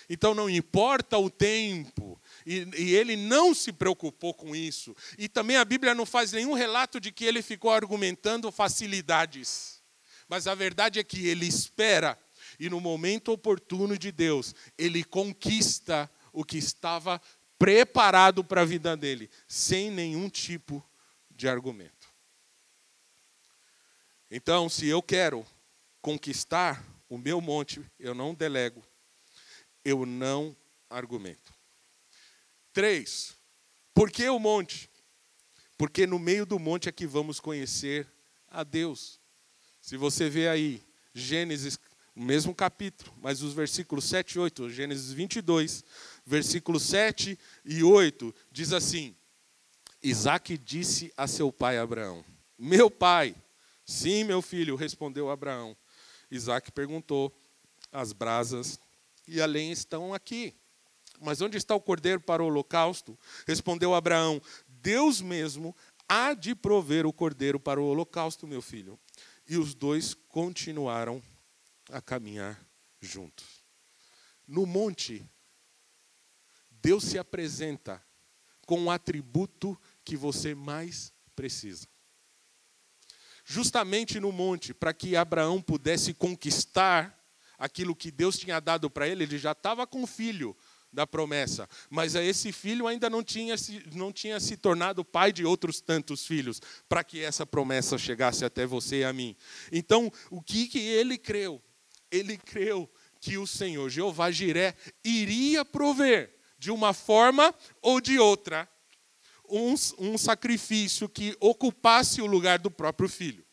Então 0.08 0.34
não 0.34 0.50
importa 0.50 1.16
o 1.18 1.30
tempo, 1.30 2.20
e, 2.44 2.66
e, 2.76 2.94
ele 2.96 3.14
não 3.14 3.54
se 3.54 3.72
preocupou 3.72 4.34
com 4.34 4.56
isso. 4.56 4.94
E 5.16 5.28
também 5.28 5.56
a 5.56 5.64
Bíblia 5.64 5.94
não 5.94 6.04
faz 6.04 6.32
nenhum 6.32 6.52
relato 6.52 6.98
de 6.98 7.12
que 7.12 7.24
ele 7.24 7.42
ficou 7.42 7.70
argumentando 7.70 8.50
facilidades. 8.50 9.80
Mas 10.28 10.48
a 10.48 10.54
verdade 10.54 10.98
é 10.98 11.04
que 11.04 11.28
ele 11.28 11.46
espera, 11.46 12.18
e 12.58 12.68
no 12.68 12.80
momento 12.80 13.30
oportuno 13.30 13.96
de 13.96 14.10
Deus, 14.10 14.52
ele 14.76 15.04
conquista 15.04 16.10
o 16.32 16.44
que 16.44 16.58
estava 16.58 17.20
preparado 17.58 18.42
para 18.42 18.62
a 18.62 18.64
vida 18.64 18.96
dele, 18.96 19.30
sem 19.46 19.90
nenhum 19.90 20.28
tipo 20.28 20.82
de 21.30 21.48
argumento. 21.48 22.08
Então, 24.30 24.68
se 24.68 24.86
eu 24.86 25.02
quero 25.02 25.44
conquistar 26.00 26.84
o 27.08 27.18
meu 27.18 27.40
monte, 27.40 27.84
eu 27.98 28.14
não 28.14 28.34
delego, 28.34 28.82
eu 29.84 30.06
não 30.06 30.56
argumento. 30.88 31.52
Três, 32.72 33.34
por 33.92 34.10
que 34.10 34.28
o 34.28 34.38
monte? 34.38 34.88
Porque 35.76 36.06
no 36.06 36.18
meio 36.18 36.46
do 36.46 36.58
monte 36.58 36.88
é 36.88 36.92
que 36.92 37.06
vamos 37.06 37.40
conhecer 37.40 38.06
a 38.48 38.62
Deus. 38.62 39.18
Se 39.80 39.96
você 39.96 40.30
vê 40.30 40.48
aí, 40.48 40.82
Gênesis, 41.12 41.78
o 42.14 42.22
mesmo 42.22 42.54
capítulo, 42.54 43.12
mas 43.20 43.42
os 43.42 43.54
versículos 43.54 44.04
7 44.04 44.32
e 44.32 44.38
8, 44.38 44.70
Gênesis 44.70 45.10
22, 45.10 45.84
versículos 46.30 46.84
7 46.84 47.36
e 47.64 47.82
8, 47.82 48.32
diz 48.52 48.72
assim: 48.72 49.16
Isaac 50.02 50.56
disse 50.56 51.12
a 51.16 51.26
seu 51.26 51.52
pai 51.52 51.76
Abraão: 51.76 52.24
Meu 52.56 52.88
pai, 52.88 53.34
Sim, 53.90 54.22
meu 54.22 54.40
filho, 54.40 54.76
respondeu 54.76 55.28
Abraão. 55.28 55.76
Isaac 56.30 56.70
perguntou: 56.70 57.36
As 57.90 58.12
brasas 58.12 58.78
e 59.26 59.42
a 59.42 59.48
estão 59.48 60.14
aqui. 60.14 60.54
Mas 61.20 61.40
onde 61.40 61.56
está 61.56 61.74
o 61.74 61.80
cordeiro 61.80 62.20
para 62.20 62.40
o 62.40 62.46
holocausto? 62.46 63.18
Respondeu 63.48 63.92
Abraão: 63.92 64.40
Deus 64.68 65.20
mesmo 65.20 65.74
há 66.08 66.34
de 66.34 66.54
prover 66.54 67.04
o 67.04 67.12
cordeiro 67.12 67.58
para 67.58 67.80
o 67.80 67.86
holocausto, 67.86 68.46
meu 68.46 68.62
filho. 68.62 68.96
E 69.48 69.56
os 69.56 69.74
dois 69.74 70.14
continuaram 70.14 71.20
a 71.90 72.00
caminhar 72.00 72.64
juntos. 73.00 73.64
No 74.46 74.66
monte, 74.66 75.28
Deus 76.82 77.04
se 77.04 77.18
apresenta 77.18 78.02
com 78.66 78.84
o 78.84 78.90
atributo 78.90 79.78
que 80.04 80.16
você 80.16 80.54
mais 80.54 81.12
precisa 81.34 81.88
justamente 83.50 84.20
no 84.20 84.30
monte, 84.30 84.72
para 84.72 84.94
que 84.94 85.16
Abraão 85.16 85.60
pudesse 85.60 86.14
conquistar 86.14 87.20
aquilo 87.58 87.96
que 87.96 88.08
Deus 88.08 88.38
tinha 88.38 88.60
dado 88.60 88.88
para 88.88 89.08
ele. 89.08 89.24
Ele 89.24 89.38
já 89.38 89.50
estava 89.50 89.84
com 89.88 90.04
o 90.04 90.06
filho 90.06 90.56
da 90.92 91.04
promessa, 91.04 91.68
mas 91.88 92.14
esse 92.14 92.52
filho 92.52 92.86
ainda 92.86 93.10
não 93.10 93.24
tinha, 93.24 93.56
não 93.92 94.12
tinha 94.12 94.38
se 94.38 94.56
tornado 94.56 95.04
pai 95.04 95.32
de 95.32 95.44
outros 95.44 95.80
tantos 95.80 96.24
filhos, 96.24 96.60
para 96.88 97.02
que 97.02 97.20
essa 97.20 97.44
promessa 97.44 97.98
chegasse 97.98 98.44
até 98.44 98.64
você 98.64 99.00
e 99.00 99.04
a 99.04 99.12
mim. 99.12 99.36
Então, 99.72 100.12
o 100.30 100.40
que, 100.40 100.68
que 100.68 100.78
ele 100.78 101.18
creu? 101.18 101.60
Ele 102.08 102.38
creu 102.38 102.88
que 103.20 103.36
o 103.36 103.48
Senhor, 103.48 103.88
Jeová 103.90 104.30
Jiré, 104.30 104.76
iria 105.04 105.64
prover 105.64 106.39
de 106.60 106.70
uma 106.70 106.92
forma 106.92 107.54
ou 107.80 108.02
de 108.02 108.18
outra 108.18 108.68
um, 109.48 109.74
um 109.98 110.18
sacrifício 110.18 111.08
que 111.08 111.34
ocupasse 111.40 112.20
o 112.20 112.26
lugar 112.26 112.58
do 112.58 112.70
próprio 112.70 113.08
filho. 113.08 113.44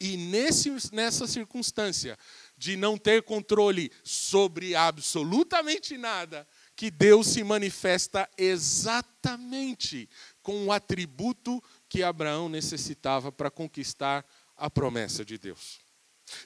E 0.00 0.16
nesse, 0.16 0.70
nessa 0.92 1.28
circunstância 1.28 2.18
de 2.56 2.76
não 2.76 2.96
ter 2.96 3.22
controle 3.22 3.92
sobre 4.02 4.74
absolutamente 4.74 5.96
nada, 5.96 6.48
que 6.74 6.90
Deus 6.90 7.28
se 7.28 7.44
manifesta 7.44 8.28
exatamente 8.36 10.08
com 10.42 10.66
o 10.66 10.72
atributo 10.72 11.62
que 11.88 12.02
Abraão 12.02 12.48
necessitava 12.48 13.30
para 13.30 13.50
conquistar 13.50 14.26
a 14.56 14.70
promessa 14.70 15.24
de 15.24 15.38
Deus. 15.38 15.78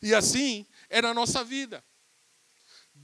E 0.02 0.12
assim 0.12 0.66
é 0.90 1.00
na 1.00 1.14
nossa 1.14 1.44
vida. 1.44 1.82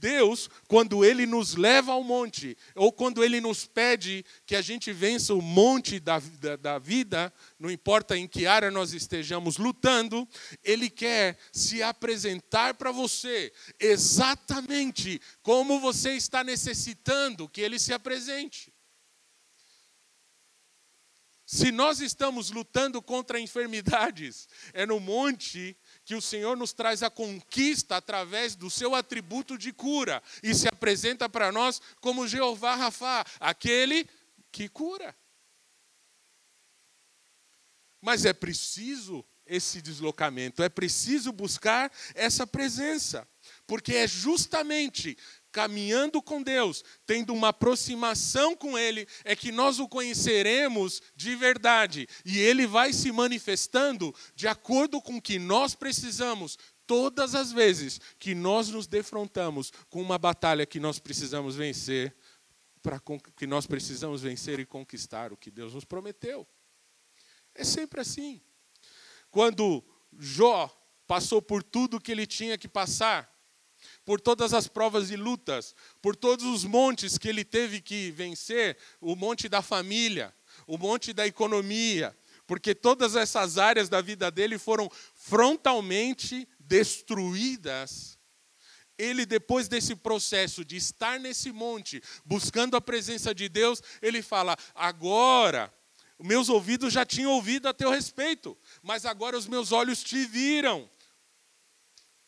Deus, 0.03 0.49
quando 0.67 1.05
Ele 1.05 1.25
nos 1.25 1.55
leva 1.55 1.93
ao 1.93 2.03
monte, 2.03 2.57
ou 2.75 2.91
quando 2.91 3.23
Ele 3.23 3.39
nos 3.39 3.65
pede 3.65 4.25
que 4.45 4.53
a 4.53 4.61
gente 4.61 4.91
vença 4.91 5.33
o 5.33 5.41
monte 5.41 5.97
da, 5.97 6.19
da, 6.19 6.57
da, 6.57 6.77
vida, 6.77 7.33
não 7.57 7.71
importa 7.71 8.17
em 8.17 8.27
que 8.27 8.45
área 8.45 8.69
nós 8.69 8.91
estejamos 8.91 9.55
lutando, 9.55 10.27
Ele 10.61 10.89
quer 10.89 11.37
se 11.53 11.81
apresentar 11.81 12.73
para 12.73 12.91
você 12.91 13.53
exatamente 13.79 15.21
como 15.41 15.79
você 15.79 16.15
está 16.15 16.43
necessitando 16.43 17.47
que 17.47 17.61
Ele 17.61 17.79
se 17.79 17.93
apresente. 17.93 18.73
Se 21.45 21.71
nós 21.71 22.01
estamos 22.01 22.51
lutando 22.51 23.01
contra 23.01 23.39
enfermidades, 23.39 24.49
é 24.73 24.85
no 24.85 24.99
monte 24.99 25.77
que 26.05 26.15
o 26.15 26.21
Senhor 26.21 26.57
nos 26.57 26.73
traz 26.73 27.01
a 27.01 27.09
conquista 27.09 27.97
através 27.97 28.55
do 28.55 28.69
seu 28.69 28.93
atributo 28.93 29.57
de 29.57 29.71
cura 29.71 30.21
e 30.41 30.53
se 30.53 30.67
apresenta 30.67 31.29
para 31.29 31.51
nós 31.51 31.81
como 32.01 32.27
Jeová 32.27 32.75
Rafa, 32.75 33.25
aquele 33.39 34.07
que 34.51 34.67
cura. 34.67 35.15
Mas 38.01 38.25
é 38.25 38.33
preciso 38.33 39.25
esse 39.45 39.81
deslocamento, 39.81 40.63
é 40.63 40.69
preciso 40.69 41.31
buscar 41.31 41.91
essa 42.15 42.45
presença, 42.45 43.27
porque 43.67 43.95
é 43.95 44.07
justamente 44.07 45.17
caminhando 45.53 46.19
com 46.19 46.41
Deus, 46.41 46.83
tendo 47.05 47.31
uma 47.31 47.49
aproximação 47.49 48.55
com 48.55 48.77
Ele, 48.77 49.07
é 49.23 49.35
que 49.35 49.51
nós 49.51 49.79
o 49.79 49.87
conheceremos 49.87 50.99
de 51.15 51.35
verdade. 51.35 52.07
E 52.25 52.39
Ele 52.39 52.65
vai 52.65 52.91
se 52.91 53.11
manifestando 53.11 54.13
de 54.35 54.47
acordo 54.47 54.99
com 54.99 55.17
o 55.17 55.21
que 55.21 55.37
nós 55.37 55.75
precisamos, 55.75 56.57
todas 56.87 57.35
as 57.35 57.51
vezes 57.51 58.01
que 58.19 58.33
nós 58.33 58.67
nos 58.69 58.87
defrontamos 58.87 59.71
com 59.89 60.01
uma 60.01 60.17
batalha 60.17 60.65
que 60.65 60.79
nós 60.79 60.97
precisamos 60.97 61.55
vencer, 61.55 62.13
para 62.81 62.99
que 63.37 63.47
nós 63.47 63.65
precisamos 63.67 64.23
vencer 64.23 64.59
e 64.59 64.65
conquistar 64.65 65.31
o 65.31 65.37
que 65.37 65.51
Deus 65.51 65.73
nos 65.73 65.85
prometeu. 65.85 66.45
É 67.53 67.63
sempre 67.63 68.01
assim. 68.01 68.41
Quando 69.29 69.83
Jó 70.17 70.67
passou 71.07 71.41
por 71.41 71.61
tudo 71.63 72.01
que 72.01 72.11
ele 72.11 72.25
tinha 72.25 72.57
que 72.57 72.67
passar, 72.67 73.32
por 74.05 74.19
todas 74.19 74.53
as 74.53 74.67
provas 74.67 75.09
e 75.09 75.15
lutas, 75.15 75.75
por 76.01 76.15
todos 76.15 76.45
os 76.45 76.63
montes 76.63 77.17
que 77.17 77.27
ele 77.27 77.45
teve 77.45 77.81
que 77.81 78.11
vencer 78.11 78.77
o 78.99 79.15
monte 79.15 79.47
da 79.47 79.61
família, 79.61 80.33
o 80.67 80.77
monte 80.77 81.13
da 81.13 81.25
economia, 81.25 82.15
porque 82.45 82.75
todas 82.75 83.15
essas 83.15 83.57
áreas 83.57 83.87
da 83.89 84.01
vida 84.01 84.29
dele 84.29 84.57
foram 84.57 84.89
frontalmente 85.15 86.47
destruídas. 86.59 88.19
Ele, 88.97 89.25
depois 89.25 89.67
desse 89.67 89.95
processo 89.95 90.63
de 90.63 90.75
estar 90.75 91.19
nesse 91.19 91.51
monte, 91.51 92.01
buscando 92.23 92.77
a 92.77 92.81
presença 92.81 93.33
de 93.33 93.49
Deus, 93.49 93.81
ele 94.01 94.21
fala: 94.21 94.55
agora, 94.75 95.73
meus 96.19 96.47
ouvidos 96.47 96.93
já 96.93 97.05
tinham 97.05 97.31
ouvido 97.31 97.67
a 97.67 97.73
teu 97.73 97.89
respeito, 97.89 98.57
mas 98.81 99.05
agora 99.05 99.37
os 99.37 99.47
meus 99.47 99.71
olhos 99.71 100.03
te 100.03 100.25
viram. 100.25 100.89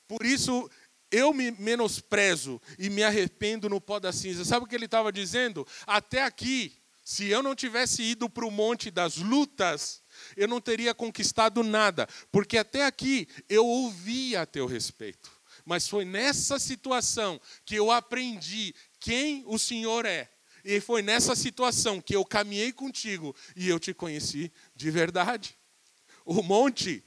Por 0.08 0.26
isso 0.26 0.70
eu 1.16 1.34
me 1.34 1.52
menosprezo 1.52 2.62
e 2.78 2.90
me 2.90 3.02
arrependo 3.02 3.70
no 3.70 3.80
pó 3.80 4.00
da 4.00 4.12
cinza. 4.12 4.44
Sabe 4.44 4.66
o 4.66 4.68
que 4.68 4.76
ele 4.76 4.86
estava 4.86 5.14
dizendo? 5.14 5.66
Até 5.88 6.24
aqui, 6.24 6.74
se 7.06 7.30
eu 7.30 7.42
não 7.42 7.56
tivesse 7.56 8.04
ido 8.04 8.30
para 8.30 8.46
o 8.46 8.52
monte 8.52 8.92
das 8.92 9.16
lutas, 9.16 10.04
eu 10.36 10.46
não 10.46 10.60
teria 10.60 10.94
conquistado 10.94 11.64
nada, 11.64 12.06
porque 12.32 12.58
até 12.58 12.86
aqui 12.86 13.30
eu 13.48 13.66
ouvia 13.66 14.42
a 14.42 14.46
teu 14.46 14.66
respeito. 14.66 15.32
Mas 15.64 15.88
foi 15.88 16.04
nessa 16.04 16.60
situação 16.60 17.40
que 17.64 17.76
eu 17.76 17.90
aprendi 17.92 18.76
quem 19.00 19.44
o 19.48 19.58
Senhor 19.58 20.06
é. 20.06 20.30
E 20.66 20.82
foi 20.82 21.02
nessa 21.02 21.36
situação 21.36 22.02
que 22.02 22.16
eu 22.16 22.26
caminhei 22.26 22.74
contigo 22.74 23.34
e 23.56 23.70
eu 23.70 23.80
te 23.80 23.94
conheci 23.94 24.52
de 24.76 24.92
verdade. 24.92 25.58
O 26.26 26.42
monte 26.42 27.04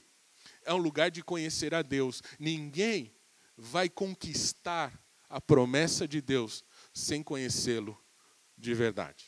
é 0.65 0.73
um 0.73 0.77
lugar 0.77 1.11
de 1.11 1.21
conhecer 1.21 1.75
a 1.75 1.81
Deus. 1.81 2.23
Ninguém 2.39 3.13
vai 3.59 3.89
conquistar 3.89 4.97
a 5.29 5.39
promessa 5.41 6.07
de 6.07 6.21
Deus 6.21 6.63
sem 6.93 7.21
conhecê-lo 7.21 8.01
de 8.57 8.73
verdade. 8.73 9.25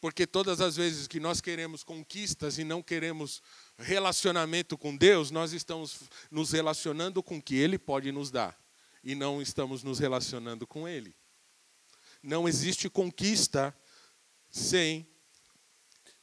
Porque 0.00 0.26
todas 0.26 0.60
as 0.60 0.76
vezes 0.76 1.06
que 1.06 1.18
nós 1.18 1.40
queremos 1.40 1.82
conquistas 1.82 2.58
e 2.58 2.64
não 2.64 2.82
queremos 2.82 3.40
relacionamento 3.78 4.76
com 4.76 4.94
Deus, 4.94 5.30
nós 5.30 5.52
estamos 5.52 6.00
nos 6.30 6.52
relacionando 6.52 7.22
com 7.22 7.38
o 7.38 7.42
que 7.42 7.54
Ele 7.54 7.78
pode 7.78 8.12
nos 8.12 8.30
dar 8.30 8.58
e 9.02 9.14
não 9.14 9.40
estamos 9.40 9.82
nos 9.82 9.98
relacionando 9.98 10.66
com 10.66 10.86
Ele. 10.86 11.16
Não 12.22 12.46
existe 12.46 12.90
conquista 12.90 13.74
sem 14.50 15.08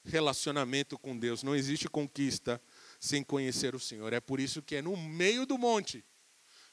relacionamento 0.03 0.97
com 0.97 1.17
Deus, 1.17 1.41
não 1.41 1.55
existe 1.55 1.87
conquista 1.87 2.61
sem 3.01 3.23
conhecer 3.23 3.73
o 3.73 3.79
Senhor. 3.79 4.13
É 4.13 4.19
por 4.19 4.39
isso 4.39 4.61
que 4.61 4.75
é 4.75 4.81
no 4.81 4.95
meio 4.95 5.43
do 5.43 5.57
monte 5.57 6.05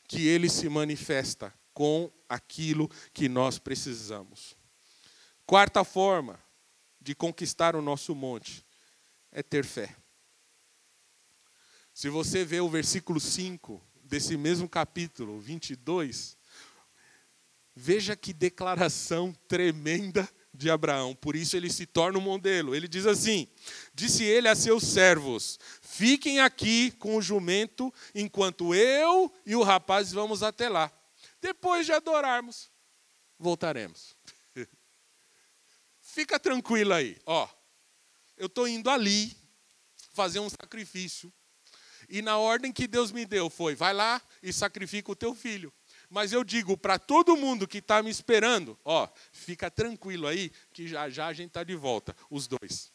que 0.06 0.28
ele 0.28 0.48
se 0.48 0.68
manifesta 0.68 1.52
com 1.72 2.12
aquilo 2.28 2.86
que 3.14 3.28
nós 3.28 3.58
precisamos. 3.58 4.54
Quarta 5.46 5.82
forma 5.84 6.38
de 7.00 7.14
conquistar 7.14 7.74
o 7.74 7.80
nosso 7.80 8.14
monte 8.14 8.64
é 9.32 9.42
ter 9.42 9.64
fé. 9.64 9.96
Se 11.94 12.10
você 12.10 12.44
vê 12.44 12.60
o 12.60 12.68
versículo 12.68 13.18
5 13.18 13.82
desse 14.04 14.36
mesmo 14.36 14.68
capítulo 14.68 15.40
22, 15.40 16.36
veja 17.74 18.14
que 18.14 18.34
declaração 18.34 19.32
tremenda 19.48 20.28
de 20.58 20.68
Abraão. 20.68 21.14
Por 21.14 21.36
isso 21.36 21.56
ele 21.56 21.70
se 21.70 21.86
torna 21.86 22.18
um 22.18 22.22
modelo. 22.22 22.74
Ele 22.74 22.88
diz 22.88 23.06
assim: 23.06 23.48
Disse 23.94 24.24
ele 24.24 24.48
a 24.48 24.56
seus 24.56 24.82
servos: 24.82 25.58
Fiquem 25.80 26.40
aqui 26.40 26.90
com 26.90 27.16
o 27.16 27.22
jumento, 27.22 27.94
enquanto 28.14 28.74
eu 28.74 29.32
e 29.46 29.54
o 29.54 29.62
rapaz 29.62 30.12
vamos 30.12 30.42
até 30.42 30.68
lá. 30.68 30.92
Depois 31.40 31.86
de 31.86 31.92
adorarmos, 31.92 32.70
voltaremos. 33.38 34.16
Fica 36.02 36.38
tranquilo 36.40 36.92
aí, 36.92 37.16
ó. 37.24 37.48
Eu 38.36 38.46
estou 38.46 38.66
indo 38.66 38.90
ali 38.90 39.36
fazer 40.12 40.40
um 40.40 40.50
sacrifício. 40.50 41.32
E 42.08 42.22
na 42.22 42.38
ordem 42.38 42.72
que 42.72 42.88
Deus 42.88 43.12
me 43.12 43.24
deu 43.24 43.48
foi: 43.48 43.76
vai 43.76 43.94
lá 43.94 44.20
e 44.42 44.52
sacrifica 44.52 45.12
o 45.12 45.16
teu 45.16 45.34
filho. 45.34 45.72
Mas 46.10 46.32
eu 46.32 46.42
digo 46.42 46.76
para 46.76 46.98
todo 46.98 47.36
mundo 47.36 47.68
que 47.68 47.78
está 47.78 48.02
me 48.02 48.10
esperando, 48.10 48.78
ó, 48.84 49.08
fica 49.30 49.70
tranquilo 49.70 50.26
aí, 50.26 50.50
que 50.72 50.88
já 50.88 51.08
já 51.08 51.26
a 51.26 51.32
gente 51.32 51.48
está 51.48 51.62
de 51.62 51.74
volta, 51.74 52.16
os 52.30 52.46
dois. 52.46 52.92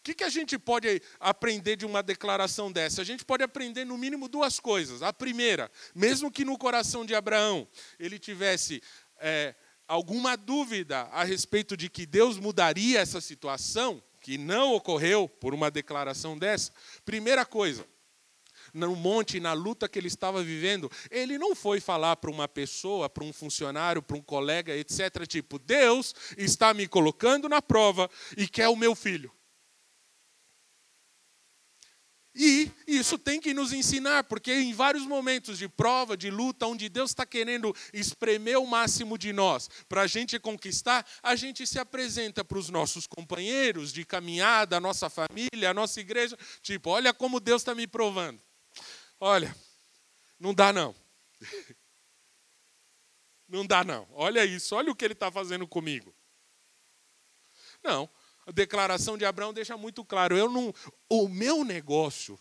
O 0.00 0.02
que, 0.02 0.14
que 0.14 0.24
a 0.24 0.30
gente 0.30 0.58
pode 0.58 1.02
aprender 1.18 1.76
de 1.76 1.84
uma 1.84 2.02
declaração 2.02 2.72
dessa? 2.72 3.02
A 3.02 3.04
gente 3.04 3.22
pode 3.22 3.42
aprender 3.42 3.84
no 3.84 3.98
mínimo 3.98 4.28
duas 4.28 4.58
coisas. 4.58 5.02
A 5.02 5.12
primeira, 5.12 5.70
mesmo 5.94 6.30
que 6.30 6.42
no 6.42 6.56
coração 6.56 7.04
de 7.04 7.14
Abraão 7.14 7.68
ele 7.98 8.18
tivesse 8.18 8.82
é, 9.18 9.54
alguma 9.86 10.36
dúvida 10.36 11.00
a 11.12 11.22
respeito 11.22 11.76
de 11.76 11.90
que 11.90 12.06
Deus 12.06 12.38
mudaria 12.38 12.98
essa 12.98 13.20
situação, 13.20 14.02
que 14.22 14.38
não 14.38 14.72
ocorreu 14.72 15.28
por 15.28 15.52
uma 15.52 15.70
declaração 15.70 16.38
dessa, 16.38 16.72
primeira 17.04 17.44
coisa, 17.44 17.86
no 18.72 18.94
monte, 18.94 19.40
na 19.40 19.52
luta 19.52 19.88
que 19.88 19.98
ele 19.98 20.08
estava 20.08 20.42
vivendo, 20.42 20.90
ele 21.10 21.38
não 21.38 21.54
foi 21.54 21.80
falar 21.80 22.16
para 22.16 22.30
uma 22.30 22.48
pessoa, 22.48 23.08
para 23.08 23.24
um 23.24 23.32
funcionário, 23.32 24.02
para 24.02 24.16
um 24.16 24.22
colega, 24.22 24.76
etc. 24.76 25.26
Tipo, 25.26 25.58
Deus 25.58 26.14
está 26.36 26.72
me 26.74 26.86
colocando 26.86 27.48
na 27.48 27.62
prova 27.62 28.10
e 28.36 28.46
quer 28.46 28.68
o 28.68 28.76
meu 28.76 28.94
filho. 28.94 29.32
E 32.34 32.70
isso 32.86 33.18
tem 33.18 33.40
que 33.40 33.52
nos 33.52 33.72
ensinar, 33.72 34.24
porque 34.24 34.52
em 34.52 34.72
vários 34.72 35.04
momentos 35.04 35.58
de 35.58 35.68
prova, 35.68 36.16
de 36.16 36.30
luta, 36.30 36.66
onde 36.66 36.88
Deus 36.88 37.10
está 37.10 37.26
querendo 37.26 37.74
espremer 37.92 38.58
o 38.58 38.66
máximo 38.66 39.18
de 39.18 39.32
nós 39.32 39.68
para 39.88 40.02
a 40.02 40.06
gente 40.06 40.38
conquistar, 40.38 41.04
a 41.22 41.34
gente 41.34 41.66
se 41.66 41.78
apresenta 41.78 42.44
para 42.44 42.58
os 42.58 42.70
nossos 42.70 43.06
companheiros 43.06 43.92
de 43.92 44.04
caminhada, 44.04 44.76
a 44.76 44.80
nossa 44.80 45.10
família, 45.10 45.70
a 45.70 45.74
nossa 45.74 46.00
igreja, 46.00 46.38
tipo, 46.62 46.90
olha 46.90 47.12
como 47.12 47.40
Deus 47.40 47.62
está 47.62 47.74
me 47.74 47.86
provando. 47.86 48.40
Olha, 49.20 49.54
não 50.38 50.54
dá 50.54 50.72
não. 50.72 50.94
Não 53.46 53.66
dá 53.66 53.82
não. 53.82 54.06
Olha 54.12 54.44
isso, 54.44 54.76
olha 54.76 54.92
o 54.92 54.94
que 54.94 55.04
ele 55.04 55.12
está 55.12 55.28
fazendo 55.28 55.66
comigo. 55.66 56.14
Não, 57.82 58.08
A 58.46 58.52
declaração 58.52 59.18
de 59.18 59.24
Abraão 59.24 59.52
deixa 59.52 59.76
muito 59.76 60.04
claro: 60.04 60.36
eu 60.36 60.48
não, 60.48 60.72
o 61.08 61.26
meu 61.26 61.64
negócio, 61.64 62.38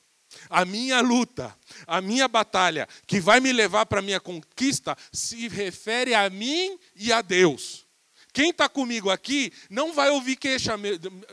a 0.51 0.63
minha 0.65 1.01
luta, 1.01 1.57
a 1.87 1.99
minha 1.99 2.27
batalha, 2.27 2.87
que 3.07 3.19
vai 3.19 3.39
me 3.39 3.51
levar 3.51 3.87
para 3.87 3.99
a 3.99 4.03
minha 4.03 4.19
conquista, 4.19 4.95
se 5.11 5.47
refere 5.47 6.13
a 6.13 6.29
mim 6.29 6.79
e 6.95 7.11
a 7.11 7.23
Deus. 7.23 7.87
Quem 8.31 8.51
está 8.51 8.69
comigo 8.69 9.09
aqui 9.09 9.51
não 9.69 9.93
vai 9.93 10.09
ouvir 10.09 10.35
queixa 10.35 10.75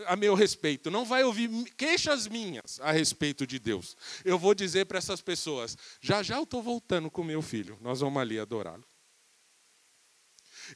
a 0.07 0.17
meu 0.17 0.35
respeito, 0.35 0.91
não 0.91 1.05
vai 1.05 1.25
ouvir 1.25 1.49
queixas 1.77 2.27
minhas 2.27 2.81
a 2.81 2.91
respeito 2.91 3.47
de 3.47 3.59
Deus. 3.59 3.97
Eu 4.25 4.39
vou 4.39 4.55
dizer 4.55 4.87
para 4.87 4.99
essas 4.99 5.21
pessoas: 5.21 5.77
já 6.01 6.23
já 6.23 6.37
eu 6.37 6.45
estou 6.45 6.63
voltando 6.63 7.11
com 7.11 7.23
meu 7.23 7.43
filho, 7.43 7.79
nós 7.81 8.01
vamos 8.01 8.21
ali 8.21 8.39
adorá-lo. 8.39 8.85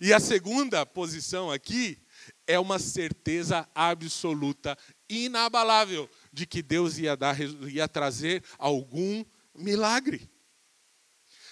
E 0.01 0.13
a 0.13 0.21
segunda 0.21 0.85
posição 0.85 1.51
aqui 1.51 1.99
é 2.47 2.59
uma 2.59 2.79
certeza 2.79 3.69
absoluta, 3.75 4.77
inabalável, 5.09 6.09
de 6.33 6.47
que 6.47 6.63
Deus 6.63 6.99
ia, 6.99 7.17
dar, 7.17 7.37
ia 7.69 7.89
trazer 7.89 8.45
algum 8.59 9.25
milagre. 9.55 10.31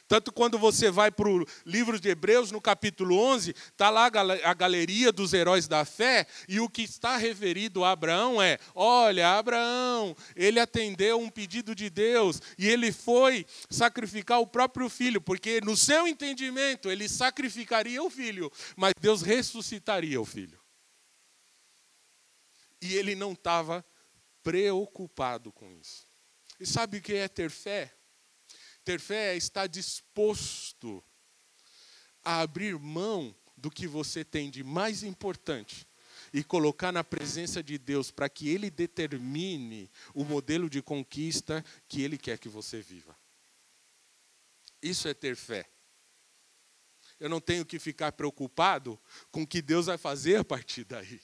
Tanto 0.09 0.33
quando 0.33 0.59
você 0.59 0.91
vai 0.91 1.11
para 1.11 1.29
o 1.29 1.47
livro 1.67 2.01
de 2.01 2.09
Hebreus, 2.09 2.51
no 2.51 2.63
capítulo 2.63 3.19
11, 3.19 3.51
está 3.51 3.91
lá 3.91 4.07
a 4.43 4.55
galeria 4.55 5.13
dos 5.13 5.35
heróis 5.35 5.69
da 5.69 5.85
fé, 5.85 6.27
e 6.49 6.59
o 6.59 6.69
que 6.69 6.81
está 6.81 7.19
referido 7.19 7.85
a 7.85 7.93
Abraão 7.93 8.41
é: 8.41 8.59
olha, 8.75 9.37
Abraão, 9.37 10.17
ele 10.35 10.59
atendeu 10.59 11.21
um 11.21 11.29
pedido 11.29 11.75
de 11.75 11.91
Deus, 11.91 12.41
e 12.57 12.67
ele 12.67 12.91
foi 12.91 13.45
sacrificar 13.69 14.41
o 14.41 14.47
próprio 14.47 14.89
filho, 14.89 15.21
porque 15.21 15.61
no 15.61 15.77
seu 15.77 16.09
entendimento 16.09 16.91
ele 16.91 17.07
sacrificaria 17.07 18.03
o 18.03 18.09
filho, 18.09 18.51
mas 18.77 18.95
Deus 18.99 19.21
ressuscitaria 19.21 20.19
o 20.19 20.25
filho. 20.25 20.59
E 22.81 22.95
ele 22.95 23.15
não 23.15 23.33
estava 23.33 23.85
preocupado 24.43 25.53
com 25.53 25.71
isso. 25.75 26.07
E 26.59 26.65
sabe 26.65 26.97
o 26.97 27.03
que 27.03 27.13
é 27.13 27.29
ter 27.29 27.51
fé? 27.51 27.98
Ter 28.89 28.99
fé 28.99 29.35
é 29.35 29.37
estar 29.37 29.67
disposto 29.67 31.05
a 32.25 32.41
abrir 32.41 32.79
mão 32.79 33.37
do 33.55 33.71
que 33.71 33.87
você 33.87 34.25
tem 34.25 34.51
de 34.51 34.65
mais 34.65 35.03
importante 35.03 35.87
e 36.33 36.43
colocar 36.43 36.91
na 36.91 37.05
presença 37.05 37.63
de 37.63 37.77
Deus 37.77 38.11
para 38.11 38.31
que 38.31 38.49
Ele 38.49 38.71
determine 38.71 39.91
o 40.15 40.25
modelo 40.25 40.71
de 40.71 40.81
conquista 40.81 41.63
que 41.87 42.01
Ele 42.01 42.17
quer 42.17 42.39
que 42.39 42.49
você 42.49 42.81
viva. 42.81 43.15
Isso 44.81 45.07
é 45.07 45.13
ter 45.13 45.37
fé. 45.37 45.69
Eu 47.21 47.29
não 47.29 47.43
tenho 47.43 47.67
que 47.67 47.79
ficar 47.79 48.13
preocupado 48.13 48.99
com 49.31 49.43
o 49.43 49.47
que 49.47 49.61
Deus 49.61 49.85
vai 49.85 49.99
fazer 49.99 50.37
a 50.37 50.45
partir 50.45 50.85
daí. 50.85 51.21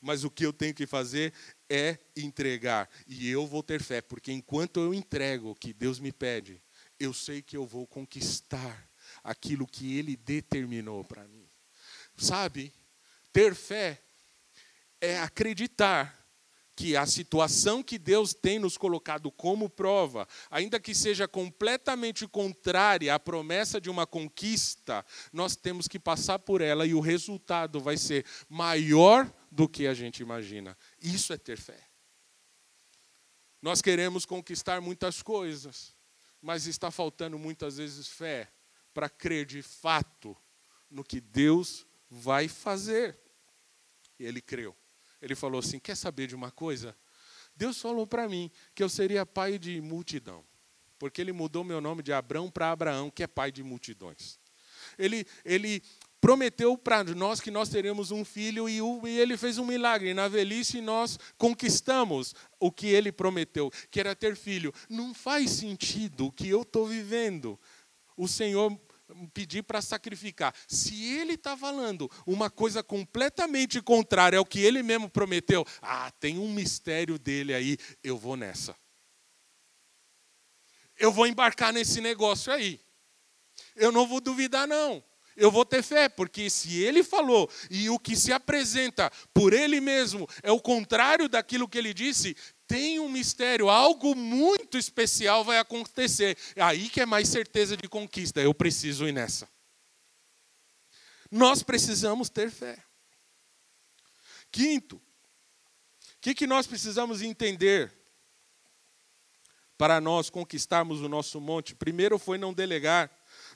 Mas 0.00 0.22
o 0.22 0.30
que 0.30 0.46
eu 0.46 0.52
tenho 0.52 0.72
que 0.72 0.86
fazer 0.86 1.32
é 1.68 1.98
entregar. 2.16 2.88
E 3.04 3.28
eu 3.28 3.48
vou 3.48 3.64
ter 3.64 3.82
fé, 3.82 4.00
porque 4.00 4.30
enquanto 4.30 4.78
eu 4.78 4.94
entrego 4.94 5.50
o 5.50 5.56
que 5.56 5.72
Deus 5.72 5.98
me 5.98 6.12
pede, 6.12 6.62
eu 7.00 7.14
sei 7.14 7.40
que 7.40 7.56
eu 7.56 7.66
vou 7.66 7.86
conquistar 7.86 8.88
aquilo 9.24 9.66
que 9.66 9.98
Ele 9.98 10.16
determinou 10.16 11.02
para 11.02 11.26
mim. 11.26 11.48
Sabe, 12.16 12.72
ter 13.32 13.54
fé 13.54 14.00
é 15.00 15.18
acreditar 15.18 16.20
que 16.76 16.96
a 16.96 17.04
situação 17.04 17.82
que 17.82 17.98
Deus 17.98 18.32
tem 18.32 18.58
nos 18.58 18.78
colocado 18.78 19.30
como 19.30 19.68
prova, 19.68 20.26
ainda 20.50 20.80
que 20.80 20.94
seja 20.94 21.28
completamente 21.28 22.26
contrária 22.26 23.14
à 23.14 23.18
promessa 23.18 23.78
de 23.78 23.90
uma 23.90 24.06
conquista, 24.06 25.04
nós 25.30 25.56
temos 25.56 25.86
que 25.86 25.98
passar 25.98 26.38
por 26.38 26.60
ela 26.60 26.86
e 26.86 26.94
o 26.94 27.00
resultado 27.00 27.80
vai 27.80 27.98
ser 27.98 28.24
maior 28.48 29.30
do 29.50 29.68
que 29.68 29.86
a 29.86 29.92
gente 29.92 30.20
imagina. 30.20 30.76
Isso 31.02 31.32
é 31.32 31.36
ter 31.36 31.58
fé. 31.58 31.78
Nós 33.60 33.82
queremos 33.82 34.24
conquistar 34.24 34.80
muitas 34.80 35.22
coisas, 35.22 35.94
mas 36.40 36.66
está 36.66 36.90
faltando 36.90 37.38
muitas 37.38 37.76
vezes 37.76 38.08
fé 38.08 38.52
para 38.94 39.08
crer 39.08 39.46
de 39.46 39.62
fato 39.62 40.36
no 40.90 41.04
que 41.04 41.20
Deus 41.20 41.86
vai 42.08 42.48
fazer. 42.48 43.18
E 44.18 44.24
ele 44.24 44.40
creu. 44.40 44.76
Ele 45.20 45.34
falou 45.34 45.60
assim: 45.60 45.78
Quer 45.78 45.96
saber 45.96 46.26
de 46.26 46.34
uma 46.34 46.50
coisa? 46.50 46.96
Deus 47.54 47.80
falou 47.80 48.06
para 48.06 48.28
mim 48.28 48.50
que 48.74 48.82
eu 48.82 48.88
seria 48.88 49.26
pai 49.26 49.58
de 49.58 49.80
multidão, 49.80 50.44
porque 50.98 51.20
ele 51.20 51.32
mudou 51.32 51.62
meu 51.62 51.80
nome 51.80 52.02
de 52.02 52.12
Abrão 52.12 52.50
para 52.50 52.70
Abraão, 52.70 53.10
que 53.10 53.22
é 53.22 53.26
pai 53.26 53.52
de 53.52 53.62
multidões. 53.62 54.38
Ele, 54.98 55.26
ele 55.44 55.82
prometeu 56.20 56.76
para 56.76 57.02
nós 57.02 57.40
que 57.40 57.50
nós 57.50 57.68
teremos 57.68 58.10
um 58.10 58.24
filho 58.24 58.68
e, 58.68 58.78
ele 59.18 59.36
fez 59.36 59.58
um 59.58 59.64
milagre. 59.64 60.12
Na 60.12 60.28
velhice 60.28 60.80
nós 60.80 61.18
conquistamos 61.38 62.34
o 62.58 62.70
que 62.70 62.88
ele 62.88 63.10
prometeu, 63.10 63.70
que 63.90 63.98
era 63.98 64.14
ter 64.14 64.36
filho. 64.36 64.72
Não 64.88 65.14
faz 65.14 65.50
sentido 65.50 66.26
o 66.26 66.32
que 66.32 66.48
eu 66.48 66.62
estou 66.62 66.86
vivendo. 66.86 67.58
O 68.16 68.28
Senhor 68.28 68.78
pedir 69.32 69.62
para 69.62 69.82
sacrificar. 69.82 70.54
Se 70.68 71.04
ele 71.04 71.32
está 71.34 71.56
falando 71.56 72.08
uma 72.26 72.50
coisa 72.50 72.82
completamente 72.82 73.80
contrária 73.80 74.38
ao 74.38 74.44
que 74.44 74.60
ele 74.60 74.82
mesmo 74.82 75.08
prometeu, 75.08 75.66
ah, 75.80 76.10
tem 76.20 76.38
um 76.38 76.52
mistério 76.52 77.18
dele 77.18 77.54
aí, 77.54 77.76
eu 78.04 78.16
vou 78.16 78.36
nessa. 78.36 78.76
Eu 80.98 81.10
vou 81.10 81.26
embarcar 81.26 81.72
nesse 81.72 82.00
negócio 82.00 82.52
aí. 82.52 82.78
Eu 83.74 83.90
não 83.90 84.06
vou 84.06 84.20
duvidar, 84.20 84.68
não 84.68 85.02
eu 85.40 85.50
vou 85.50 85.64
ter 85.64 85.82
fé, 85.82 86.06
porque 86.06 86.50
se 86.50 86.82
ele 86.82 87.02
falou 87.02 87.50
e 87.70 87.88
o 87.88 87.98
que 87.98 88.14
se 88.14 88.30
apresenta 88.30 89.10
por 89.32 89.54
ele 89.54 89.80
mesmo 89.80 90.28
é 90.42 90.52
o 90.52 90.60
contrário 90.60 91.30
daquilo 91.30 91.66
que 91.66 91.78
ele 91.78 91.94
disse, 91.94 92.36
tem 92.66 93.00
um 93.00 93.08
mistério, 93.08 93.70
algo 93.70 94.14
muito 94.14 94.76
especial 94.76 95.42
vai 95.42 95.58
acontecer. 95.58 96.36
É 96.54 96.62
aí 96.62 96.90
que 96.90 97.00
é 97.00 97.06
mais 97.06 97.26
certeza 97.28 97.74
de 97.74 97.88
conquista. 97.88 98.40
Eu 98.40 98.52
preciso 98.52 99.08
ir 99.08 99.12
nessa. 99.12 99.48
Nós 101.30 101.62
precisamos 101.62 102.28
ter 102.28 102.50
fé. 102.50 102.76
Quinto, 104.52 104.96
o 104.96 105.02
que, 106.20 106.34
que 106.34 106.46
nós 106.46 106.66
precisamos 106.66 107.22
entender 107.22 107.90
para 109.78 110.02
nós 110.02 110.28
conquistarmos 110.28 111.00
o 111.00 111.08
nosso 111.08 111.40
monte? 111.40 111.74
Primeiro 111.74 112.18
foi 112.18 112.36
não 112.36 112.52
delegar 112.52 113.10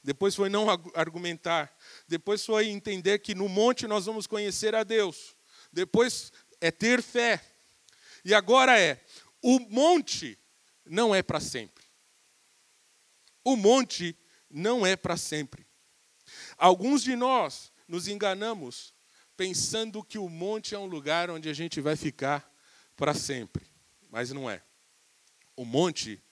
depois 0.05 0.35
foi 0.35 0.51
não 0.51 0.67
argumentar, 0.95 1.74
depois 2.07 2.45
foi 2.45 2.69
entender 2.69 3.19
que 3.21 3.35
no 3.35 3.49
monte 3.49 3.87
nós 3.87 4.07
vamos 4.07 4.27
conhecer 4.27 4.75
a 4.75 4.83
Deus, 4.83 5.37
depois 5.73 6.33
é 6.61 6.71
ter 6.71 7.03
fé, 7.03 7.43
e 8.25 8.33
agora 8.35 8.79
é: 8.79 9.05
o 9.43 9.59
monte 9.61 10.39
não 10.85 11.15
é 11.15 11.23
para 11.23 11.41
sempre. 11.41 11.85
O 13.45 13.57
monte 13.57 14.17
não 14.51 14.87
é 14.87 14.97
para 14.97 15.17
sempre. 15.17 15.67
Alguns 16.57 17.03
de 17.03 17.15
nós 17.15 17.73
nos 17.87 18.09
enganamos 18.09 18.95
pensando 19.37 20.03
que 20.03 20.17
o 20.17 20.29
monte 20.29 20.75
é 20.75 20.79
um 20.79 20.87
lugar 20.87 21.31
onde 21.31 21.49
a 21.49 21.53
gente 21.53 21.81
vai 21.81 21.97
ficar 21.97 22.51
para 22.97 23.13
sempre, 23.13 23.67
mas 24.11 24.31
não 24.31 24.49
é. 24.49 24.63
O 25.57 25.65
monte 25.65 26.23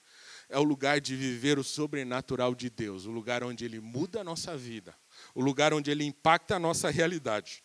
é 0.49 0.57
o 0.57 0.63
lugar 0.63 0.99
de 0.99 1.15
viver 1.15 1.59
o 1.59 1.63
sobrenatural 1.63 2.55
de 2.55 2.69
Deus, 2.69 3.05
o 3.05 3.11
lugar 3.11 3.43
onde 3.43 3.65
Ele 3.65 3.79
muda 3.79 4.21
a 4.21 4.23
nossa 4.23 4.57
vida, 4.57 4.95
o 5.33 5.41
lugar 5.41 5.73
onde 5.73 5.91
Ele 5.91 6.03
impacta 6.03 6.55
a 6.55 6.59
nossa 6.59 6.89
realidade, 6.89 7.63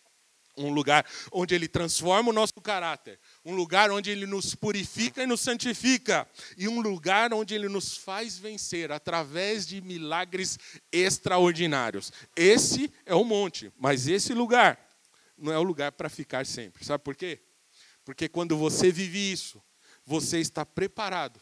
um 0.56 0.70
lugar 0.70 1.06
onde 1.32 1.54
Ele 1.54 1.68
transforma 1.68 2.30
o 2.30 2.32
nosso 2.32 2.60
caráter, 2.60 3.18
um 3.44 3.54
lugar 3.54 3.90
onde 3.90 4.10
Ele 4.10 4.26
nos 4.26 4.54
purifica 4.54 5.22
e 5.22 5.26
nos 5.26 5.40
santifica, 5.40 6.28
e 6.56 6.68
um 6.68 6.80
lugar 6.80 7.32
onde 7.32 7.54
Ele 7.54 7.68
nos 7.68 7.96
faz 7.96 8.38
vencer 8.38 8.90
através 8.90 9.66
de 9.66 9.80
milagres 9.80 10.58
extraordinários. 10.92 12.12
Esse 12.34 12.92
é 13.06 13.14
o 13.14 13.24
monte, 13.24 13.72
mas 13.78 14.08
esse 14.08 14.34
lugar 14.34 14.78
não 15.36 15.52
é 15.52 15.58
o 15.58 15.62
lugar 15.62 15.92
para 15.92 16.08
ficar 16.08 16.44
sempre. 16.44 16.84
Sabe 16.84 17.02
por 17.04 17.14
quê? 17.14 17.40
Porque 18.04 18.28
quando 18.28 18.56
você 18.56 18.90
vive 18.90 19.18
isso, 19.30 19.62
você 20.04 20.40
está 20.40 20.64
preparado 20.64 21.40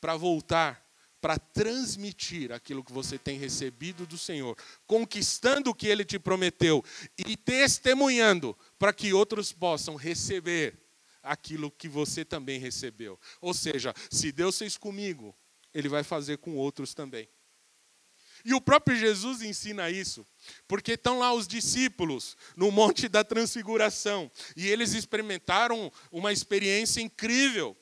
para 0.00 0.16
voltar, 0.16 0.84
para 1.20 1.38
transmitir 1.38 2.52
aquilo 2.52 2.82
que 2.82 2.92
você 2.92 3.18
tem 3.18 3.38
recebido 3.38 4.06
do 4.06 4.16
Senhor, 4.16 4.56
conquistando 4.86 5.70
o 5.70 5.74
que 5.74 5.86
ele 5.86 6.04
te 6.04 6.18
prometeu 6.18 6.84
e 7.18 7.36
testemunhando 7.36 8.56
para 8.78 8.92
que 8.92 9.12
outros 9.12 9.52
possam 9.52 9.96
receber 9.96 10.78
aquilo 11.22 11.70
que 11.70 11.88
você 11.88 12.24
também 12.24 12.58
recebeu. 12.58 13.18
Ou 13.40 13.52
seja, 13.52 13.94
se 14.10 14.32
Deus 14.32 14.56
fez 14.58 14.76
comigo, 14.76 15.36
ele 15.74 15.88
vai 15.88 16.02
fazer 16.02 16.38
com 16.38 16.56
outros 16.56 16.94
também. 16.94 17.28
E 18.44 18.54
o 18.54 18.60
próprio 18.60 18.96
Jesus 18.96 19.42
ensina 19.42 19.90
isso, 19.90 20.26
porque 20.66 20.92
estão 20.92 21.18
lá 21.18 21.32
os 21.32 21.46
discípulos 21.46 22.36
no 22.56 22.70
Monte 22.70 23.08
da 23.08 23.22
Transfiguração 23.22 24.30
e 24.56 24.66
eles 24.66 24.94
experimentaram 24.94 25.92
uma 26.10 26.32
experiência 26.32 27.02
incrível, 27.02 27.76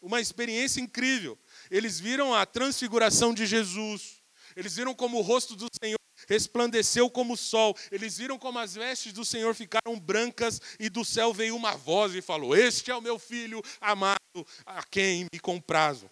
uma 0.00 0.20
experiência 0.20 0.80
incrível. 0.80 1.36
Eles 1.70 1.98
viram 2.00 2.34
a 2.34 2.44
transfiguração 2.46 3.34
de 3.34 3.46
Jesus. 3.46 4.22
Eles 4.54 4.76
viram 4.76 4.94
como 4.94 5.18
o 5.18 5.22
rosto 5.22 5.54
do 5.54 5.68
Senhor 5.82 5.96
resplandeceu 6.26 7.10
como 7.10 7.34
o 7.34 7.36
sol. 7.36 7.76
Eles 7.90 8.18
viram 8.18 8.38
como 8.38 8.58
as 8.58 8.74
vestes 8.74 9.12
do 9.12 9.24
Senhor 9.24 9.54
ficaram 9.54 9.98
brancas 9.98 10.60
e 10.78 10.88
do 10.88 11.04
céu 11.04 11.32
veio 11.32 11.56
uma 11.56 11.76
voz 11.76 12.14
e 12.14 12.22
falou: 12.22 12.56
Este 12.56 12.90
é 12.90 12.96
o 12.96 13.02
meu 13.02 13.18
filho 13.18 13.62
amado, 13.80 14.46
a 14.64 14.82
quem 14.84 15.26
me 15.32 15.38
comprazo. 15.38 16.10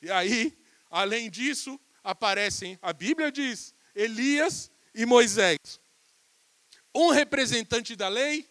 E 0.00 0.10
aí, 0.10 0.56
além 0.90 1.30
disso, 1.30 1.80
aparecem, 2.02 2.78
a 2.82 2.92
Bíblia 2.92 3.32
diz, 3.32 3.74
Elias 3.94 4.70
e 4.94 5.04
Moisés. 5.06 5.58
Um 6.94 7.10
representante 7.10 7.94
da 7.94 8.08
lei 8.08 8.48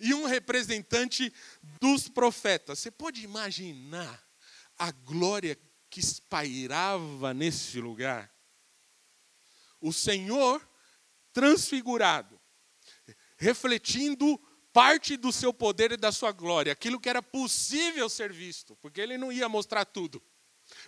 e 0.00 0.12
um 0.14 0.24
representante 0.24 1.32
dos 1.80 2.08
profetas. 2.08 2.78
Você 2.78 2.90
pode 2.90 3.22
imaginar 3.22 4.24
a 4.78 4.90
glória 4.90 5.56
que 5.96 6.00
espairava 6.00 7.32
nesse 7.32 7.80
lugar? 7.80 8.30
O 9.80 9.94
Senhor 9.94 10.60
transfigurado, 11.32 12.38
refletindo 13.38 14.38
parte 14.74 15.16
do 15.16 15.32
seu 15.32 15.54
poder 15.54 15.92
e 15.92 15.96
da 15.96 16.12
sua 16.12 16.32
glória, 16.32 16.70
aquilo 16.70 17.00
que 17.00 17.08
era 17.08 17.22
possível 17.22 18.10
ser 18.10 18.30
visto, 18.30 18.76
porque 18.76 19.00
ele 19.00 19.16
não 19.16 19.32
ia 19.32 19.48
mostrar 19.48 19.86
tudo, 19.86 20.22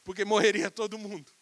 porque 0.04 0.26
morreria 0.26 0.70
todo 0.70 0.98
mundo. 0.98 1.32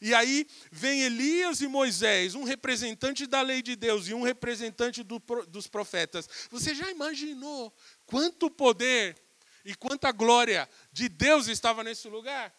E 0.00 0.12
aí 0.12 0.44
vem 0.72 1.02
Elias 1.02 1.60
e 1.60 1.68
Moisés, 1.68 2.34
um 2.34 2.42
representante 2.42 3.24
da 3.24 3.40
lei 3.40 3.62
de 3.62 3.76
Deus 3.76 4.08
e 4.08 4.14
um 4.14 4.22
representante 4.22 5.04
do, 5.04 5.22
dos 5.46 5.68
profetas. 5.68 6.28
Você 6.50 6.74
já 6.74 6.90
imaginou 6.90 7.72
quanto 8.04 8.50
poder 8.50 9.16
e 9.64 9.76
quanta 9.76 10.10
glória 10.10 10.68
de 10.90 11.08
Deus 11.08 11.46
estava 11.46 11.84
nesse 11.84 12.08
lugar? 12.08 12.52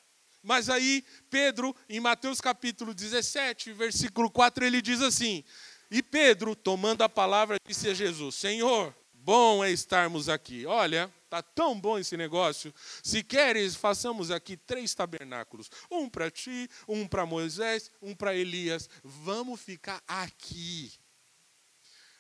Mas 0.46 0.70
aí, 0.70 1.04
Pedro, 1.30 1.76
em 1.90 2.00
Mateus 2.00 2.40
capítulo 2.40 2.94
17, 2.94 3.74
versículo 3.74 4.30
4, 4.30 4.64
ele 4.64 4.82
diz 4.82 5.02
assim: 5.02 5.44
E 5.90 6.04
Pedro, 6.04 6.56
tomando 6.56 7.02
a 7.02 7.10
palavra, 7.10 7.58
disse 7.68 7.90
a 7.90 7.94
Jesus: 7.94 8.36
Senhor, 8.36 8.96
bom 9.12 9.64
é 9.64 9.72
estarmos 9.72 10.30
aqui. 10.30 10.66
Olha, 10.66 11.12
Está 11.36 11.42
tão 11.42 11.78
bom 11.78 12.00
esse 12.00 12.16
negócio. 12.16 12.74
Se 13.04 13.22
queres, 13.22 13.76
façamos 13.76 14.32
aqui 14.32 14.56
três 14.56 14.96
tabernáculos: 14.96 15.70
um 15.92 16.08
para 16.08 16.32
ti, 16.32 16.70
um 16.88 17.06
para 17.06 17.26
Moisés, 17.26 17.92
um 18.02 18.16
para 18.16 18.34
Elias. 18.34 18.90
Vamos 19.04 19.60
ficar 19.60 20.02
aqui. 20.08 20.94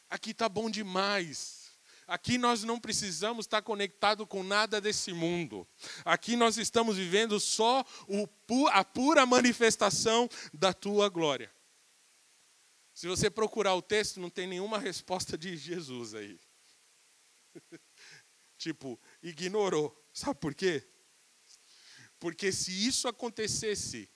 Aqui 0.09 0.31
está 0.31 0.49
bom 0.49 0.69
demais. 0.69 1.64
Aqui 2.07 2.37
nós 2.37 2.63
não 2.63 2.79
precisamos 2.79 3.45
estar 3.45 3.61
conectado 3.61 4.27
com 4.27 4.43
nada 4.43 4.79
desse 4.79 5.11
mundo. 5.11 5.67
Aqui 6.03 6.35
nós 6.35 6.57
estamos 6.57 6.97
vivendo 6.97 7.39
só 7.39 7.83
a 8.71 8.83
pura 8.83 9.25
manifestação 9.25 10.29
da 10.53 10.71
tua 10.71 11.09
glória. 11.09 11.51
Se 12.93 13.07
você 13.07 13.29
procurar 13.29 13.75
o 13.75 13.81
texto, 13.81 14.19
não 14.19 14.29
tem 14.29 14.47
nenhuma 14.47 14.77
resposta 14.77 15.37
de 15.37 15.57
Jesus 15.57 16.13
aí. 16.13 16.39
tipo, 18.57 18.99
ignorou. 19.21 19.93
Sabe 20.13 20.39
por 20.39 20.53
quê? 20.53 20.87
Porque 22.19 22.51
se 22.51 22.87
isso 22.87 23.07
acontecesse, 23.07 24.09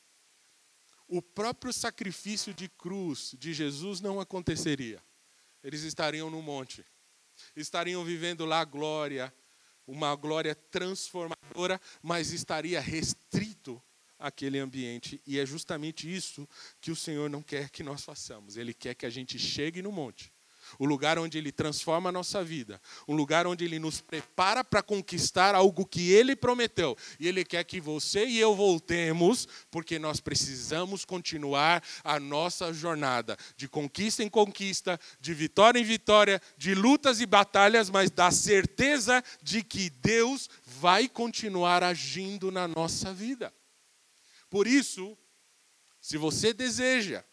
o 1.08 1.22
próprio 1.22 1.74
sacrifício 1.74 2.54
de 2.54 2.70
cruz 2.70 3.36
de 3.38 3.52
Jesus 3.52 4.00
não 4.00 4.22
aconteceria. 4.22 5.04
Eles 5.64 5.82
estariam 5.82 6.30
no 6.30 6.42
monte, 6.42 6.86
estariam 7.56 8.04
vivendo 8.04 8.46
lá 8.46 8.64
glória, 8.64 9.34
uma 9.86 10.16
glória 10.16 10.56
transformadora, 10.56 11.80
mas 12.02 12.32
estaria 12.32 12.80
restrito 12.80 13.82
àquele 14.18 14.60
ambiente. 14.60 15.22
E 15.26 15.40
é 15.40 15.46
justamente 15.46 16.14
isso 16.14 16.48
que 16.80 16.92
o 16.92 16.96
Senhor 16.96 17.30
não 17.30 17.42
quer 17.42 17.70
que 17.70 17.84
nós 17.84 18.04
façamos. 18.04 18.58
Ele 18.58 18.74
quer 18.74 18.94
que 18.94 19.06
a 19.06 19.10
gente 19.10 19.38
chegue 19.40 19.82
no 19.82 19.92
monte 19.92 20.32
o 20.78 20.86
lugar 20.86 21.18
onde 21.18 21.38
Ele 21.38 21.52
transforma 21.52 22.10
a 22.10 22.12
nossa 22.12 22.44
vida, 22.44 22.82
um 23.08 23.16
lugar 23.16 23.48
onde 23.48 23.66
Ele 23.66 23.80
nos 23.80 24.02
prepara 24.02 24.64
para 24.64 24.84
conquistar 24.84 25.56
algo 25.56 25.86
que 25.86 26.12
Ele 26.12 26.36
prometeu. 26.36 26.96
E 27.20 27.28
Ele 27.28 27.44
quer 27.44 27.64
que 27.64 27.80
você 27.80 28.26
e 28.26 28.40
eu 28.40 28.56
voltemos, 28.56 29.48
porque 29.72 29.98
nós 29.98 30.20
precisamos 30.20 31.06
continuar 31.06 31.84
a 32.04 32.20
nossa 32.20 32.74
jornada 32.74 33.38
de 33.56 33.68
conquista 33.68 34.24
em 34.24 34.30
conquista, 34.30 35.00
de 35.20 35.34
vitória 35.34 35.80
em 35.80 35.84
vitória, 35.84 36.42
de 36.58 36.76
lutas 36.76 37.22
e 37.22 37.26
batalhas, 37.26 37.90
mas 37.90 38.12
da 38.12 38.32
certeza 38.32 39.24
de 39.42 39.64
que 39.64 39.90
Deus 39.90 40.50
vai 40.66 41.08
continuar 41.08 41.84
agindo 41.84 42.52
na 42.52 42.68
nossa 42.68 43.14
vida. 43.14 43.54
Por 44.50 44.68
isso, 44.68 45.18
se 46.02 46.18
você 46.18 46.54
deseja 46.54 47.24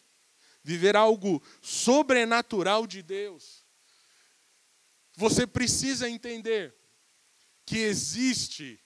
viver 0.67 0.97
algo 0.97 1.41
sobrenatural 1.61 2.85
de 2.85 3.01
Deus, 3.01 3.65
você 5.15 5.47
precisa 5.47 6.09
entender 6.09 6.75
que 7.65 7.77
existe 7.77 8.77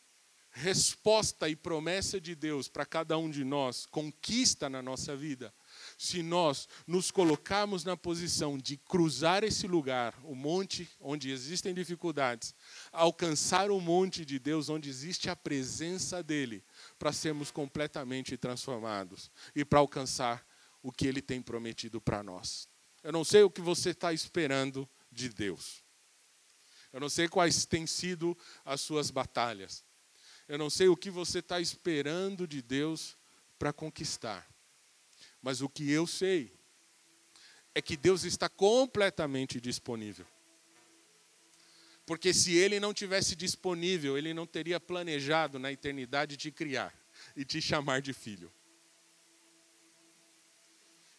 resposta 0.51 1.49
e 1.49 1.55
promessa 1.55 2.21
de 2.21 2.36
Deus 2.36 2.67
para 2.67 2.86
cada 2.86 3.17
um 3.17 3.32
de 3.32 3.43
nós, 3.43 3.88
conquista 3.88 4.69
na 4.69 4.79
nossa 4.79 5.15
vida, 5.15 5.51
se 5.97 6.21
nós 6.21 6.67
nos 6.86 7.09
colocarmos 7.09 7.84
na 7.84 7.97
posição 7.97 8.59
de 8.59 8.77
cruzar 8.77 9.43
esse 9.43 9.65
lugar, 9.65 10.13
o 10.23 10.36
monte 10.36 10.88
onde 10.99 11.32
existem 11.32 11.73
dificuldades, 11.73 12.53
alcançar 12.91 13.71
o 13.71 13.79
monte 13.82 14.23
de 14.23 14.38
Deus, 14.38 14.69
onde 14.69 14.88
existe 14.88 15.32
a 15.32 15.36
presença 15.36 16.21
dEle, 16.21 16.63
para 16.99 17.11
sermos 17.11 17.49
completamente 17.49 18.38
transformados 18.38 19.32
e 19.55 19.65
para 19.65 19.79
alcançar 19.79 20.45
o 20.82 20.91
que 20.91 21.07
Ele 21.07 21.21
tem 21.21 21.41
prometido 21.41 22.01
para 22.01 22.23
nós. 22.23 22.67
Eu 23.03 23.11
não 23.11 23.23
sei 23.23 23.43
o 23.43 23.49
que 23.49 23.61
você 23.61 23.91
está 23.91 24.13
esperando 24.13 24.88
de 25.11 25.29
Deus. 25.29 25.84
Eu 26.93 26.99
não 26.99 27.09
sei 27.09 27.27
quais 27.27 27.65
têm 27.65 27.88
sido 27.88 28.38
as 28.65 28.82
suas 28.82 29.09
batalhas. 29.09 29.84
Eu 30.47 30.57
não 30.57 30.69
sei 30.69 30.88
o 30.88 30.97
que 30.97 31.09
você 31.09 31.39
está 31.39 31.59
esperando 31.59 32.47
de 32.47 32.61
Deus 32.61 33.17
para 33.57 33.71
conquistar. 33.71 34.47
Mas 35.41 35.61
o 35.61 35.69
que 35.69 35.89
eu 35.89 36.05
sei 36.05 36.53
é 37.73 37.82
que 37.82 37.95
Deus 37.95 38.23
está 38.23 38.49
completamente 38.49 39.61
disponível. 39.61 40.25
Porque 42.05 42.34
se 42.34 42.53
Ele 42.53 42.79
não 42.79 42.93
tivesse 42.93 43.36
disponível, 43.36 44.17
Ele 44.17 44.34
não 44.34 44.45
teria 44.45 44.79
planejado 44.79 45.57
na 45.57 45.71
eternidade 45.71 46.36
te 46.36 46.51
criar 46.51 46.93
e 47.36 47.45
te 47.45 47.61
chamar 47.61 48.01
de 48.01 48.11
filho. 48.11 48.51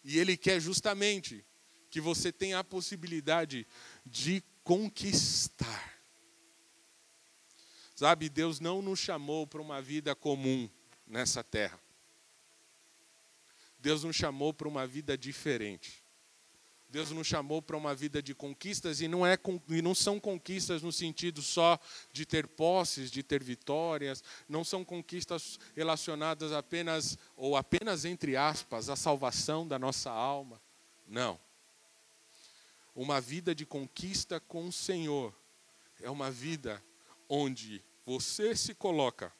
E 0.04 0.18
Ele 0.18 0.36
quer 0.36 0.60
justamente 0.60 1.44
que 1.90 2.00
você 2.00 2.32
tenha 2.32 2.58
a 2.58 2.64
possibilidade 2.64 3.66
de 4.04 4.42
conquistar. 4.64 6.00
Sabe, 7.94 8.28
Deus 8.28 8.58
não 8.58 8.82
nos 8.82 8.98
chamou 8.98 9.46
para 9.46 9.60
uma 9.60 9.80
vida 9.80 10.14
comum 10.14 10.68
nessa 11.06 11.44
terra. 11.44 11.80
Deus 13.78 14.04
nos 14.04 14.16
chamou 14.16 14.54
para 14.54 14.68
uma 14.68 14.86
vida 14.86 15.18
diferente. 15.18 16.01
Deus 16.92 17.10
nos 17.10 17.26
chamou 17.26 17.62
para 17.62 17.74
uma 17.74 17.94
vida 17.94 18.22
de 18.22 18.34
conquistas 18.34 19.00
e 19.00 19.08
não, 19.08 19.26
é, 19.26 19.38
e 19.70 19.80
não 19.80 19.94
são 19.94 20.20
conquistas 20.20 20.82
no 20.82 20.92
sentido 20.92 21.40
só 21.40 21.80
de 22.12 22.26
ter 22.26 22.46
posses, 22.46 23.10
de 23.10 23.22
ter 23.22 23.42
vitórias, 23.42 24.22
não 24.46 24.62
são 24.62 24.84
conquistas 24.84 25.58
relacionadas 25.74 26.52
apenas, 26.52 27.16
ou 27.34 27.56
apenas 27.56 28.04
entre 28.04 28.36
aspas, 28.36 28.90
à 28.90 28.94
salvação 28.94 29.66
da 29.66 29.78
nossa 29.78 30.10
alma. 30.10 30.60
Não. 31.08 31.40
Uma 32.94 33.22
vida 33.22 33.54
de 33.54 33.64
conquista 33.64 34.38
com 34.38 34.68
o 34.68 34.72
Senhor 34.72 35.34
é 36.02 36.10
uma 36.10 36.30
vida 36.30 36.84
onde 37.26 37.82
você 38.04 38.54
se 38.54 38.74
coloca 38.74 39.32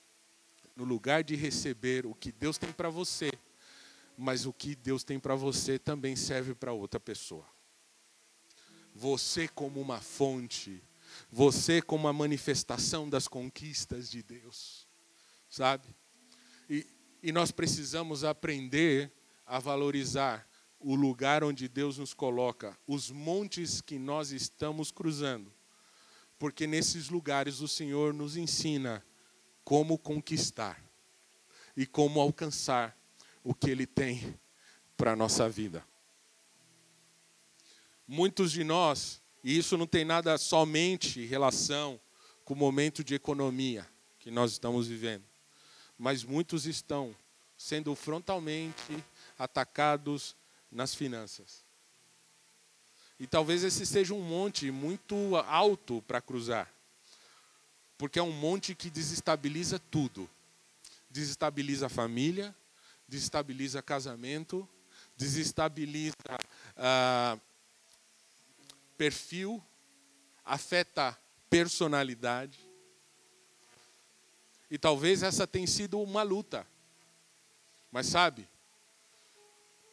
no 0.75 0.85
lugar 0.85 1.23
de 1.23 1.37
receber 1.37 2.07
o 2.07 2.15
que 2.15 2.33
Deus 2.33 2.57
tem 2.57 2.73
para 2.73 2.89
você 2.89 3.31
mas 4.23 4.47
o 4.47 4.53
que 4.53 4.77
Deus 4.77 5.03
tem 5.03 5.19
para 5.19 5.35
você 5.35 5.81
também 5.81 6.15
serve 6.15 6.55
para 6.55 6.73
outra 6.73 7.01
pessoa. 7.01 7.45
Você, 8.95 9.49
como 9.49 9.81
uma 9.81 10.01
fonte, 10.01 10.81
você, 11.29 11.83
como 11.83 12.07
a 12.07 12.13
manifestação 12.13 13.11
das 13.11 13.27
conquistas 13.27 14.09
de 14.09 14.23
Deus, 14.23 14.87
sabe? 15.51 15.89
E, 16.71 16.87
e 17.21 17.33
nós 17.33 17.51
precisamos 17.51 18.23
aprender 18.23 19.13
a 19.45 19.59
valorizar 19.59 20.47
o 20.79 20.95
lugar 20.95 21.43
onde 21.43 21.67
Deus 21.67 21.99
nos 21.99 22.15
coloca, 22.15 22.79
os 22.87 23.11
montes 23.11 23.81
que 23.81 23.99
nós 23.99 24.31
estamos 24.31 24.93
cruzando, 24.93 25.53
porque 26.39 26.65
nesses 26.65 27.09
lugares 27.09 27.61
o 27.61 27.67
Senhor 27.67 28.15
nos 28.15 28.37
ensina 28.37 29.05
como 29.65 29.99
conquistar 29.99 30.81
e 31.77 31.87
como 31.87 32.21
alcançar 32.21 32.97
o 33.43 33.55
que 33.55 33.71
Ele 33.71 33.87
tem 33.87 34.39
para 34.97 35.13
a 35.13 35.17
nossa 35.17 35.49
vida. 35.49 35.85
Muitos 38.07 38.53
de 38.53 38.63
nós, 38.65 39.21
e 39.43 39.57
isso 39.57 39.77
não 39.77 39.87
tem 39.87 40.05
nada 40.05 40.37
somente 40.39 41.21
em 41.21 41.27
relação 41.27 42.01
com 42.45 42.55
o 42.55 42.57
momento 42.57 43.03
de 43.03 43.15
economia 43.15 43.89
que 44.19 44.31
nós 44.31 44.53
estamos 44.53 44.87
vivendo, 44.87 45.25
mas 45.99 46.23
muitos 46.25 46.67
estão 46.67 47.15
sendo 47.57 47.95
frontalmente 47.95 49.05
atacados 49.39 50.37
nas 50.71 50.95
finanças. 50.95 51.65
E 53.19 53.27
talvez 53.27 53.63
esse 53.63 53.87
seja 53.87 54.15
um 54.15 54.21
monte 54.21 54.71
muito 54.71 55.37
alto 55.47 56.03
para 56.09 56.21
cruzar. 56.21 56.69
Porque 57.97 58.19
é 58.19 58.23
um 58.23 58.33
monte 58.33 58.75
que 58.75 58.91
desestabiliza 58.91 59.79
tudo. 59.79 60.29
Desestabiliza 61.09 61.87
a 61.87 61.89
família, 61.89 62.53
desestabiliza 63.13 63.83
casamento, 63.83 64.67
desestabiliza 65.19 66.17
ah, 66.79 67.39
perfil, 68.97 69.63
afeta 70.43 71.19
personalidade. 71.51 72.59
E 74.71 74.79
talvez 74.79 75.23
essa 75.23 75.47
tenha 75.47 75.67
sido 75.67 76.01
uma 76.01 76.23
luta. 76.23 76.67
Mas 77.91 78.07
sabe, 78.07 78.49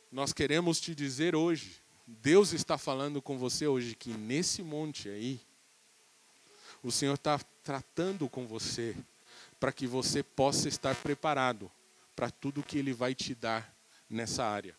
nós 0.10 0.32
queremos 0.32 0.80
te 0.80 0.96
dizer 0.96 1.36
hoje, 1.36 1.76
Deus 2.08 2.54
está 2.54 2.78
falando 2.78 3.22
com 3.22 3.38
você 3.38 3.68
hoje 3.68 3.96
que 3.96 4.12
nesse 4.12 4.64
monte 4.64 5.10
aí, 5.10 5.42
o 6.82 6.90
Senhor 6.90 7.16
está 7.16 7.38
tratando 7.66 8.30
com 8.30 8.48
você 8.48 8.96
para 9.60 9.74
que 9.74 9.86
você 9.86 10.24
possa 10.24 10.70
estar 10.70 10.96
preparado 10.96 11.70
para 12.20 12.30
tudo 12.30 12.62
que 12.62 12.78
Ele 12.78 12.92
vai 12.92 13.16
te 13.16 13.34
dar 13.34 13.74
nessa 14.10 14.44
área. 14.44 14.78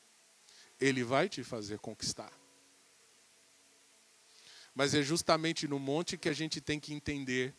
Ele 0.78 1.02
vai 1.02 1.26
te 1.26 1.42
fazer 1.42 1.78
conquistar. 1.78 2.30
Mas 4.74 4.92
é 4.94 5.00
justamente 5.00 5.66
no 5.66 5.78
monte 5.78 6.18
que 6.18 6.28
a 6.28 6.34
gente 6.34 6.60
tem 6.60 6.78
que 6.78 6.92
entender 6.92 7.54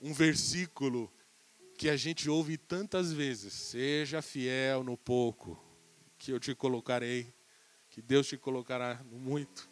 um 0.00 0.12
versículo 0.12 1.08
que 1.76 1.88
a 1.88 1.96
gente 1.96 2.28
ouve 2.28 2.58
tantas 2.58 3.12
vezes: 3.12 3.52
seja 3.52 4.20
fiel 4.20 4.82
no 4.82 4.96
pouco, 4.96 5.56
que 6.18 6.32
eu 6.32 6.40
te 6.40 6.52
colocarei, 6.52 7.32
que 7.90 8.02
Deus 8.02 8.26
te 8.26 8.36
colocará 8.36 9.00
no 9.04 9.16
muito. 9.16 9.70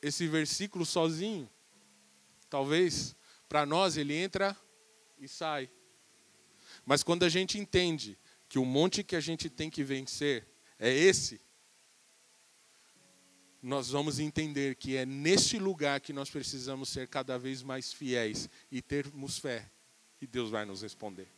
Esse 0.00 0.26
versículo 0.26 0.86
sozinho, 0.86 1.50
talvez 2.48 3.14
para 3.46 3.66
nós 3.66 3.98
ele 3.98 4.14
entra 4.14 4.56
e 5.18 5.28
sai. 5.28 5.70
Mas 6.84 7.02
quando 7.02 7.24
a 7.24 7.28
gente 7.28 7.58
entende 7.58 8.18
que 8.48 8.58
o 8.58 8.64
monte 8.64 9.02
que 9.02 9.16
a 9.16 9.20
gente 9.20 9.48
tem 9.48 9.70
que 9.70 9.82
vencer 9.82 10.46
é 10.78 10.92
esse, 10.92 11.40
nós 13.62 13.90
vamos 13.90 14.18
entender 14.18 14.74
que 14.74 14.96
é 14.96 15.06
nesse 15.06 15.58
lugar 15.58 16.00
que 16.00 16.12
nós 16.12 16.28
precisamos 16.28 16.88
ser 16.88 17.06
cada 17.06 17.38
vez 17.38 17.62
mais 17.62 17.92
fiéis 17.92 18.48
e 18.70 18.82
termos 18.82 19.38
fé, 19.38 19.70
e 20.20 20.26
Deus 20.26 20.50
vai 20.50 20.64
nos 20.64 20.82
responder. 20.82 21.28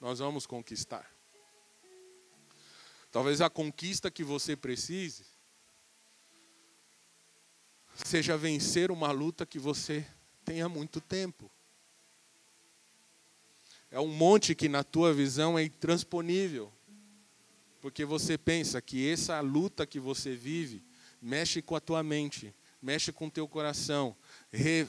Nós 0.00 0.20
vamos 0.20 0.46
conquistar. 0.46 1.10
Talvez 3.10 3.42
a 3.42 3.50
conquista 3.50 4.10
que 4.10 4.24
você 4.24 4.56
precise 4.56 5.26
seja 7.94 8.38
vencer 8.38 8.90
uma 8.90 9.10
luta 9.10 9.44
que 9.44 9.58
você 9.58 10.06
tem 10.46 10.62
há 10.62 10.68
muito 10.68 10.98
tempo. 10.98 11.51
É 13.92 14.00
um 14.00 14.08
monte 14.08 14.54
que 14.54 14.70
na 14.70 14.82
tua 14.82 15.12
visão 15.12 15.58
é 15.58 15.64
intransponível. 15.64 16.72
Porque 17.78 18.06
você 18.06 18.38
pensa 18.38 18.80
que 18.80 19.06
essa 19.06 19.38
luta 19.40 19.86
que 19.86 20.00
você 20.00 20.34
vive 20.34 20.82
mexe 21.20 21.60
com 21.60 21.76
a 21.76 21.80
tua 21.80 22.02
mente, 22.02 22.54
mexe 22.80 23.12
com 23.12 23.26
o 23.26 23.30
teu 23.30 23.46
coração, 23.46 24.16
re, 24.50 24.88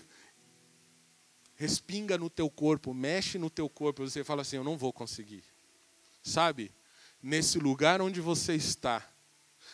respinga 1.53 2.17
no 2.17 2.29
teu 2.29 2.49
corpo, 2.49 2.93
mexe 2.93 3.37
no 3.37 3.49
teu 3.49 3.67
corpo, 3.67 4.07
você 4.07 4.23
fala 4.23 4.41
assim: 4.41 4.55
Eu 4.55 4.63
não 4.63 4.77
vou 4.77 4.93
conseguir. 4.93 5.43
Sabe, 6.23 6.71
nesse 7.21 7.59
lugar 7.59 8.01
onde 8.01 8.21
você 8.21 8.55
está, 8.55 9.05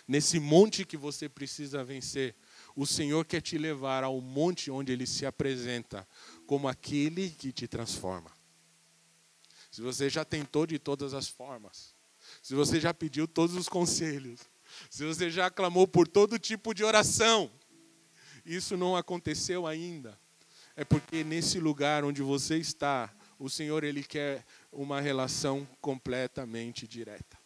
nesse 0.08 0.40
monte 0.40 0.84
que 0.84 0.98
você 0.98 1.30
precisa 1.30 1.84
vencer, 1.84 2.34
o 2.76 2.88
Senhor 2.88 3.24
quer 3.26 3.42
te 3.42 3.60
levar 3.60 4.04
ao 4.04 4.20
monte 4.20 4.72
onde 4.72 4.92
ele 4.92 5.06
se 5.06 5.24
apresenta 5.24 6.08
como 6.48 6.68
aquele 6.68 7.30
que 7.30 7.52
te 7.52 7.68
transforma. 7.68 8.39
Se 9.80 9.84
você 9.84 10.10
já 10.10 10.26
tentou 10.26 10.68
de 10.68 10.78
todas 10.78 11.14
as 11.14 11.30
formas, 11.30 11.96
se 12.44 12.54
você 12.54 12.82
já 12.82 12.94
pediu 12.94 13.26
todos 13.26 13.56
os 13.56 13.70
conselhos, 13.70 14.42
se 14.90 15.06
você 15.06 15.30
já 15.30 15.50
clamou 15.50 15.88
por 15.88 16.06
todo 16.06 16.38
tipo 16.38 16.74
de 16.74 16.84
oração, 16.84 17.50
isso 18.46 18.76
não 18.76 18.98
aconteceu 18.98 19.66
ainda. 19.66 20.20
É 20.76 20.84
porque 20.84 21.24
nesse 21.24 21.62
lugar 21.62 22.04
onde 22.04 22.22
você 22.22 22.58
está, 22.58 23.10
o 23.40 23.50
Senhor 23.50 23.86
ele 23.86 24.04
quer 24.04 24.46
uma 24.70 25.00
relação 25.00 25.66
completamente 25.80 26.86
direta. 26.86 27.40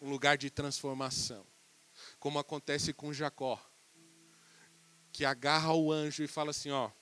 Um 0.00 0.08
lugar 0.08 0.38
de 0.38 0.50
transformação. 0.50 1.44
Como 2.20 2.38
acontece 2.38 2.92
com 2.92 3.12
Jacó, 3.12 3.60
que 5.10 5.24
agarra 5.24 5.74
o 5.74 5.90
anjo 5.90 6.22
e 6.22 6.28
fala 6.28 6.52
assim, 6.52 6.70
ó, 6.70 6.92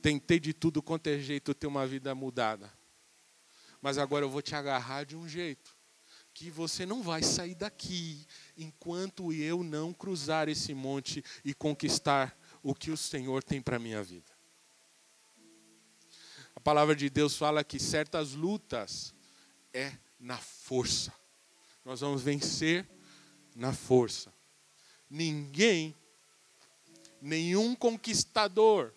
tentei 0.00 0.38
de 0.38 0.54
tudo 0.54 0.80
quanto 0.80 1.08
é 1.08 1.18
jeito 1.18 1.52
ter 1.52 1.66
uma 1.66 1.84
vida 1.88 2.14
mudada 2.14 2.78
mas 3.80 3.98
agora 3.98 4.24
eu 4.24 4.30
vou 4.30 4.42
te 4.42 4.54
agarrar 4.54 5.04
de 5.04 5.16
um 5.16 5.28
jeito 5.28 5.76
que 6.32 6.50
você 6.50 6.86
não 6.86 7.02
vai 7.02 7.22
sair 7.22 7.54
daqui 7.54 8.26
enquanto 8.56 9.32
eu 9.32 9.62
não 9.62 9.92
cruzar 9.92 10.48
esse 10.48 10.72
monte 10.72 11.24
e 11.44 11.52
conquistar 11.52 12.38
o 12.62 12.74
que 12.74 12.90
o 12.90 12.96
Senhor 12.96 13.42
tem 13.42 13.60
para 13.60 13.78
minha 13.78 14.02
vida. 14.02 14.30
A 16.54 16.60
palavra 16.60 16.94
de 16.94 17.08
Deus 17.08 17.36
fala 17.36 17.64
que 17.64 17.78
certas 17.78 18.32
lutas 18.32 19.14
é 19.72 19.92
na 20.18 20.36
força. 20.36 21.12
Nós 21.84 22.00
vamos 22.00 22.22
vencer 22.22 22.88
na 23.54 23.72
força. 23.72 24.32
Ninguém, 25.08 25.96
nenhum 27.20 27.74
conquistador, 27.74 28.92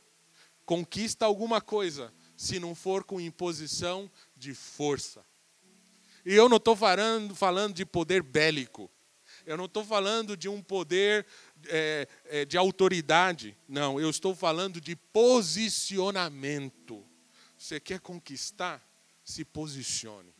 conquista 0.66 1.26
alguma 1.26 1.62
coisa 1.62 2.14
se 2.36 2.60
não 2.60 2.76
for 2.76 3.04
com 3.04 3.22
imposição 3.22 4.12
de 4.44 4.54
força. 4.54 5.26
E 6.26 6.34
eu 6.34 6.50
não 6.50 6.58
estou 6.58 6.76
falando, 6.76 7.34
falando 7.34 7.74
de 7.74 7.86
poder 7.86 8.22
bélico. 8.22 8.92
Eu 9.46 9.56
não 9.58 9.66
estou 9.66 9.86
falando 9.86 10.38
de 10.38 10.50
um 10.50 10.62
poder 10.62 11.26
é, 11.68 12.08
é, 12.26 12.46
de 12.46 12.58
autoridade. 12.58 13.58
Não, 13.68 14.00
eu 14.00 14.10
estou 14.10 14.34
falando 14.36 14.82
de 14.82 14.96
posicionamento. 14.96 17.06
Você 17.58 17.80
quer 17.80 18.00
conquistar? 18.00 18.88
Se 19.24 19.46
posicione. 19.46 20.36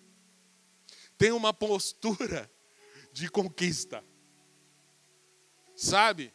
Tem 1.18 1.32
uma 1.32 1.54
postura 1.54 2.52
de 3.14 3.30
conquista. 3.30 4.04
Sabe? 5.76 6.34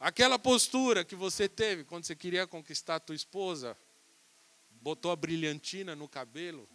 Aquela 0.00 0.38
postura 0.38 1.04
que 1.04 1.14
você 1.14 1.46
teve 1.46 1.84
quando 1.84 2.04
você 2.04 2.16
queria 2.16 2.46
conquistar 2.46 2.94
a 2.96 3.00
tua 3.00 3.14
esposa, 3.14 3.76
botou 4.84 5.10
a 5.10 5.16
brilhantina 5.16 5.96
no 5.96 6.06
cabelo, 6.06 6.68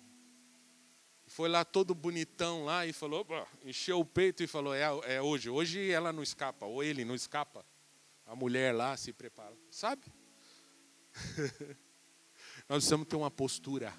foi 1.28 1.48
lá 1.48 1.64
todo 1.64 1.94
bonitão 1.94 2.66
lá 2.66 2.84
e 2.88 2.92
falou, 2.92 3.24
encheu 3.64 4.00
o 4.00 4.06
peito 4.06 4.42
e 4.42 4.48
falou, 4.48 4.74
é, 4.74 4.82
é 5.06 5.22
hoje, 5.22 5.48
hoje 5.48 5.92
ela 5.92 6.12
não 6.12 6.24
escapa, 6.24 6.66
ou 6.66 6.84
ele 6.84 7.06
não 7.06 7.14
escapa. 7.14 7.64
A 8.26 8.36
mulher 8.36 8.74
lá 8.74 8.98
se 8.98 9.14
prepara, 9.14 9.56
sabe? 9.70 10.12
nós 12.68 12.80
precisamos 12.80 13.08
ter 13.08 13.16
uma 13.16 13.30
postura. 13.30 13.94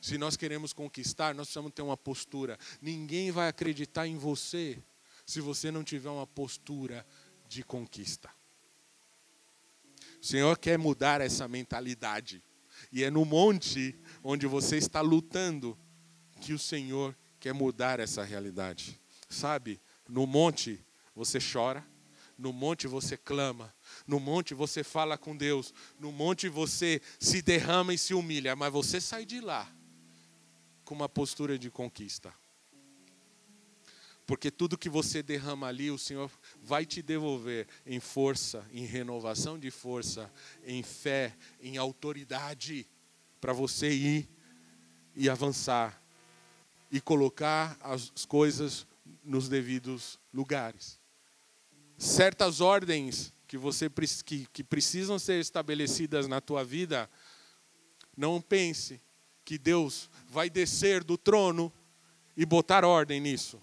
Se 0.00 0.16
nós 0.16 0.36
queremos 0.36 0.72
conquistar, 0.72 1.34
nós 1.34 1.48
precisamos 1.48 1.72
ter 1.72 1.82
uma 1.82 1.96
postura. 1.96 2.56
Ninguém 2.80 3.32
vai 3.32 3.48
acreditar 3.48 4.06
em 4.06 4.16
você 4.16 4.80
se 5.26 5.40
você 5.40 5.72
não 5.72 5.82
tiver 5.82 6.10
uma 6.10 6.28
postura 6.28 7.04
de 7.48 7.64
conquista. 7.64 8.30
O 10.22 10.24
Senhor 10.24 10.56
quer 10.58 10.78
mudar 10.78 11.20
essa 11.20 11.48
mentalidade. 11.48 12.40
E 12.90 13.04
é 13.04 13.10
no 13.10 13.24
monte 13.24 13.94
onde 14.22 14.46
você 14.46 14.76
está 14.76 15.00
lutando 15.00 15.78
que 16.40 16.52
o 16.52 16.58
Senhor 16.58 17.16
quer 17.38 17.52
mudar 17.52 18.00
essa 18.00 18.24
realidade. 18.24 19.00
Sabe, 19.28 19.80
no 20.08 20.26
monte 20.26 20.84
você 21.14 21.38
chora, 21.40 21.86
no 22.38 22.52
monte 22.52 22.86
você 22.86 23.16
clama, 23.16 23.74
no 24.06 24.20
monte 24.20 24.54
você 24.54 24.84
fala 24.84 25.18
com 25.18 25.36
Deus, 25.36 25.74
no 25.98 26.12
monte 26.12 26.48
você 26.48 27.02
se 27.18 27.42
derrama 27.42 27.92
e 27.92 27.98
se 27.98 28.14
humilha, 28.14 28.54
mas 28.54 28.72
você 28.72 29.00
sai 29.00 29.26
de 29.26 29.40
lá 29.40 29.70
com 30.84 30.94
uma 30.94 31.08
postura 31.08 31.58
de 31.58 31.70
conquista. 31.70 32.32
Porque 34.28 34.50
tudo 34.50 34.76
que 34.76 34.90
você 34.90 35.22
derrama 35.22 35.68
ali, 35.68 35.90
o 35.90 35.96
Senhor 35.96 36.30
vai 36.62 36.84
te 36.84 37.00
devolver 37.00 37.66
em 37.86 37.98
força, 37.98 38.62
em 38.70 38.84
renovação 38.84 39.58
de 39.58 39.70
força, 39.70 40.30
em 40.66 40.82
fé, 40.82 41.34
em 41.62 41.78
autoridade, 41.78 42.86
para 43.40 43.54
você 43.54 43.90
ir 43.90 44.28
e 45.16 45.30
avançar 45.30 45.98
e 46.92 47.00
colocar 47.00 47.78
as 47.80 48.26
coisas 48.26 48.86
nos 49.24 49.48
devidos 49.48 50.20
lugares. 50.30 51.00
Certas 51.96 52.60
ordens 52.60 53.32
que 53.46 53.56
você 53.56 53.90
que, 54.26 54.46
que 54.52 54.62
precisam 54.62 55.18
ser 55.18 55.40
estabelecidas 55.40 56.28
na 56.28 56.38
tua 56.38 56.62
vida, 56.62 57.08
não 58.14 58.42
pense 58.42 59.00
que 59.42 59.56
Deus 59.56 60.10
vai 60.28 60.50
descer 60.50 61.02
do 61.02 61.16
trono 61.16 61.72
e 62.36 62.44
botar 62.44 62.84
ordem 62.84 63.22
nisso. 63.22 63.58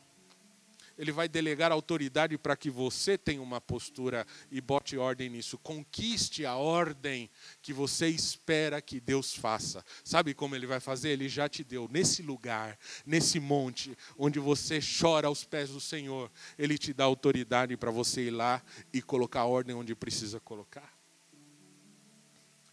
Ele 0.97 1.11
vai 1.11 1.27
delegar 1.27 1.71
autoridade 1.71 2.37
para 2.37 2.55
que 2.55 2.69
você 2.69 3.17
tenha 3.17 3.41
uma 3.41 3.59
postura 3.59 4.25
e 4.49 4.61
bote 4.61 4.97
ordem 4.97 5.29
nisso. 5.29 5.57
Conquiste 5.57 6.45
a 6.45 6.55
ordem 6.55 7.29
que 7.61 7.73
você 7.73 8.07
espera 8.07 8.81
que 8.81 8.99
Deus 8.99 9.33
faça. 9.33 9.83
Sabe 10.03 10.33
como 10.33 10.55
ele 10.55 10.65
vai 10.65 10.79
fazer? 10.79 11.09
Ele 11.09 11.27
já 11.27 11.49
te 11.49 11.63
deu 11.63 11.89
nesse 11.91 12.21
lugar, 12.21 12.77
nesse 13.05 13.39
monte, 13.39 13.97
onde 14.17 14.39
você 14.39 14.79
chora 14.79 15.27
aos 15.27 15.43
pés 15.43 15.69
do 15.69 15.79
Senhor. 15.79 16.31
Ele 16.57 16.77
te 16.77 16.93
dá 16.93 17.03
autoridade 17.03 17.75
para 17.75 17.91
você 17.91 18.27
ir 18.27 18.31
lá 18.31 18.63
e 18.93 19.01
colocar 19.01 19.41
a 19.41 19.45
ordem 19.45 19.75
onde 19.75 19.93
precisa 19.93 20.39
colocar. 20.39 20.95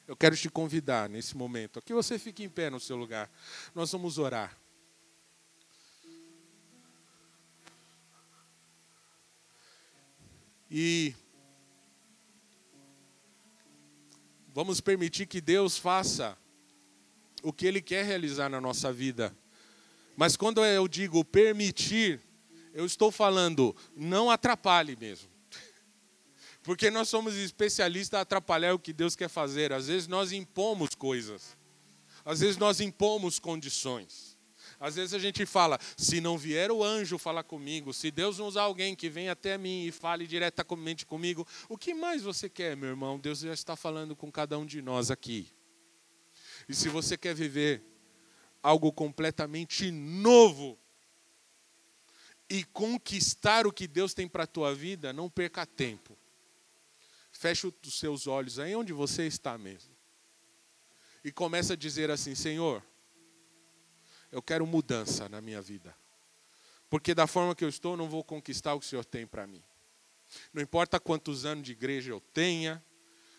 Eu 0.07 0.17
quero 0.17 0.37
te 0.37 0.51
convidar 0.51 1.09
nesse 1.09 1.37
momento, 1.37 1.81
que 1.81 1.95
você 1.95 2.19
fique 2.19 2.43
em 2.45 2.49
pé 2.49 2.69
no 2.69 2.79
seu 2.79 2.97
lugar. 2.97 3.31
Nós 3.75 3.91
vamos 3.91 4.19
orar. 4.19 4.62
E 10.75 11.15
vamos 14.55 14.81
permitir 14.81 15.27
que 15.27 15.39
Deus 15.39 15.77
faça 15.77 16.35
o 17.43 17.53
que 17.53 17.67
Ele 17.67 17.83
quer 17.83 18.07
realizar 18.07 18.49
na 18.49 18.59
nossa 18.59 18.91
vida. 18.91 19.37
Mas 20.17 20.35
quando 20.35 20.65
eu 20.65 20.89
digo 20.89 21.23
permitir, 21.27 22.19
eu 22.73 22.87
estou 22.87 23.13
falando 23.13 23.77
não 23.95 24.31
atrapalhe 24.31 24.97
mesmo. 24.97 25.29
Porque 26.65 26.91
nós 26.91 27.11
somos 27.11 27.35
especialistas 27.35 28.19
a 28.19 28.23
atrapalhar 28.23 28.73
o 28.73 28.79
que 28.79 28.95
Deus 28.95 29.15
quer 29.15 29.29
fazer. 29.29 29.75
Às 29.75 29.89
vezes 29.89 30.09
nós 30.09 30.33
impomos 30.33 30.95
coisas. 30.95 31.55
Às 32.25 32.41
vezes 32.41 32.57
nós 32.57 32.81
impomos 32.81 33.39
condições. 33.39 34.32
Às 34.83 34.97
vezes 34.97 35.15
a 35.15 35.19
gente 35.21 35.47
fala, 35.47 35.79
se 35.97 36.21
não 36.21 36.37
vier 36.37 36.73
o 36.73 36.83
anjo 36.83 37.17
falar 37.17 37.45
comigo, 37.45 37.95
se 37.95 38.11
Deus 38.11 38.39
não 38.39 38.49
usar 38.49 38.63
alguém 38.63 38.97
que 38.97 39.09
venha 39.09 39.31
até 39.31 39.57
mim 39.57 39.85
e 39.85 39.93
fale 39.93 40.27
diretamente 40.27 41.07
comigo, 41.07 41.47
o 41.69 41.79
que 41.79 41.95
mais 41.95 42.25
você 42.25 42.49
quer, 42.49 42.77
meu 42.77 42.89
irmão? 42.89 43.17
Deus 43.17 43.39
já 43.39 43.53
está 43.53 43.77
falando 43.77 44.17
com 44.17 44.29
cada 44.29 44.59
um 44.59 44.67
de 44.67 44.83
nós 44.83 45.09
aqui. 45.09 45.49
E 46.69 46.75
se 46.75 46.89
você 46.89 47.17
quer 47.17 47.33
viver 47.33 47.81
algo 48.61 48.93
completamente 48.93 49.89
novo 49.93 50.77
e 52.51 52.65
conquistar 52.65 53.69
o 53.69 53.73
que 53.73 53.87
Deus 53.87 54.13
tem 54.13 54.27
para 54.27 54.43
a 54.43 54.49
tua 54.49 54.75
vida, 54.75 55.13
não 55.13 55.31
perca 55.31 55.65
tempo. 55.65 56.19
Feche 57.31 57.69
os 57.69 58.01
seus 58.01 58.27
olhos 58.27 58.59
aí 58.59 58.75
onde 58.75 58.93
você 58.93 59.29
está 59.29 59.57
mesmo. 59.57 59.95
E 61.23 61.31
começa 61.31 61.75
a 61.75 61.77
dizer 61.77 62.11
assim: 62.11 62.35
Senhor, 62.35 62.85
eu 64.33 64.43
quero 64.43 64.67
mudança 64.67 65.29
na 65.29 65.41
minha 65.41 65.63
vida. 65.63 65.95
Porque 66.91 67.15
da 67.15 67.27
forma 67.27 67.55
que 67.55 67.65
eu 67.65 67.69
estou, 67.69 67.97
não 67.97 68.09
vou 68.09 68.25
conquistar 68.25 68.75
o 68.75 68.81
que 68.81 68.87
o 68.87 68.89
Senhor 68.89 69.05
tem 69.05 69.27
para 69.27 69.47
mim. 69.47 69.63
Não 70.53 70.63
importa 70.63 70.99
quantos 70.99 71.45
anos 71.45 71.65
de 71.65 71.73
igreja 71.73 72.11
eu 72.11 72.21
tenha, 72.21 72.83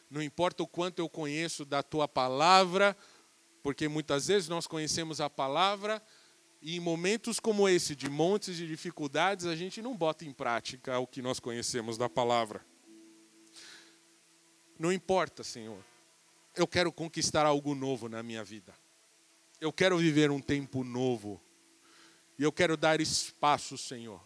não 0.10 0.22
importa 0.22 0.62
o 0.62 0.68
quanto 0.68 1.00
eu 1.00 1.10
conheço 1.10 1.66
da 1.66 1.82
tua 1.82 2.08
palavra, 2.08 2.96
porque 3.64 3.88
muitas 3.88 4.28
vezes 4.28 4.48
nós 4.48 4.68
conhecemos 4.68 5.20
a 5.20 5.30
palavra 5.30 6.02
e 6.62 6.78
em 6.78 6.80
momentos 6.80 7.40
como 7.42 7.68
esse, 7.68 7.94
de 7.94 8.10
montes 8.10 8.56
de 8.56 8.66
dificuldades, 8.66 9.46
a 9.46 9.56
gente 9.56 9.82
não 9.82 9.98
bota 9.98 10.24
em 10.24 10.32
prática 10.32 10.98
o 10.98 11.06
que 11.06 11.22
nós 11.22 11.40
conhecemos 11.40 11.98
da 11.98 12.08
palavra. 12.08 12.66
Não 14.80 14.92
importa, 14.92 15.44
Senhor. 15.44 15.84
Eu 16.56 16.66
quero 16.66 16.92
conquistar 16.92 17.46
algo 17.46 17.76
novo 17.76 18.08
na 18.08 18.24
minha 18.24 18.44
vida. 18.44 18.74
Eu 19.64 19.72
quero 19.72 19.98
viver 19.98 20.30
um 20.30 20.42
tempo 20.42 20.84
novo. 20.84 21.40
E 22.38 22.44
eu 22.44 22.52
quero 22.52 22.76
dar 22.76 23.00
espaço, 23.00 23.78
Senhor, 23.78 24.20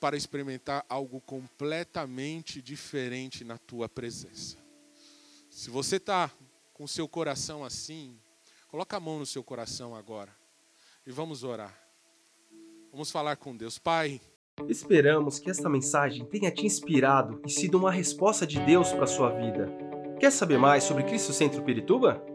para 0.00 0.16
experimentar 0.16 0.84
algo 0.88 1.20
completamente 1.20 2.60
diferente 2.60 3.44
na 3.44 3.58
tua 3.58 3.88
presença. 3.88 4.56
Se 5.48 5.70
você 5.70 5.98
está 5.98 6.32
com 6.74 6.84
seu 6.84 7.06
coração 7.06 7.64
assim, 7.64 8.18
coloca 8.66 8.96
a 8.96 8.98
mão 8.98 9.20
no 9.20 9.24
seu 9.24 9.44
coração 9.44 9.94
agora 9.94 10.36
e 11.06 11.12
vamos 11.12 11.44
orar. 11.44 11.80
Vamos 12.90 13.08
falar 13.08 13.36
com 13.36 13.56
Deus. 13.56 13.78
Pai, 13.78 14.20
Esperamos 14.68 15.38
que 15.38 15.48
esta 15.48 15.68
mensagem 15.68 16.24
tenha 16.24 16.50
te 16.50 16.66
inspirado 16.66 17.40
e 17.46 17.50
sido 17.52 17.78
uma 17.78 17.92
resposta 17.92 18.44
de 18.44 18.58
Deus 18.58 18.90
para 18.90 19.04
a 19.04 19.06
sua 19.06 19.30
vida. 19.30 19.70
Quer 20.18 20.32
saber 20.32 20.58
mais 20.58 20.82
sobre 20.82 21.04
Cristo 21.04 21.32
Centro 21.32 21.62
Pirituba? 21.62 22.34